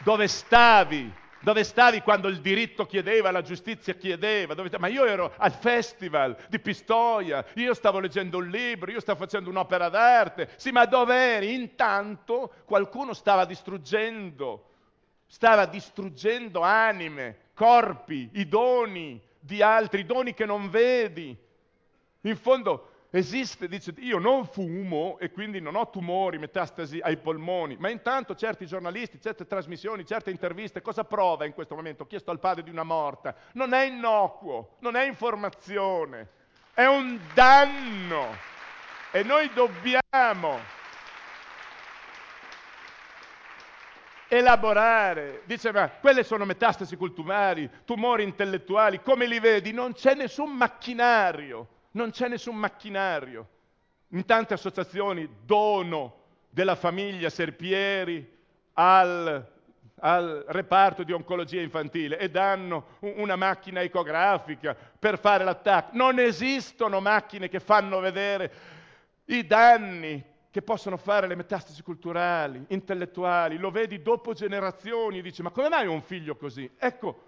dove 0.04 0.28
stavi? 0.28 1.12
Dove 1.40 1.62
stavi 1.62 2.00
quando 2.00 2.28
il 2.28 2.40
diritto 2.40 2.84
chiedeva, 2.84 3.30
la 3.30 3.42
giustizia 3.42 3.94
chiedeva? 3.94 4.54
Ma 4.78 4.88
io 4.88 5.04
ero 5.04 5.32
al 5.36 5.52
festival 5.52 6.36
di 6.48 6.58
Pistoia, 6.58 7.44
io 7.54 7.74
stavo 7.74 8.00
leggendo 8.00 8.38
un 8.38 8.48
libro, 8.48 8.90
io 8.90 9.00
stavo 9.00 9.20
facendo 9.20 9.48
un'opera 9.48 9.88
d'arte. 9.88 10.50
Sì, 10.56 10.72
ma 10.72 10.84
dove 10.84 11.14
eri? 11.14 11.54
Intanto 11.54 12.52
qualcuno 12.64 13.12
stava 13.12 13.44
distruggendo, 13.44 14.64
stava 15.26 15.66
distruggendo 15.66 16.60
anime, 16.60 17.50
corpi, 17.54 18.30
i 18.32 18.48
doni 18.48 19.20
di 19.38 19.62
altri, 19.62 20.00
i 20.00 20.06
doni 20.06 20.34
che 20.34 20.44
non 20.44 20.68
vedi. 20.68 21.36
In 22.22 22.36
fondo 22.36 22.90
esiste, 23.10 23.68
dice, 23.68 23.94
io 23.98 24.18
non 24.18 24.46
fumo 24.46 25.18
e 25.18 25.30
quindi 25.30 25.60
non 25.60 25.76
ho 25.76 25.88
tumori, 25.88 26.38
metastasi 26.38 27.00
ai 27.00 27.16
polmoni, 27.16 27.76
ma 27.78 27.88
intanto 27.88 28.34
certi 28.34 28.66
giornalisti, 28.66 29.20
certe 29.20 29.46
trasmissioni, 29.46 30.04
certe 30.04 30.30
interviste, 30.30 30.82
cosa 30.82 31.04
prova 31.04 31.46
in 31.46 31.52
questo 31.52 31.74
momento? 31.74 32.02
Ho 32.02 32.06
chiesto 32.06 32.30
al 32.30 32.40
padre 32.40 32.62
di 32.62 32.70
una 32.70 32.82
morta. 32.82 33.34
Non 33.52 33.72
è 33.72 33.84
innocuo, 33.84 34.76
non 34.80 34.96
è 34.96 35.06
informazione, 35.06 36.28
è 36.74 36.84
un 36.84 37.18
danno. 37.32 38.46
E 39.10 39.22
noi 39.22 39.50
dobbiamo 39.54 40.58
elaborare. 44.28 45.40
Dice, 45.46 45.72
ma 45.72 45.88
quelle 45.88 46.22
sono 46.22 46.44
metastasi 46.44 46.94
culturali, 46.96 47.70
tumori 47.86 48.22
intellettuali, 48.22 49.00
come 49.00 49.26
li 49.26 49.40
vedi? 49.40 49.72
Non 49.72 49.94
c'è 49.94 50.14
nessun 50.14 50.50
macchinario 50.50 51.76
non 51.98 52.10
c'è 52.10 52.28
nessun 52.28 52.54
macchinario. 52.54 53.48
In 54.10 54.24
tante 54.24 54.54
associazioni 54.54 55.28
dono 55.44 56.14
della 56.48 56.76
famiglia 56.76 57.28
Serpieri 57.28 58.36
al, 58.74 59.46
al 59.96 60.44
reparto 60.46 61.02
di 61.02 61.12
oncologia 61.12 61.60
infantile 61.60 62.16
e 62.18 62.30
danno 62.30 62.96
una 63.00 63.34
macchina 63.34 63.80
ecografica 63.80 64.74
per 64.74 65.18
fare 65.18 65.42
l'attacco. 65.42 65.96
Non 65.96 66.20
esistono 66.20 67.00
macchine 67.00 67.48
che 67.48 67.58
fanno 67.58 67.98
vedere 67.98 68.52
i 69.26 69.44
danni 69.44 70.24
che 70.50 70.62
possono 70.62 70.96
fare 70.96 71.26
le 71.26 71.34
metastasi 71.34 71.82
culturali, 71.82 72.64
intellettuali. 72.68 73.58
Lo 73.58 73.70
vedi 73.70 74.00
dopo 74.00 74.32
generazioni 74.32 75.18
e 75.18 75.22
dici 75.22 75.42
ma 75.42 75.50
come 75.50 75.68
mai 75.68 75.88
un 75.88 76.00
figlio 76.00 76.36
così? 76.36 76.70
Ecco, 76.78 77.26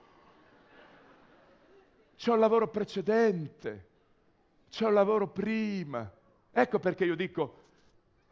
c'è 2.17 2.31
un 2.31 2.39
lavoro 2.39 2.69
precedente 2.69 3.89
c'è 4.71 4.87
un 4.87 4.95
lavoro 4.95 5.27
prima. 5.29 6.11
Ecco 6.53 6.79
perché 6.79 7.05
io 7.05 7.15
dico 7.15 7.59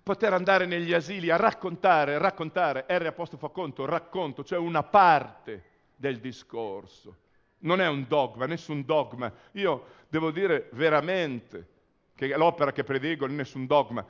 poter 0.03 0.33
andare 0.33 0.65
negli 0.65 0.95
asili 0.95 1.29
a 1.29 1.37
raccontare, 1.37 2.17
raccontare, 2.17 2.87
R 2.89 3.07
apostrofo 3.07 3.51
conto, 3.51 3.85
racconto, 3.85 4.43
cioè 4.43 4.59
una 4.59 4.83
parte 4.83 5.65
del 5.95 6.19
discorso. 6.19 7.17
Non 7.61 7.81
è 7.81 7.89
un 7.89 8.07
dogma, 8.09 8.47
nessun 8.47 8.85
dogma. 8.85 9.31
Io 9.53 9.85
devo 10.09 10.31
dire 10.31 10.71
veramente 10.73 11.67
che 12.15 12.35
l'opera 12.37 12.73
che 12.73 12.85
prediligo 12.85 13.27
non 13.27 13.35
è 13.35 13.39
nessun 13.39 13.67
dogma. 13.67 14.05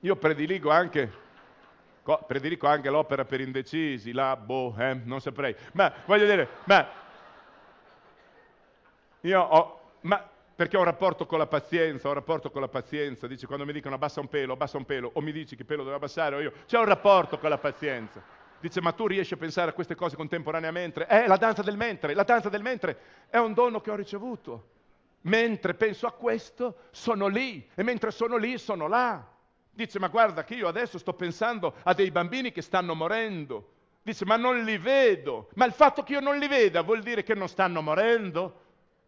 Io 0.00 0.16
prediligo 0.16 0.70
anche, 0.70 1.12
prediligo 2.26 2.66
anche 2.66 2.88
l'opera 2.88 3.24
per 3.24 3.40
indecisi, 3.40 4.12
la 4.12 4.36
boh, 4.36 4.74
eh, 4.78 4.94
non 4.94 5.20
saprei. 5.20 5.54
Ma 5.72 5.92
voglio 6.06 6.26
dire, 6.26 6.48
ma 6.64 6.88
io 9.20 9.40
ho, 9.40 9.80
ma 10.00 10.31
perché 10.54 10.76
ho 10.76 10.80
un 10.80 10.86
rapporto 10.86 11.26
con 11.26 11.38
la 11.38 11.46
pazienza, 11.46 12.06
ho 12.08 12.10
un 12.10 12.16
rapporto 12.16 12.50
con 12.50 12.60
la 12.60 12.68
pazienza, 12.68 13.26
dice 13.26 13.46
quando 13.46 13.64
mi 13.64 13.72
dicono 13.72 13.94
abbassa 13.94 14.20
un 14.20 14.28
pelo, 14.28 14.52
abbassa 14.52 14.76
un 14.76 14.84
pelo, 14.84 15.10
o 15.14 15.20
mi 15.20 15.32
dici 15.32 15.56
che 15.56 15.64
pelo 15.64 15.82
devo 15.82 15.96
abbassare, 15.96 16.36
o 16.36 16.40
io, 16.40 16.52
c'è 16.66 16.78
un 16.78 16.84
rapporto 16.84 17.38
con 17.38 17.50
la 17.50 17.58
pazienza. 17.58 18.22
Dice, 18.60 18.80
ma 18.80 18.92
tu 18.92 19.08
riesci 19.08 19.34
a 19.34 19.38
pensare 19.38 19.70
a 19.70 19.72
queste 19.72 19.96
cose 19.96 20.14
contemporaneamente? 20.14 21.04
È 21.06 21.26
la 21.26 21.36
danza 21.36 21.62
del 21.62 21.76
mentre, 21.76 22.14
la 22.14 22.22
danza 22.22 22.48
del 22.48 22.62
mentre 22.62 22.96
è 23.28 23.38
un 23.38 23.54
dono 23.54 23.80
che 23.80 23.90
ho 23.90 23.96
ricevuto. 23.96 24.68
Mentre 25.22 25.74
penso 25.74 26.06
a 26.06 26.12
questo, 26.12 26.76
sono 26.90 27.26
lì, 27.26 27.68
e 27.74 27.82
mentre 27.82 28.12
sono 28.12 28.36
lì, 28.36 28.56
sono 28.58 28.86
là. 28.86 29.26
Dice, 29.68 29.98
ma 29.98 30.06
guarda 30.08 30.44
che 30.44 30.54
io 30.54 30.68
adesso 30.68 30.98
sto 30.98 31.14
pensando 31.14 31.74
a 31.82 31.92
dei 31.92 32.12
bambini 32.12 32.52
che 32.52 32.62
stanno 32.62 32.94
morendo. 32.94 33.70
Dice, 34.00 34.24
ma 34.24 34.36
non 34.36 34.62
li 34.62 34.78
vedo. 34.78 35.48
Ma 35.54 35.64
il 35.64 35.72
fatto 35.72 36.04
che 36.04 36.12
io 36.12 36.20
non 36.20 36.38
li 36.38 36.46
veda 36.46 36.82
vuol 36.82 37.02
dire 37.02 37.24
che 37.24 37.34
non 37.34 37.48
stanno 37.48 37.82
morendo? 37.82 38.61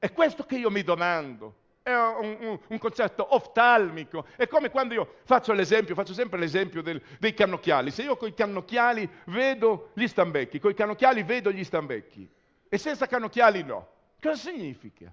È 0.05 0.13
questo 0.13 0.45
che 0.45 0.57
io 0.57 0.71
mi 0.71 0.83
domando. 0.83 1.55
È 1.83 1.91
un, 1.91 2.37
un, 2.39 2.59
un 2.69 2.79
concetto 2.79 3.35
oftalmico. 3.35 4.27
È 4.37 4.47
come 4.47 4.69
quando 4.69 4.93
io 4.93 5.15
faccio 5.25 5.55
l'esempio, 5.55 5.95
faccio 5.95 6.13
sempre 6.13 6.39
l'esempio 6.39 6.83
del, 6.83 7.01
dei 7.19 7.33
cannocchiali. 7.33 7.91
Se 7.91 8.03
io 8.03 8.19
con 8.19 8.29
i 8.29 8.35
cannocchiali 8.35 9.09
vedo 9.29 9.93
gli 9.95 10.07
stambecchi, 10.07 10.59
con 10.59 10.73
i 10.73 10.75
cannocchiali 10.75 11.23
vedo 11.23 11.51
gli 11.51 11.65
stambecchi 11.65 12.29
e 12.69 12.77
senza 12.77 13.07
cannocchiali 13.07 13.63
no. 13.63 13.89
Cosa 14.21 14.35
significa? 14.35 15.11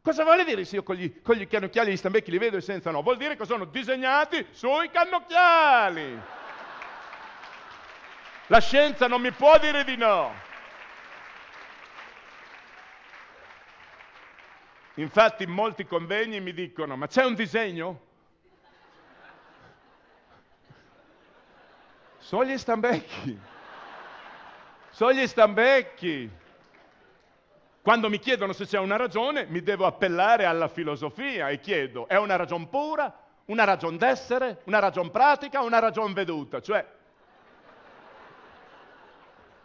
Cosa 0.00 0.22
vuole 0.22 0.44
dire 0.44 0.64
se 0.66 0.76
io 0.76 0.84
con 0.84 0.94
gli, 0.94 1.20
con 1.20 1.34
gli 1.34 1.48
cannocchiali 1.48 1.90
e 1.90 1.94
gli 1.94 1.96
stambecchi 1.96 2.30
li 2.30 2.38
vedo 2.38 2.58
e 2.58 2.60
senza 2.60 2.92
no? 2.92 3.02
Vuol 3.02 3.16
dire 3.16 3.34
che 3.34 3.44
sono 3.44 3.64
disegnati 3.64 4.46
sui 4.52 4.88
cannocchiali. 4.88 6.20
La 8.46 8.60
scienza 8.60 9.08
non 9.08 9.20
mi 9.20 9.32
può 9.32 9.58
dire 9.58 9.82
di 9.82 9.96
no. 9.96 10.50
Infatti 14.96 15.44
in 15.44 15.50
molti 15.50 15.86
convegni 15.86 16.40
mi 16.40 16.52
dicono, 16.52 16.96
ma 16.96 17.06
c'è 17.06 17.24
un 17.24 17.34
disegno? 17.34 18.00
Sono 22.18 22.44
gli 22.44 22.58
stambecchi. 22.58 23.38
Sono 24.90 25.12
gli 25.12 25.26
stambecchi. 25.26 26.30
Quando 27.80 28.08
mi 28.10 28.18
chiedono 28.18 28.52
se 28.52 28.66
c'è 28.66 28.78
una 28.78 28.96
ragione, 28.96 29.46
mi 29.46 29.62
devo 29.62 29.86
appellare 29.86 30.44
alla 30.44 30.68
filosofia 30.68 31.48
e 31.48 31.58
chiedo, 31.58 32.06
è 32.06 32.16
una 32.16 32.36
ragione 32.36 32.68
pura, 32.68 33.12
una 33.46 33.64
ragione 33.64 33.96
d'essere, 33.96 34.60
una 34.64 34.78
ragione 34.78 35.10
pratica, 35.10 35.62
una 35.62 35.80
ragione 35.80 36.12
veduta? 36.12 36.60
Cioè, 36.60 36.86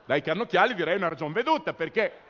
dai 0.06 0.22
cannocchiali 0.22 0.74
direi 0.74 0.96
una 0.96 1.10
ragione 1.10 1.34
veduta, 1.34 1.74
perché 1.74 2.22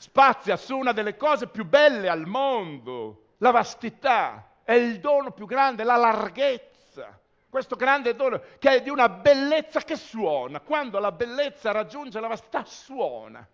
spazia 0.00 0.56
su 0.56 0.78
una 0.78 0.92
delle 0.92 1.14
cose 1.14 1.46
più 1.46 1.66
belle 1.66 2.08
al 2.08 2.26
mondo, 2.26 3.34
la 3.38 3.50
vastità, 3.50 4.52
è 4.64 4.72
il 4.72 4.98
dono 4.98 5.30
più 5.30 5.44
grande, 5.44 5.84
la 5.84 5.96
larghezza. 5.96 7.20
Questo 7.50 7.76
grande 7.76 8.14
dono 8.14 8.40
che 8.58 8.70
è 8.70 8.82
di 8.82 8.88
una 8.88 9.10
bellezza 9.10 9.80
che 9.82 9.96
suona. 9.96 10.60
Quando 10.60 10.98
la 10.98 11.12
bellezza 11.12 11.70
raggiunge 11.70 12.18
la 12.18 12.28
vastità, 12.28 12.64
suona. 12.64 13.46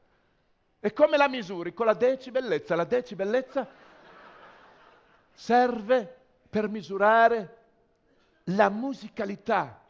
E 0.78 0.92
come 0.92 1.16
la 1.16 1.28
misuri? 1.28 1.74
Con 1.74 1.86
la 1.86 1.94
decibellezza. 1.94 2.76
La 2.76 2.84
decibellezza 2.84 3.66
serve 5.32 6.16
per 6.48 6.68
misurare 6.68 7.56
la 8.44 8.68
musicalità 8.68 9.82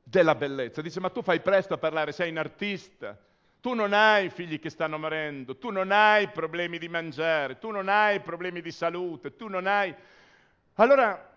della 0.00 0.36
bellezza. 0.36 0.80
Dice, 0.80 1.00
ma 1.00 1.10
tu 1.10 1.22
fai 1.22 1.40
presto 1.40 1.74
a 1.74 1.78
parlare, 1.78 2.12
sei 2.12 2.30
un 2.30 2.36
artista, 2.36 3.18
tu 3.60 3.74
non 3.74 3.92
hai 3.92 4.30
figli 4.30 4.60
che 4.60 4.70
stanno 4.70 4.98
morendo, 4.98 5.56
tu 5.56 5.70
non 5.70 5.90
hai 5.90 6.28
problemi 6.28 6.78
di 6.78 6.88
mangiare, 6.88 7.58
tu 7.58 7.70
non 7.70 7.88
hai 7.88 8.20
problemi 8.20 8.60
di 8.60 8.70
salute, 8.70 9.36
tu 9.36 9.48
non 9.48 9.66
hai... 9.66 9.94
Allora, 10.74 11.30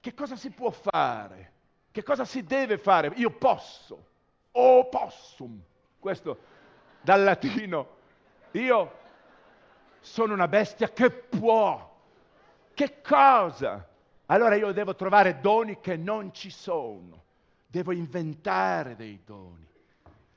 che 0.00 0.14
cosa 0.14 0.34
si 0.34 0.50
può 0.50 0.70
fare? 0.70 1.52
Che 1.92 2.02
cosa 2.02 2.24
si 2.24 2.44
deve 2.44 2.76
fare? 2.78 3.12
Io 3.16 3.30
posso, 3.30 4.06
o 4.52 4.88
possum, 4.88 5.60
questo 5.98 6.38
dal 7.00 7.22
latino, 7.22 7.96
io 8.52 8.98
sono 10.00 10.32
una 10.34 10.48
bestia 10.48 10.90
che 10.90 11.10
può. 11.10 11.88
Che 12.74 13.00
cosa? 13.00 13.86
Allora 14.26 14.54
io 14.54 14.72
devo 14.72 14.94
trovare 14.94 15.40
doni 15.40 15.80
che 15.80 15.96
non 15.96 16.32
ci 16.32 16.50
sono, 16.50 17.24
devo 17.66 17.92
inventare 17.92 18.96
dei 18.96 19.20
doni, 19.24 19.66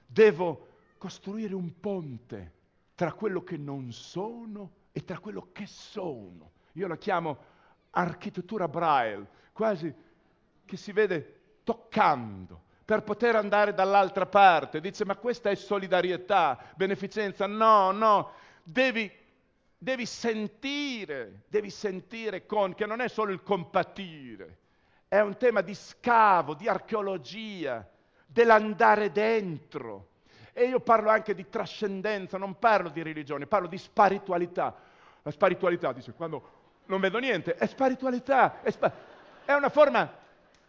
devo 0.05 0.67
costruire 1.03 1.53
un 1.53 1.81
ponte 1.81 2.51
tra 2.95 3.11
quello 3.11 3.43
che 3.43 3.57
non 3.57 3.91
sono 3.91 4.71
e 4.93 5.03
tra 5.03 5.19
quello 5.19 5.49
che 5.51 5.65
sono. 5.65 6.51
Io 6.75 6.87
la 6.87 6.95
chiamo 6.95 7.37
architettura 7.89 8.69
braille, 8.69 9.27
quasi 9.51 9.93
che 10.63 10.77
si 10.77 10.93
vede 10.93 11.57
toccando 11.65 12.61
per 12.85 13.03
poter 13.03 13.35
andare 13.35 13.73
dall'altra 13.73 14.25
parte. 14.27 14.79
Dice, 14.79 15.03
ma 15.03 15.17
questa 15.17 15.49
è 15.49 15.55
solidarietà, 15.55 16.71
beneficenza. 16.77 17.47
No, 17.47 17.91
no, 17.91 18.31
devi, 18.63 19.11
devi 19.77 20.05
sentire, 20.05 21.41
devi 21.49 21.69
sentire 21.69 22.45
con, 22.45 22.75
che 22.75 22.85
non 22.85 23.01
è 23.01 23.09
solo 23.09 23.33
il 23.33 23.43
compatire, 23.43 24.59
è 25.09 25.19
un 25.19 25.35
tema 25.35 25.59
di 25.59 25.75
scavo, 25.75 26.53
di 26.53 26.69
archeologia, 26.69 27.85
dell'andare 28.25 29.11
dentro. 29.11 30.11
E 30.53 30.65
io 30.65 30.79
parlo 30.79 31.09
anche 31.09 31.33
di 31.33 31.49
trascendenza, 31.49 32.37
non 32.37 32.59
parlo 32.59 32.89
di 32.89 33.01
religione, 33.01 33.47
parlo 33.47 33.67
di 33.67 33.77
spiritualità. 33.77 34.75
La 35.23 35.31
spiritualità, 35.31 35.91
dice, 35.91 36.13
quando 36.13 36.49
non 36.85 36.99
vedo 36.99 37.17
niente, 37.17 37.55
è 37.55 37.65
spiritualità, 37.65 38.61
è, 38.61 38.69
spa- 38.69 38.91
è 39.45 39.53
una 39.53 39.69
forma 39.69 40.11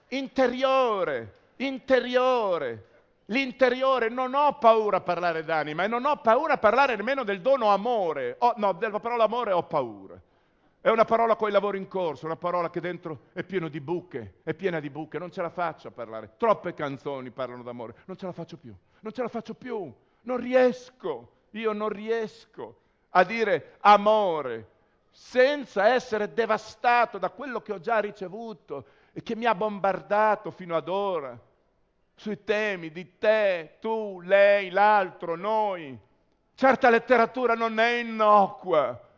interiore, 0.09 1.35
interiore. 1.57 2.89
L'interiore, 3.26 4.09
non 4.09 4.35
ho 4.35 4.59
paura 4.59 4.99
a 4.99 5.01
parlare 5.01 5.45
d'anima 5.45 5.85
e 5.85 5.87
non 5.87 6.05
ho 6.05 6.16
paura 6.16 6.55
a 6.55 6.59
parlare 6.59 6.97
nemmeno 6.97 7.24
del 7.24 7.41
dono 7.41 7.68
amore. 7.68 8.37
Oh, 8.39 8.55
no, 8.57 8.72
della 8.72 9.01
parola 9.01 9.24
amore 9.24 9.53
ho 9.53 9.62
paura. 9.62 10.20
È 10.85 10.91
una 10.91 11.07
parola 11.07 11.35
con 11.35 11.49
i 11.49 11.51
lavori 11.51 11.78
in 11.78 11.89
corso, 11.89 12.26
una 12.26 12.37
parola 12.37 12.68
che 12.68 12.78
dentro 12.78 13.28
è 13.32 13.43
piena 13.43 13.68
di 13.68 13.80
buche, 13.80 14.41
è 14.43 14.53
piena 14.53 14.80
di 14.80 14.91
buche, 14.91 15.18
non 15.18 15.30
ce 15.30 15.41
la 15.41 15.49
faccio 15.49 15.89
a 15.89 15.91
parlare. 15.91 16.35
Troppe 16.37 16.74
canzoni 16.74 17.30
parlano 17.30 17.62
d'amore, 17.62 17.95
non 18.05 18.18
ce 18.18 18.26
la 18.26 18.32
faccio 18.32 18.59
più, 18.59 18.76
non 19.01 19.11
ce 19.11 19.22
la 19.22 19.28
faccio 19.28 19.55
più, 19.55 19.91
non 20.20 20.37
riesco, 20.37 21.47
io 21.53 21.72
non 21.72 21.89
riesco 21.89 22.80
a 23.09 23.24
dire 23.24 23.76
amore 23.80 24.68
senza 25.11 25.87
essere 25.87 26.35
devastato 26.35 27.16
da 27.16 27.30
quello 27.30 27.62
che 27.62 27.72
ho 27.72 27.80
già 27.80 28.01
ricevuto 28.01 28.85
e 29.14 29.22
che 29.22 29.35
mi 29.37 29.47
ha 29.47 29.55
bombardato 29.55 30.51
fino 30.51 30.76
ad 30.76 30.89
ora 30.89 31.35
sui 32.14 32.45
temi 32.45 32.91
di 32.91 33.16
te, 33.16 33.76
tu, 33.80 34.20
lei, 34.20 34.68
l'altro, 34.68 35.35
noi. 35.35 35.99
Certa 36.55 36.91
letteratura 36.91 37.55
non 37.55 37.78
è 37.80 38.01
innocua 38.01 39.12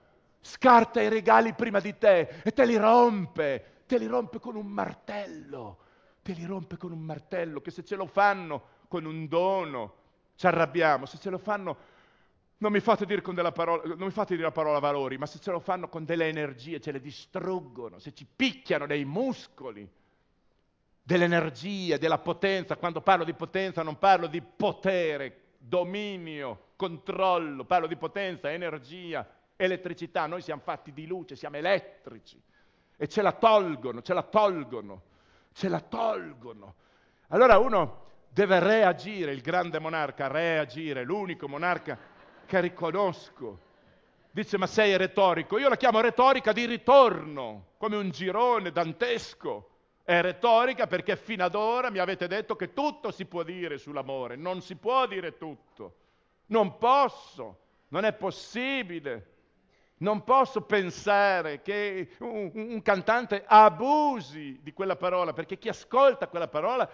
scarta 0.46 1.02
i 1.02 1.08
regali 1.08 1.52
prima 1.54 1.80
di 1.80 1.98
te 1.98 2.40
e 2.42 2.52
te 2.52 2.64
li 2.64 2.76
rompe, 2.76 3.82
te 3.86 3.98
li 3.98 4.06
rompe 4.06 4.38
con 4.38 4.54
un 4.54 4.66
martello, 4.66 5.78
te 6.22 6.32
li 6.32 6.44
rompe 6.44 6.76
con 6.76 6.92
un 6.92 7.00
martello, 7.00 7.60
che 7.60 7.72
se 7.72 7.84
ce 7.84 7.96
lo 7.96 8.06
fanno 8.06 8.74
con 8.88 9.04
un 9.04 9.26
dono 9.26 10.04
ci 10.36 10.46
arrabbiamo, 10.46 11.04
se 11.06 11.18
ce 11.18 11.30
lo 11.30 11.38
fanno, 11.38 11.76
non 12.58 12.70
mi 12.70 12.80
fate 12.80 13.04
dire, 13.04 13.22
con 13.22 13.34
della 13.34 13.52
parola, 13.52 13.82
non 13.94 14.06
mi 14.06 14.10
fate 14.10 14.34
dire 14.34 14.46
la 14.46 14.52
parola 14.52 14.78
valori, 14.78 15.18
ma 15.18 15.26
se 15.26 15.40
ce 15.40 15.50
lo 15.50 15.58
fanno 15.58 15.88
con 15.88 16.04
delle 16.04 16.28
energie, 16.28 16.80
ce 16.80 16.92
le 16.92 17.00
distruggono, 17.00 17.98
se 17.98 18.14
ci 18.14 18.24
picchiano 18.24 18.86
dei 18.86 19.04
muscoli, 19.04 19.88
dell'energia, 21.02 21.96
della 21.96 22.18
potenza, 22.18 22.76
quando 22.76 23.00
parlo 23.00 23.24
di 23.24 23.34
potenza 23.34 23.82
non 23.82 23.98
parlo 23.98 24.26
di 24.26 24.42
potere, 24.42 25.54
dominio, 25.58 26.72
controllo, 26.76 27.64
parlo 27.64 27.86
di 27.86 27.96
potenza, 27.96 28.52
energia, 28.52 29.26
elettricità, 29.56 30.26
noi 30.26 30.42
siamo 30.42 30.60
fatti 30.62 30.92
di 30.92 31.06
luce, 31.06 31.34
siamo 31.34 31.56
elettrici 31.56 32.40
e 32.96 33.08
ce 33.08 33.22
la 33.22 33.32
tolgono, 33.32 34.02
ce 34.02 34.14
la 34.14 34.22
tolgono, 34.22 35.02
ce 35.52 35.68
la 35.68 35.80
tolgono. 35.80 36.74
Allora 37.28 37.58
uno 37.58 38.04
deve 38.28 38.58
reagire, 38.60 39.32
il 39.32 39.40
grande 39.40 39.78
monarca 39.78 40.28
reagire, 40.28 41.04
l'unico 41.04 41.48
monarca 41.48 41.98
che 42.46 42.60
riconosco. 42.60 43.64
Dice, 44.30 44.58
ma 44.58 44.66
sei 44.66 44.96
retorico? 44.96 45.58
Io 45.58 45.68
la 45.68 45.76
chiamo 45.76 46.00
retorica 46.00 46.52
di 46.52 46.66
ritorno, 46.66 47.68
come 47.78 47.96
un 47.96 48.10
girone 48.10 48.70
dantesco. 48.70 49.70
È 50.04 50.20
retorica 50.20 50.86
perché 50.86 51.16
fino 51.16 51.44
ad 51.44 51.54
ora 51.54 51.90
mi 51.90 51.98
avete 51.98 52.28
detto 52.28 52.54
che 52.54 52.72
tutto 52.72 53.10
si 53.10 53.24
può 53.24 53.42
dire 53.42 53.78
sull'amore, 53.78 54.36
non 54.36 54.60
si 54.60 54.76
può 54.76 55.06
dire 55.06 55.36
tutto. 55.36 55.94
Non 56.46 56.78
posso, 56.78 57.58
non 57.88 58.04
è 58.04 58.12
possibile. 58.12 59.35
Non 59.98 60.24
posso 60.24 60.60
pensare 60.60 61.62
che 61.62 62.10
un, 62.18 62.50
un, 62.52 62.82
cantante 62.82 63.44
abusi 63.46 64.60
di 64.62 64.74
quella 64.74 64.96
parola, 64.96 65.32
perché 65.32 65.56
chi 65.56 65.68
ascolta 65.68 66.28
quella 66.28 66.48
parola 66.48 66.86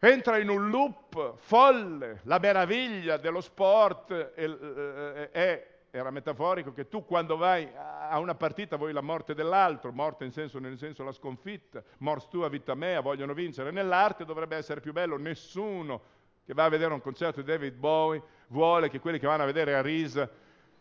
entra 0.00 0.38
in 0.38 0.48
un 0.48 0.68
loop 0.68 1.36
folle. 1.36 2.20
La 2.24 2.40
meraviglia 2.40 3.16
dello 3.16 3.40
sport 3.40 4.12
è, 4.12 5.30
è, 5.30 5.68
era 5.92 6.10
metaforico 6.10 6.72
che 6.72 6.88
tu 6.88 7.04
quando 7.04 7.36
vai 7.36 7.68
a 7.76 8.18
una 8.18 8.34
partita 8.34 8.76
vuoi 8.76 8.92
la 8.92 9.02
morte 9.02 9.34
dell'altro, 9.34 9.92
morte 9.92 10.24
in 10.24 10.32
senso, 10.32 10.58
nel 10.58 10.78
senso 10.78 11.04
la 11.04 11.12
sconfitta, 11.12 11.80
mors 11.98 12.26
tua 12.26 12.48
vita 12.48 12.74
mea, 12.74 13.00
vogliono 13.00 13.34
vincere. 13.34 13.70
Nell'arte 13.70 14.24
dovrebbe 14.24 14.56
essere 14.56 14.80
più 14.80 14.92
bello, 14.92 15.16
nessuno 15.16 16.00
che 16.44 16.54
va 16.54 16.64
a 16.64 16.68
vedere 16.68 16.92
un 16.92 17.00
concerto 17.00 17.40
di 17.40 17.46
David 17.46 17.74
Bowie 17.74 18.20
vuole 18.48 18.88
che 18.88 18.98
quelli 18.98 19.20
che 19.20 19.28
vanno 19.28 19.44
a 19.44 19.46
vedere 19.46 19.76
a 19.76 19.82
Risa 19.82 20.28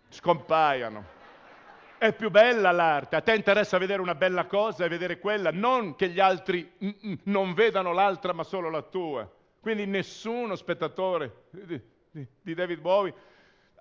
scompaiano. 0.10 1.21
È 2.02 2.14
più 2.14 2.32
bella 2.32 2.72
l'arte, 2.72 3.16
a 3.16 3.22
te 3.22 3.36
interessa 3.36 3.78
vedere 3.78 4.02
una 4.02 4.16
bella 4.16 4.46
cosa 4.46 4.84
e 4.84 4.88
vedere 4.88 5.20
quella, 5.20 5.52
non 5.52 5.96
che 5.96 6.10
gli 6.10 6.20
altri 6.20 6.74
non 7.26 7.54
vedano 7.54 7.94
l'altra 7.94 8.34
ma 8.34 8.44
solo 8.44 8.72
la 8.72 8.82
tua. 8.82 9.32
Quindi 9.60 9.86
nessuno 9.86 10.56
spettatore 10.56 11.44
di 11.52 12.56
David 12.56 12.80
Bowie 12.80 13.14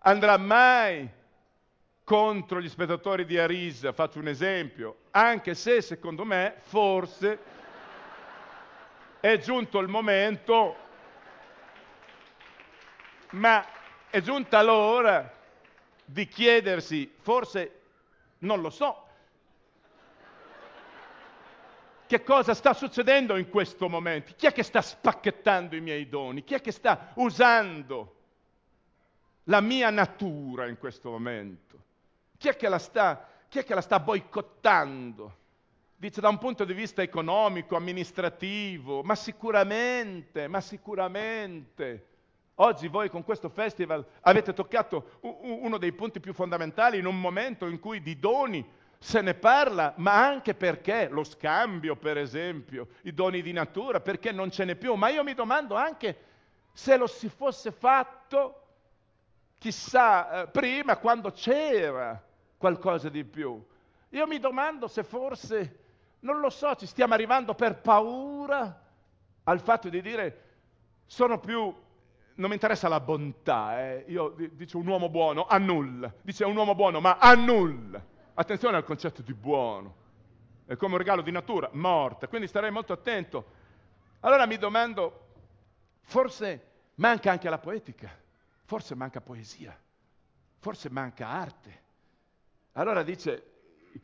andrà 0.00 0.36
mai 0.36 1.08
contro 2.04 2.60
gli 2.60 2.68
spettatori 2.68 3.24
di 3.24 3.38
Arisa, 3.38 3.94
faccio 3.94 4.18
un 4.18 4.28
esempio, 4.28 4.96
anche 5.12 5.54
se 5.54 5.80
secondo 5.80 6.26
me 6.26 6.56
forse 6.58 7.38
è 9.18 9.38
giunto 9.38 9.78
il 9.78 9.88
momento, 9.88 10.76
ma 13.30 13.64
è 14.10 14.20
giunta 14.20 14.60
l'ora 14.60 15.38
di 16.04 16.28
chiedersi, 16.28 17.10
forse 17.18 17.76
non 18.40 18.60
lo 18.60 18.70
so. 18.70 19.06
Che 22.06 22.22
cosa 22.24 22.54
sta 22.54 22.72
succedendo 22.72 23.36
in 23.36 23.48
questo 23.48 23.88
momento? 23.88 24.32
Chi 24.36 24.46
è 24.46 24.52
che 24.52 24.64
sta 24.64 24.82
spacchettando 24.82 25.76
i 25.76 25.80
miei 25.80 26.08
doni? 26.08 26.42
Chi 26.42 26.54
è 26.54 26.60
che 26.60 26.72
sta 26.72 27.12
usando 27.14 28.16
la 29.44 29.60
mia 29.60 29.90
natura 29.90 30.66
in 30.66 30.76
questo 30.76 31.10
momento? 31.10 31.78
Chi 32.36 32.48
è 32.48 32.56
che 32.56 32.68
la 32.68 32.78
sta, 32.78 33.28
che 33.48 33.64
la 33.68 33.80
sta 33.80 34.00
boicottando? 34.00 35.36
Dice 35.94 36.20
da 36.20 36.30
un 36.30 36.38
punto 36.38 36.64
di 36.64 36.72
vista 36.72 37.02
economico, 37.02 37.76
amministrativo, 37.76 39.02
ma 39.02 39.14
sicuramente, 39.14 40.48
ma 40.48 40.60
sicuramente. 40.60 42.09
Oggi 42.62 42.88
voi 42.88 43.08
con 43.08 43.24
questo 43.24 43.48
festival 43.48 44.04
avete 44.20 44.52
toccato 44.52 45.18
uno 45.20 45.78
dei 45.78 45.92
punti 45.92 46.20
più 46.20 46.34
fondamentali 46.34 46.98
in 46.98 47.06
un 47.06 47.18
momento 47.18 47.66
in 47.66 47.80
cui 47.80 48.02
di 48.02 48.18
doni 48.18 48.68
se 48.98 49.22
ne 49.22 49.32
parla, 49.32 49.94
ma 49.96 50.26
anche 50.26 50.54
perché 50.54 51.08
lo 51.08 51.24
scambio, 51.24 51.96
per 51.96 52.18
esempio, 52.18 52.88
i 53.04 53.14
doni 53.14 53.40
di 53.40 53.52
natura, 53.52 54.00
perché 54.00 54.30
non 54.30 54.50
ce 54.50 54.66
n'è 54.66 54.74
più. 54.74 54.92
Ma 54.94 55.08
io 55.08 55.24
mi 55.24 55.32
domando 55.32 55.74
anche 55.74 56.18
se 56.74 56.98
lo 56.98 57.06
si 57.06 57.30
fosse 57.30 57.72
fatto 57.72 58.66
chissà, 59.56 60.42
eh, 60.42 60.46
prima 60.48 60.98
quando 60.98 61.30
c'era 61.30 62.22
qualcosa 62.58 63.08
di 63.08 63.24
più. 63.24 63.58
Io 64.10 64.26
mi 64.26 64.38
domando 64.38 64.86
se 64.86 65.02
forse, 65.02 65.78
non 66.20 66.40
lo 66.40 66.50
so, 66.50 66.74
ci 66.74 66.84
stiamo 66.84 67.14
arrivando 67.14 67.54
per 67.54 67.80
paura 67.80 68.82
al 69.44 69.60
fatto 69.60 69.88
di 69.88 70.02
dire 70.02 70.44
sono 71.06 71.40
più 71.40 71.74
non 72.40 72.48
mi 72.48 72.54
interessa 72.54 72.88
la 72.88 73.00
bontà, 73.00 73.80
eh. 73.80 74.04
io 74.08 74.34
dice 74.52 74.78
un 74.78 74.86
uomo 74.86 75.10
buono, 75.10 75.46
annulla, 75.46 76.12
dice 76.22 76.44
un 76.44 76.56
uomo 76.56 76.74
buono, 76.74 76.98
ma 76.98 77.18
annulla. 77.18 78.02
Attenzione 78.32 78.78
al 78.78 78.84
concetto 78.84 79.20
di 79.20 79.34
buono, 79.34 79.94
è 80.64 80.74
come 80.76 80.92
un 80.92 80.98
regalo 80.98 81.20
di 81.20 81.30
natura, 81.30 81.68
morte, 81.72 82.28
quindi 82.28 82.48
starei 82.48 82.70
molto 82.70 82.94
attento. 82.94 83.58
Allora 84.20 84.46
mi 84.46 84.56
domando, 84.56 85.26
forse 86.00 86.68
manca 86.94 87.30
anche 87.30 87.50
la 87.50 87.58
poetica, 87.58 88.10
forse 88.64 88.94
manca 88.94 89.20
poesia, 89.20 89.78
forse 90.58 90.88
manca 90.88 91.28
arte. 91.28 91.82
Allora 92.72 93.02
dice 93.02 93.44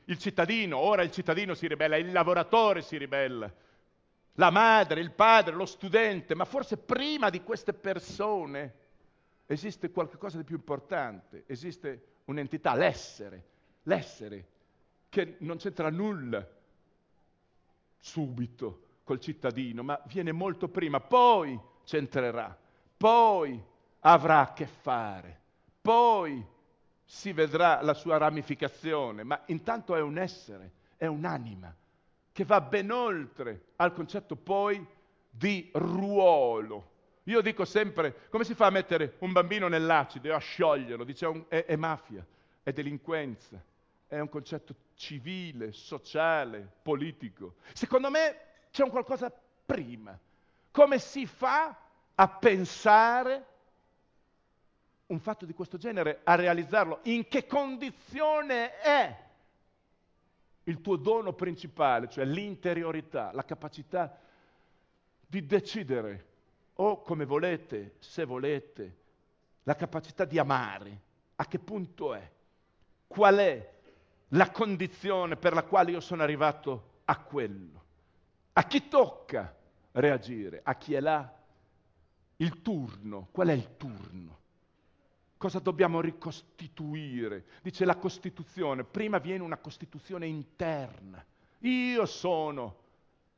il 0.05 0.19
cittadino, 0.19 0.77
ora 0.77 1.03
il 1.03 1.11
cittadino 1.11 1.55
si 1.55 1.67
ribella, 1.67 1.97
il 1.97 2.13
lavoratore 2.13 2.83
si 2.83 2.99
ribella 2.99 3.51
la 4.37 4.51
madre, 4.51 5.01
il 5.01 5.13
padre, 5.13 5.55
lo 5.55 5.67
studente, 5.67 6.35
ma 6.35 6.45
forse 6.45 6.77
prima 6.77 7.31
di 7.31 7.43
queste 7.43 7.73
persone 7.73 8.85
esiste 9.47 9.91
qualcosa 9.91 10.39
di 10.39 10.45
più 10.45 10.57
importante, 10.57 11.45
esiste 11.47 12.15
un'entità, 12.25 12.75
l'essere, 12.75 13.45
l'essere, 13.85 14.47
che 15.09 15.37
non 15.41 15.57
c'entra 15.57 15.91
nulla 15.91 16.47
subito 17.99 18.83
col 19.05 19.21
cittadino, 19.21 19.83
ma 19.83 20.01
viene 20.07 20.33
molto 20.33 20.69
prima, 20.69 21.01
poi 21.01 21.59
c'entrerà, 21.85 22.57
poi 22.97 23.63
avrà 24.01 24.41
a 24.41 24.53
che 24.53 24.67
fare, 24.67 25.41
poi 25.81 26.45
si 27.05 27.33
vedrà 27.33 27.81
la 27.83 27.95
sua 27.95 28.19
ramificazione, 28.19 29.23
ma 29.23 29.41
intanto 29.47 29.95
è 29.95 30.01
un 30.01 30.19
essere, 30.19 30.73
è 30.97 31.07
un'anima 31.07 31.75
che 32.37 32.45
va 32.45 32.61
ben 32.61 32.91
oltre 32.91 33.69
al 33.77 33.95
concetto 33.95 34.37
poi 34.37 34.87
di 35.31 35.71
ruolo. 35.73 36.91
Io 37.25 37.41
dico 37.41 37.65
sempre, 37.65 38.29
come 38.29 38.45
si 38.45 38.53
fa 38.53 38.67
a 38.67 38.71
mettere 38.71 39.15
un 39.21 39.33
bambino 39.33 39.69
nell'acido 39.69 40.29
e 40.29 40.33
a 40.33 40.39
scioglierlo? 40.39 41.03
Dice, 41.03 41.47
è, 41.49 41.65
è 41.65 41.77
mafia, 41.77 42.23
è 42.63 42.73
delinquenza, 42.73 43.59
è 44.07 44.19
un 44.19 44.29
concetto 44.29 44.75
civile, 44.97 45.73
sociale, 45.73 46.71
politico. 46.83 47.55
Secondo 47.73 48.11
me 48.11 48.39
c'è 48.71 48.83
un 48.83 48.91
qualcosa 48.91 49.33
prima. 49.65 50.19
Come 50.71 50.99
si 50.99 51.25
fa 51.25 51.75
a 52.15 52.29
pensare 52.29 53.47
un 55.07 55.21
fatto 55.21 55.47
di 55.47 55.55
questo 55.55 55.79
genere, 55.79 56.21
a 56.23 56.35
realizzarlo? 56.35 56.99
In 57.05 57.29
che 57.29 57.47
condizione 57.47 58.79
è 58.79 59.25
il 60.69 60.81
tuo 60.81 60.97
dono 60.97 61.33
principale, 61.33 62.09
cioè 62.09 62.25
l'interiorità, 62.25 63.31
la 63.33 63.45
capacità 63.45 64.19
di 65.27 65.47
decidere 65.47 66.27
o 66.75 67.03
come 67.03 67.25
volete, 67.25 67.97
se 67.99 68.25
volete, 68.25 68.97
la 69.63 69.75
capacità 69.75 70.25
di 70.25 70.39
amare, 70.39 71.01
a 71.37 71.47
che 71.47 71.59
punto 71.59 72.15
è, 72.15 72.31
qual 73.07 73.37
è 73.37 73.75
la 74.31 74.51
condizione 74.51 75.37
per 75.37 75.53
la 75.53 75.63
quale 75.63 75.93
io 75.93 76.01
sono 76.01 76.23
arrivato 76.23 77.01
a 77.05 77.19
quello, 77.19 77.85
a 78.53 78.65
chi 78.65 78.89
tocca 78.89 79.55
reagire, 79.93 80.61
a 80.65 80.75
chi 80.75 80.95
è 80.95 81.01
là, 81.01 81.33
il 82.37 82.61
turno, 82.61 83.29
qual 83.31 83.49
è 83.49 83.53
il 83.53 83.77
turno? 83.77 84.39
Cosa 85.47 85.61
dobbiamo 85.61 86.01
ricostituire? 86.01 87.45
Dice 87.63 87.85
la 87.85 87.95
Costituzione, 87.95 88.83
prima 88.83 89.19
viene 89.19 89.45
una 89.45 89.59
Costituzione 89.59 90.27
interna. 90.27 91.25
Io 91.61 92.05
sono 92.05 92.75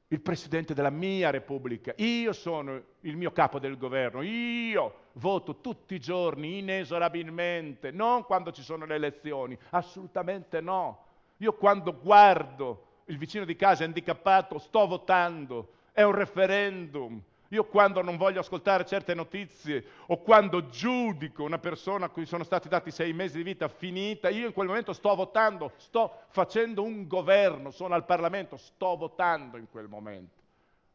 il 0.09 0.19
Presidente 0.23 0.73
della 0.73 0.89
mia 0.89 1.29
Repubblica, 1.29 1.93
io 1.97 2.33
sono 2.33 2.83
il 3.01 3.15
mio 3.15 3.31
capo 3.31 3.59
del 3.59 3.77
governo, 3.77 4.23
io 4.23 5.09
voto 5.17 5.61
tutti 5.61 5.97
i 5.97 6.01
giorni 6.01 6.61
inesorabilmente, 6.61 7.91
non 7.91 8.25
quando 8.25 8.53
ci 8.53 8.63
sono 8.63 8.87
le 8.87 8.95
elezioni, 8.95 9.59
assolutamente 9.69 10.63
no. 10.63 11.05
Io 11.37 11.53
quando 11.53 11.95
guardo 11.95 13.03
il 13.09 13.19
vicino 13.19 13.45
di 13.45 13.55
casa 13.55 13.85
handicappato 13.85 14.57
sto 14.57 14.87
votando, 14.87 15.73
è 15.93 16.05
un 16.05 16.13
referendum, 16.13 17.23
io 17.49 17.65
quando 17.65 18.03
non 18.03 18.19
voglio 18.19 18.41
ascoltare 18.41 18.85
certe 18.85 19.15
notizie 19.15 19.85
o 20.07 20.21
quando 20.21 20.69
giudico 20.69 21.45
una 21.45 21.59
persona 21.59 22.07
a 22.07 22.09
cui 22.11 22.27
sono 22.27 22.45
stati 22.45 22.69
dati 22.69 22.91
sei 22.91 23.15
mesi 23.15 23.39
di 23.39 23.43
vita 23.43 23.69
finita, 23.69 24.29
io 24.29 24.47
in 24.47 24.53
quel 24.53 24.67
momento 24.67 24.93
sto 24.93 25.15
votando, 25.15 25.73
sto 25.77 26.25
facendo 26.29 26.83
un 26.83 27.07
governo, 27.07 27.71
sono 27.71 27.95
al 27.95 28.05
Parlamento, 28.05 28.59
sto 28.59 28.97
votando 28.97 29.57
in 29.57 29.67
quel 29.71 29.89
momento. 29.89 30.37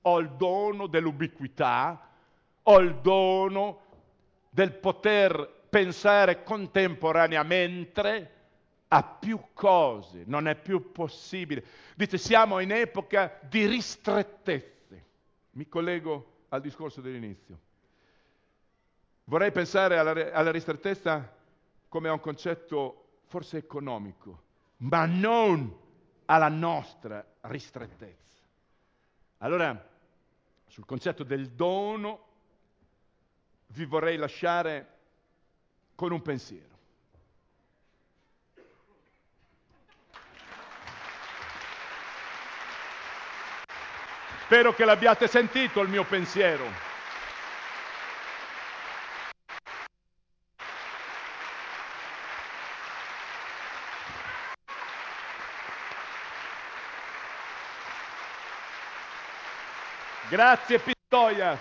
Ho 0.02 0.20
il 0.20 0.30
dono 0.32 0.86
dell'ubiquità, 0.86 2.10
ho 2.62 2.80
il 2.80 2.96
dono 2.98 3.80
del 4.50 4.74
poter 4.74 5.62
pensare 5.70 6.44
contemporaneamente 6.44 8.32
a 8.90 9.02
più 9.02 9.40
cose, 9.54 10.22
non 10.28 10.48
è 10.48 10.56
più 10.56 10.92
possibile. 10.92 11.64
Dite, 11.96 12.20
siamo 12.20 12.60
in 12.60 12.72
epoca 12.72 13.40
di 13.42 13.66
ristrettezze. 13.66 14.72
Mi 15.52 15.68
collego 15.68 16.33
al 16.54 16.62
discorso 16.62 17.02
dell'inizio. 17.02 17.60
Vorrei 19.26 19.52
pensare 19.52 19.98
alla, 19.98 20.32
alla 20.32 20.52
ristrettezza 20.52 21.36
come 21.90 22.10
a 22.10 22.14
un 22.14 22.20
concetto 22.20 23.22
forse 23.26 23.58
economico, 23.58 24.44
ma 24.78 25.06
non 25.06 25.76
alla 26.26 26.50
nostra 26.50 27.26
ristrettezza. 27.42 28.42
Allora, 29.40 29.90
sul 30.68 30.86
concetto 30.86 31.24
del 31.24 31.50
dono, 31.50 32.28
vi 33.68 33.86
vorrei 33.86 34.18
lasciare 34.18 34.98
con 35.96 36.12
un 36.12 36.22
pensiero. 36.22 36.73
Spero 44.44 44.74
che 44.74 44.84
l'abbiate 44.84 45.28
sentito 45.28 45.80
il 45.80 45.88
mio 45.88 46.04
pensiero. 46.04 46.92
Grazie 60.28 60.80
Pistoia. 60.80 61.58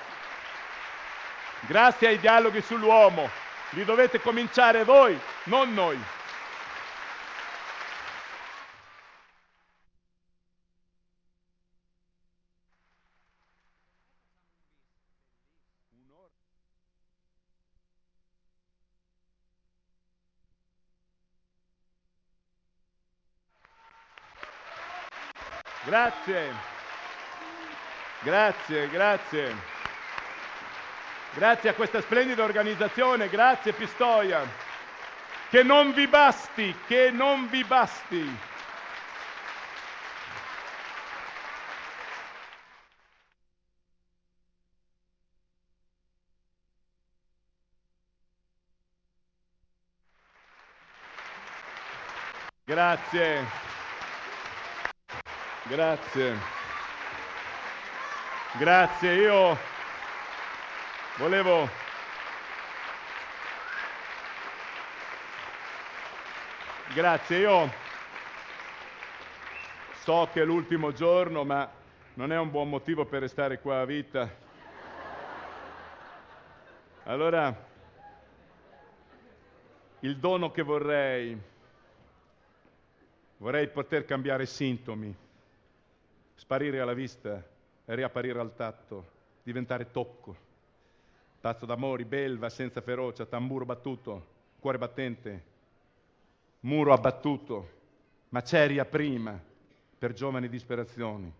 Grazie 1.60 2.08
ai 2.08 2.18
dialoghi 2.18 2.60
sull'uomo. 2.62 3.30
Li 3.70 3.84
dovete 3.84 4.20
cominciare 4.20 4.82
voi, 4.82 5.18
non 5.44 5.72
noi. 5.72 6.02
Grazie. 25.84 26.52
Grazie, 28.22 28.88
grazie. 28.88 29.56
Grazie 31.34 31.70
a 31.70 31.74
questa 31.74 32.00
splendida 32.00 32.44
organizzazione, 32.44 33.28
grazie 33.28 33.72
Pistoia. 33.72 34.46
Che 35.48 35.62
non 35.62 35.92
vi 35.92 36.06
basti, 36.06 36.74
che 36.86 37.10
non 37.10 37.48
vi 37.48 37.64
basti. 37.64 38.38
Grazie. 52.64 53.71
Grazie. 55.64 56.36
Grazie, 58.58 59.14
io 59.14 59.56
volevo... 61.16 61.68
Grazie, 66.92 67.38
io 67.38 67.72
so 70.00 70.28
che 70.32 70.42
è 70.42 70.44
l'ultimo 70.44 70.92
giorno, 70.92 71.44
ma 71.44 71.70
non 72.14 72.32
è 72.32 72.38
un 72.38 72.50
buon 72.50 72.68
motivo 72.68 73.06
per 73.06 73.20
restare 73.20 73.60
qua 73.60 73.80
a 73.80 73.84
vita. 73.84 74.28
Allora, 77.04 77.56
il 80.00 80.18
dono 80.18 80.50
che 80.50 80.62
vorrei, 80.62 81.40
vorrei 83.38 83.68
poter 83.68 84.04
cambiare 84.04 84.44
sintomi, 84.44 85.21
sparire 86.42 86.80
alla 86.80 86.92
vista 86.92 87.40
e 87.84 87.94
riapparire 87.94 88.40
al 88.40 88.52
tatto, 88.56 89.06
diventare 89.44 89.92
tocco, 89.92 90.36
pazzo 91.40 91.66
d'amori, 91.66 92.04
belva, 92.04 92.48
senza 92.48 92.80
ferocia, 92.80 93.26
tamburo 93.26 93.64
battuto, 93.64 94.26
cuore 94.58 94.76
battente, 94.76 95.44
muro 96.60 96.92
abbattuto, 96.92 97.68
maceria 98.30 98.84
prima 98.84 99.40
per 99.96 100.14
giovani 100.14 100.48
disperazioni, 100.48 101.32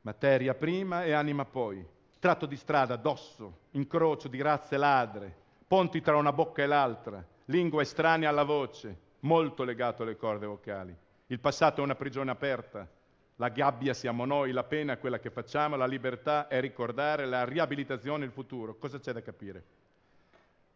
materia 0.00 0.54
prima 0.54 1.04
e 1.04 1.12
anima 1.12 1.44
poi, 1.44 1.86
tratto 2.18 2.46
di 2.46 2.56
strada, 2.56 2.96
dosso, 2.96 3.58
incrocio 3.72 4.28
di 4.28 4.40
razze 4.40 4.78
ladre, 4.78 5.36
ponti 5.68 6.00
tra 6.00 6.16
una 6.16 6.32
bocca 6.32 6.62
e 6.62 6.66
l'altra, 6.66 7.22
lingua 7.44 7.82
estranea 7.82 8.30
alla 8.30 8.44
voce, 8.44 8.96
molto 9.20 9.64
legato 9.64 10.02
alle 10.02 10.16
corde 10.16 10.46
vocali. 10.46 10.96
Il 11.26 11.40
passato 11.40 11.82
è 11.82 11.84
una 11.84 11.94
prigione 11.94 12.30
aperta, 12.30 12.88
la 13.36 13.48
gabbia 13.48 13.94
siamo 13.94 14.24
noi, 14.24 14.52
la 14.52 14.64
pena 14.64 14.94
è 14.94 14.98
quella 14.98 15.18
che 15.18 15.30
facciamo, 15.30 15.76
la 15.76 15.86
libertà 15.86 16.48
è 16.48 16.60
ricordare, 16.60 17.26
la 17.26 17.44
riabilitazione 17.44 18.24
è 18.24 18.26
il 18.26 18.32
futuro. 18.32 18.76
Cosa 18.76 18.98
c'è 18.98 19.12
da 19.12 19.22
capire? 19.22 19.64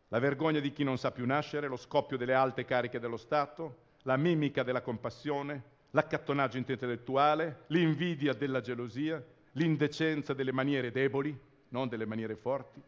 La 0.08 0.18
vergogna 0.18 0.60
di 0.60 0.72
chi 0.72 0.84
non 0.84 0.98
sa 0.98 1.10
più 1.10 1.26
nascere, 1.26 1.66
lo 1.66 1.76
scoppio 1.76 2.16
delle 2.16 2.34
alte 2.34 2.64
cariche 2.64 3.00
dello 3.00 3.16
Stato, 3.16 3.84
la 4.02 4.16
mimica 4.16 4.62
della 4.62 4.82
compassione, 4.82 5.62
l'accattonaggio 5.90 6.58
intellettuale, 6.58 7.64
l'invidia 7.68 8.32
della 8.32 8.60
gelosia, 8.60 9.22
l'indecenza 9.52 10.32
delle 10.32 10.52
maniere 10.52 10.90
deboli, 10.90 11.36
non 11.70 11.88
delle 11.88 12.06
maniere 12.06 12.36
forti, 12.36 12.80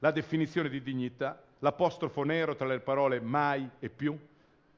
la 0.00 0.10
definizione 0.10 0.68
di 0.68 0.82
dignità, 0.82 1.42
l'apostrofo 1.60 2.22
nero 2.22 2.54
tra 2.54 2.66
le 2.66 2.80
parole 2.80 3.20
mai 3.20 3.68
e 3.78 3.88
più, 3.88 4.16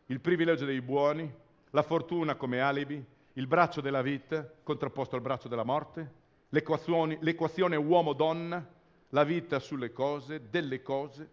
il 0.06 0.20
privilegio 0.20 0.64
dei 0.64 0.80
buoni, 0.80 1.30
la 1.70 1.82
fortuna 1.82 2.34
come 2.36 2.60
alibi, 2.60 3.04
il 3.34 3.46
braccio 3.46 3.80
della 3.80 4.02
vita 4.02 4.48
contrapposto 4.62 5.14
al 5.14 5.22
braccio 5.22 5.48
della 5.48 5.64
morte, 5.64 6.18
l'equazione 6.48 7.76
uomo-donna, 7.76 8.66
la 9.10 9.24
vita 9.24 9.58
sulle 9.58 9.92
cose, 9.92 10.48
delle 10.50 10.82
cose, 10.82 11.28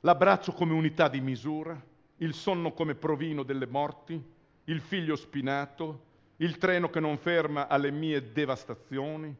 l'abbraccio 0.00 0.52
come 0.52 0.72
unità 0.72 1.08
di 1.08 1.20
misura, 1.20 1.80
il 2.18 2.34
sonno 2.34 2.72
come 2.72 2.94
provino 2.94 3.42
delle 3.42 3.66
morti, 3.66 4.22
il 4.64 4.80
figlio 4.80 5.16
spinato, 5.16 6.12
il 6.36 6.56
treno 6.58 6.88
che 6.88 7.00
non 7.00 7.18
ferma 7.18 7.68
alle 7.68 7.90
mie 7.90 8.32
devastazioni, 8.32 9.34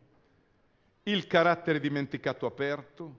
il 1.04 1.26
carattere 1.26 1.80
dimenticato 1.80 2.46
aperto, 2.46 3.18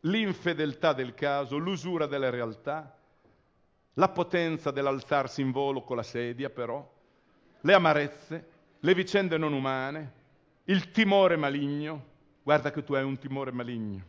l'infedeltà 0.00 0.92
del 0.92 1.14
caso, 1.14 1.56
l'usura 1.56 2.06
della 2.06 2.30
realtà, 2.30 2.96
la 3.94 4.08
potenza 4.08 4.70
dell'alzarsi 4.70 5.40
in 5.40 5.50
volo 5.50 5.82
con 5.82 5.96
la 5.96 6.02
sedia 6.02 6.50
però, 6.50 6.98
le 7.60 7.74
amarezze, 7.74 8.48
le 8.80 8.94
vicende 8.94 9.36
non 9.36 9.52
umane, 9.52 10.12
il 10.64 10.90
timore 10.90 11.36
maligno, 11.36 12.04
guarda 12.42 12.70
che 12.70 12.82
tu 12.82 12.94
hai 12.94 13.04
un 13.04 13.18
timore 13.18 13.52
maligno, 13.52 14.02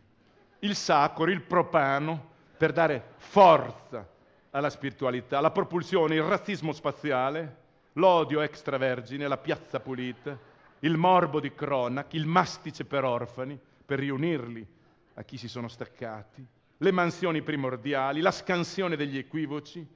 il 0.60 0.74
sacro, 0.74 1.30
il 1.30 1.42
profano, 1.42 2.30
per 2.56 2.72
dare 2.72 3.14
forza 3.16 4.08
alla 4.50 4.70
spiritualità, 4.70 5.40
la 5.40 5.50
propulsione, 5.50 6.14
il 6.14 6.22
razzismo 6.22 6.72
spaziale, 6.72 7.56
l'odio 7.94 8.40
extravergine, 8.40 9.26
la 9.26 9.38
piazza 9.38 9.80
pulita, 9.80 10.38
il 10.80 10.96
morbo 10.96 11.40
di 11.40 11.54
cronac, 11.54 12.14
il 12.14 12.26
mastice 12.26 12.84
per 12.84 13.04
orfani, 13.04 13.58
per 13.84 13.98
riunirli 13.98 14.66
a 15.14 15.22
chi 15.24 15.36
si 15.36 15.48
sono 15.48 15.68
staccati, 15.68 16.46
le 16.78 16.90
mansioni 16.92 17.42
primordiali, 17.42 18.20
la 18.20 18.30
scansione 18.30 18.96
degli 18.96 19.18
equivoci, 19.18 19.86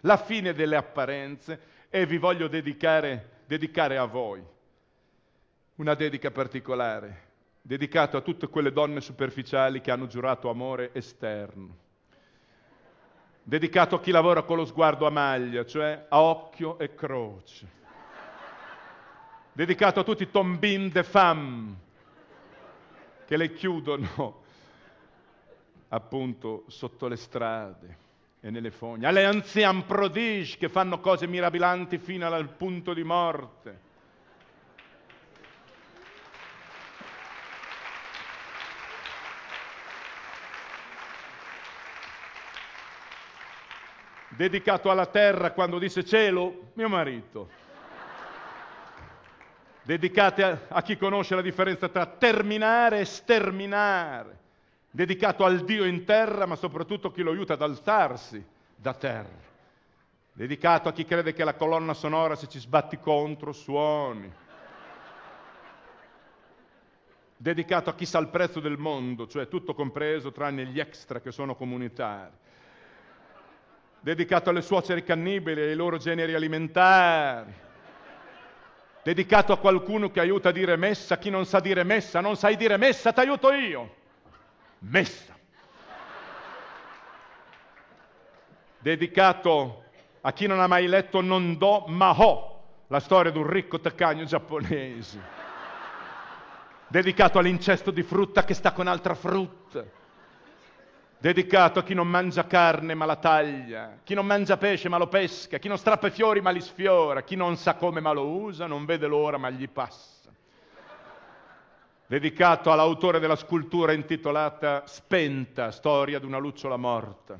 la 0.00 0.16
fine 0.16 0.52
delle 0.52 0.76
apparenze 0.76 1.60
e 1.94 2.06
vi 2.06 2.18
voglio 2.18 2.48
dedicare, 2.48 3.42
dedicare 3.46 3.98
a 3.98 4.04
voi 4.04 4.42
una 5.76 5.94
dedica 5.94 6.32
particolare, 6.32 7.28
dedicata 7.62 8.16
a 8.16 8.20
tutte 8.20 8.48
quelle 8.48 8.72
donne 8.72 9.00
superficiali 9.00 9.80
che 9.80 9.92
hanno 9.92 10.08
giurato 10.08 10.50
amore 10.50 10.90
esterno, 10.92 11.76
dedicato 13.44 13.94
a 13.94 14.00
chi 14.00 14.10
lavora 14.10 14.42
con 14.42 14.56
lo 14.56 14.64
sguardo 14.64 15.06
a 15.06 15.10
maglia, 15.10 15.64
cioè 15.64 16.06
a 16.08 16.20
occhio 16.20 16.80
e 16.80 16.96
croce, 16.96 17.68
dedicato 19.52 20.00
a 20.00 20.02
tutti 20.02 20.24
i 20.24 20.30
tombin 20.32 20.88
de 20.88 21.04
femme 21.04 21.76
che 23.24 23.36
le 23.36 23.52
chiudono 23.52 24.42
appunto 25.90 26.64
sotto 26.66 27.06
le 27.06 27.16
strade 27.16 28.02
e 28.44 28.50
nelle 28.50 28.70
fogne, 28.70 29.06
alle 29.06 29.24
ancian 29.24 29.86
prodige 29.86 30.58
che 30.58 30.68
fanno 30.68 31.00
cose 31.00 31.26
mirabilanti 31.26 31.96
fino 31.96 32.26
al 32.26 32.50
punto 32.50 32.92
di 32.92 33.02
morte. 33.02 33.80
Dedicato 44.28 44.90
alla 44.90 45.06
terra 45.06 45.52
quando 45.52 45.78
disse 45.78 46.04
cielo, 46.04 46.72
mio 46.74 46.90
marito. 46.90 47.48
Dedicate 49.84 50.42
a, 50.44 50.58
a 50.68 50.82
chi 50.82 50.98
conosce 50.98 51.34
la 51.34 51.40
differenza 51.40 51.88
tra 51.88 52.04
terminare 52.04 53.00
e 53.00 53.04
sterminare 53.06 54.42
dedicato 54.94 55.44
al 55.44 55.64
Dio 55.64 55.84
in 55.84 56.04
terra, 56.04 56.46
ma 56.46 56.54
soprattutto 56.54 57.08
a 57.08 57.12
chi 57.12 57.22
lo 57.22 57.32
aiuta 57.32 57.54
ad 57.54 57.62
alzarsi 57.62 58.42
da 58.76 58.94
terra, 58.94 59.42
dedicato 60.32 60.88
a 60.88 60.92
chi 60.92 61.04
crede 61.04 61.32
che 61.32 61.42
la 61.42 61.54
colonna 61.54 61.94
sonora 61.94 62.36
se 62.36 62.46
ci 62.46 62.60
sbatti 62.60 63.00
contro 63.00 63.50
suoni, 63.50 64.32
dedicato 67.36 67.90
a 67.90 67.94
chi 67.96 68.06
sa 68.06 68.20
il 68.20 68.28
prezzo 68.28 68.60
del 68.60 68.78
mondo, 68.78 69.26
cioè 69.26 69.48
tutto 69.48 69.74
compreso 69.74 70.30
tranne 70.30 70.64
gli 70.66 70.78
extra 70.78 71.20
che 71.20 71.32
sono 71.32 71.56
comunitari, 71.56 72.30
dedicato 73.98 74.50
alle 74.50 74.62
suocere 74.62 75.02
cannibili 75.02 75.60
e 75.60 75.70
ai 75.70 75.74
loro 75.74 75.96
generi 75.96 76.34
alimentari, 76.34 77.52
dedicato 79.02 79.52
a 79.52 79.58
qualcuno 79.58 80.12
che 80.12 80.20
aiuta 80.20 80.50
a 80.50 80.52
dire 80.52 80.76
messa, 80.76 81.18
chi 81.18 81.30
non 81.30 81.46
sa 81.46 81.58
dire 81.58 81.82
messa, 81.82 82.20
non 82.20 82.36
sai 82.36 82.56
dire 82.56 82.76
messa, 82.76 83.12
ti 83.12 83.18
aiuto 83.18 83.50
io 83.50 84.02
messa. 84.84 85.32
Dedicato 88.78 89.82
a 90.20 90.32
chi 90.32 90.46
non 90.46 90.60
ha 90.60 90.66
mai 90.66 90.86
letto 90.86 91.20
Non 91.20 91.56
do 91.56 91.84
ma 91.88 92.10
ho, 92.10 92.62
la 92.88 93.00
storia 93.00 93.30
di 93.30 93.38
un 93.38 93.46
ricco 93.46 93.80
taccagno 93.80 94.24
giapponese. 94.24 95.42
Dedicato 96.88 97.38
all'incesto 97.38 97.90
di 97.90 98.02
frutta 98.02 98.44
che 98.44 98.54
sta 98.54 98.72
con 98.72 98.86
altra 98.86 99.14
frutta. 99.14 99.84
Dedicato 101.18 101.78
a 101.78 101.82
chi 101.82 101.94
non 101.94 102.06
mangia 102.06 102.46
carne 102.46 102.92
ma 102.92 103.06
la 103.06 103.16
taglia, 103.16 104.00
chi 104.04 104.12
non 104.12 104.26
mangia 104.26 104.58
pesce 104.58 104.90
ma 104.90 104.98
lo 104.98 105.08
pesca, 105.08 105.56
chi 105.56 105.68
non 105.68 105.78
strappa 105.78 106.08
i 106.08 106.10
fiori 106.10 106.42
ma 106.42 106.50
li 106.50 106.60
sfiora, 106.60 107.22
chi 107.22 107.34
non 107.34 107.56
sa 107.56 107.76
come 107.76 108.00
ma 108.00 108.12
lo 108.12 108.28
usa, 108.28 108.66
non 108.66 108.84
vede 108.84 109.06
l'ora 109.06 109.38
ma 109.38 109.48
gli 109.48 109.66
passa 109.66 110.13
dedicato 112.14 112.70
all'autore 112.70 113.18
della 113.18 113.34
scultura 113.34 113.90
intitolata 113.90 114.84
Spenta, 114.86 115.72
storia 115.72 116.20
di 116.20 116.26
una 116.26 116.38
lucciola 116.38 116.76
morta. 116.76 117.36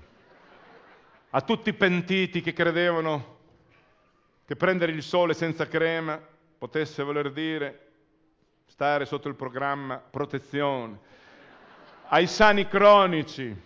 A 1.31 1.41
tutti 1.43 1.69
i 1.69 1.75
pentiti 1.75 2.41
che 2.41 2.53
credevano 2.53 3.37
che 4.45 4.57
prendere 4.57 4.91
il 4.91 5.05
sole 5.05 5.33
senza 5.33 5.69
crema 5.69 6.21
potesse 6.59 7.05
voler 7.05 7.31
dire 7.31 7.87
stare 8.67 9.05
sotto 9.05 9.29
il 9.29 9.37
programma 9.37 9.99
protezione. 9.99 10.99
Ai 12.09 12.27
sani 12.27 12.67
cronici, 12.67 13.57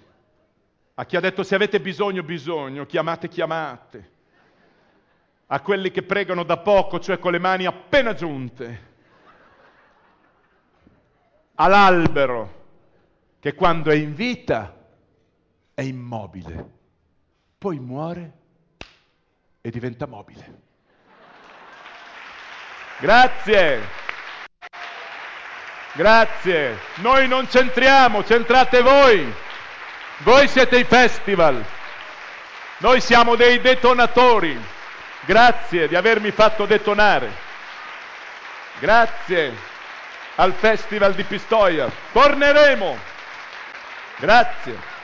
a 0.92 1.04
chi 1.06 1.16
ha 1.16 1.20
detto 1.20 1.42
se 1.42 1.54
avete 1.54 1.80
bisogno, 1.80 2.22
bisogno, 2.22 2.84
chiamate, 2.84 3.28
chiamate. 3.28 4.10
A 5.46 5.60
quelli 5.62 5.90
che 5.90 6.02
pregano 6.02 6.42
da 6.42 6.58
poco, 6.58 7.00
cioè 7.00 7.18
con 7.18 7.32
le 7.32 7.38
mani 7.38 7.64
appena 7.64 8.12
giunte 8.12 8.88
all'albero 11.60 12.56
che 13.40 13.54
quando 13.54 13.90
è 13.90 13.94
in 13.94 14.14
vita 14.14 14.74
è 15.74 15.82
immobile, 15.82 16.70
poi 17.56 17.78
muore 17.78 18.32
e 19.60 19.70
diventa 19.70 20.06
mobile. 20.06 20.66
Grazie. 22.98 23.80
Grazie. 25.92 26.78
Noi 26.96 27.28
non 27.28 27.46
c'entriamo, 27.46 28.22
c'entrate 28.22 28.82
voi. 28.82 29.32
Voi 30.18 30.48
siete 30.48 30.78
i 30.78 30.84
festival. 30.84 31.64
Noi 32.78 33.00
siamo 33.00 33.36
dei 33.36 33.60
detonatori. 33.60 34.58
Grazie 35.24 35.88
di 35.88 35.96
avermi 35.96 36.30
fatto 36.30 36.66
detonare. 36.66 37.30
Grazie 38.80 39.77
al 40.38 40.52
Festival 40.52 41.14
di 41.14 41.24
Pistoia. 41.24 41.90
Torneremo. 42.12 42.96
Grazie. 44.18 44.97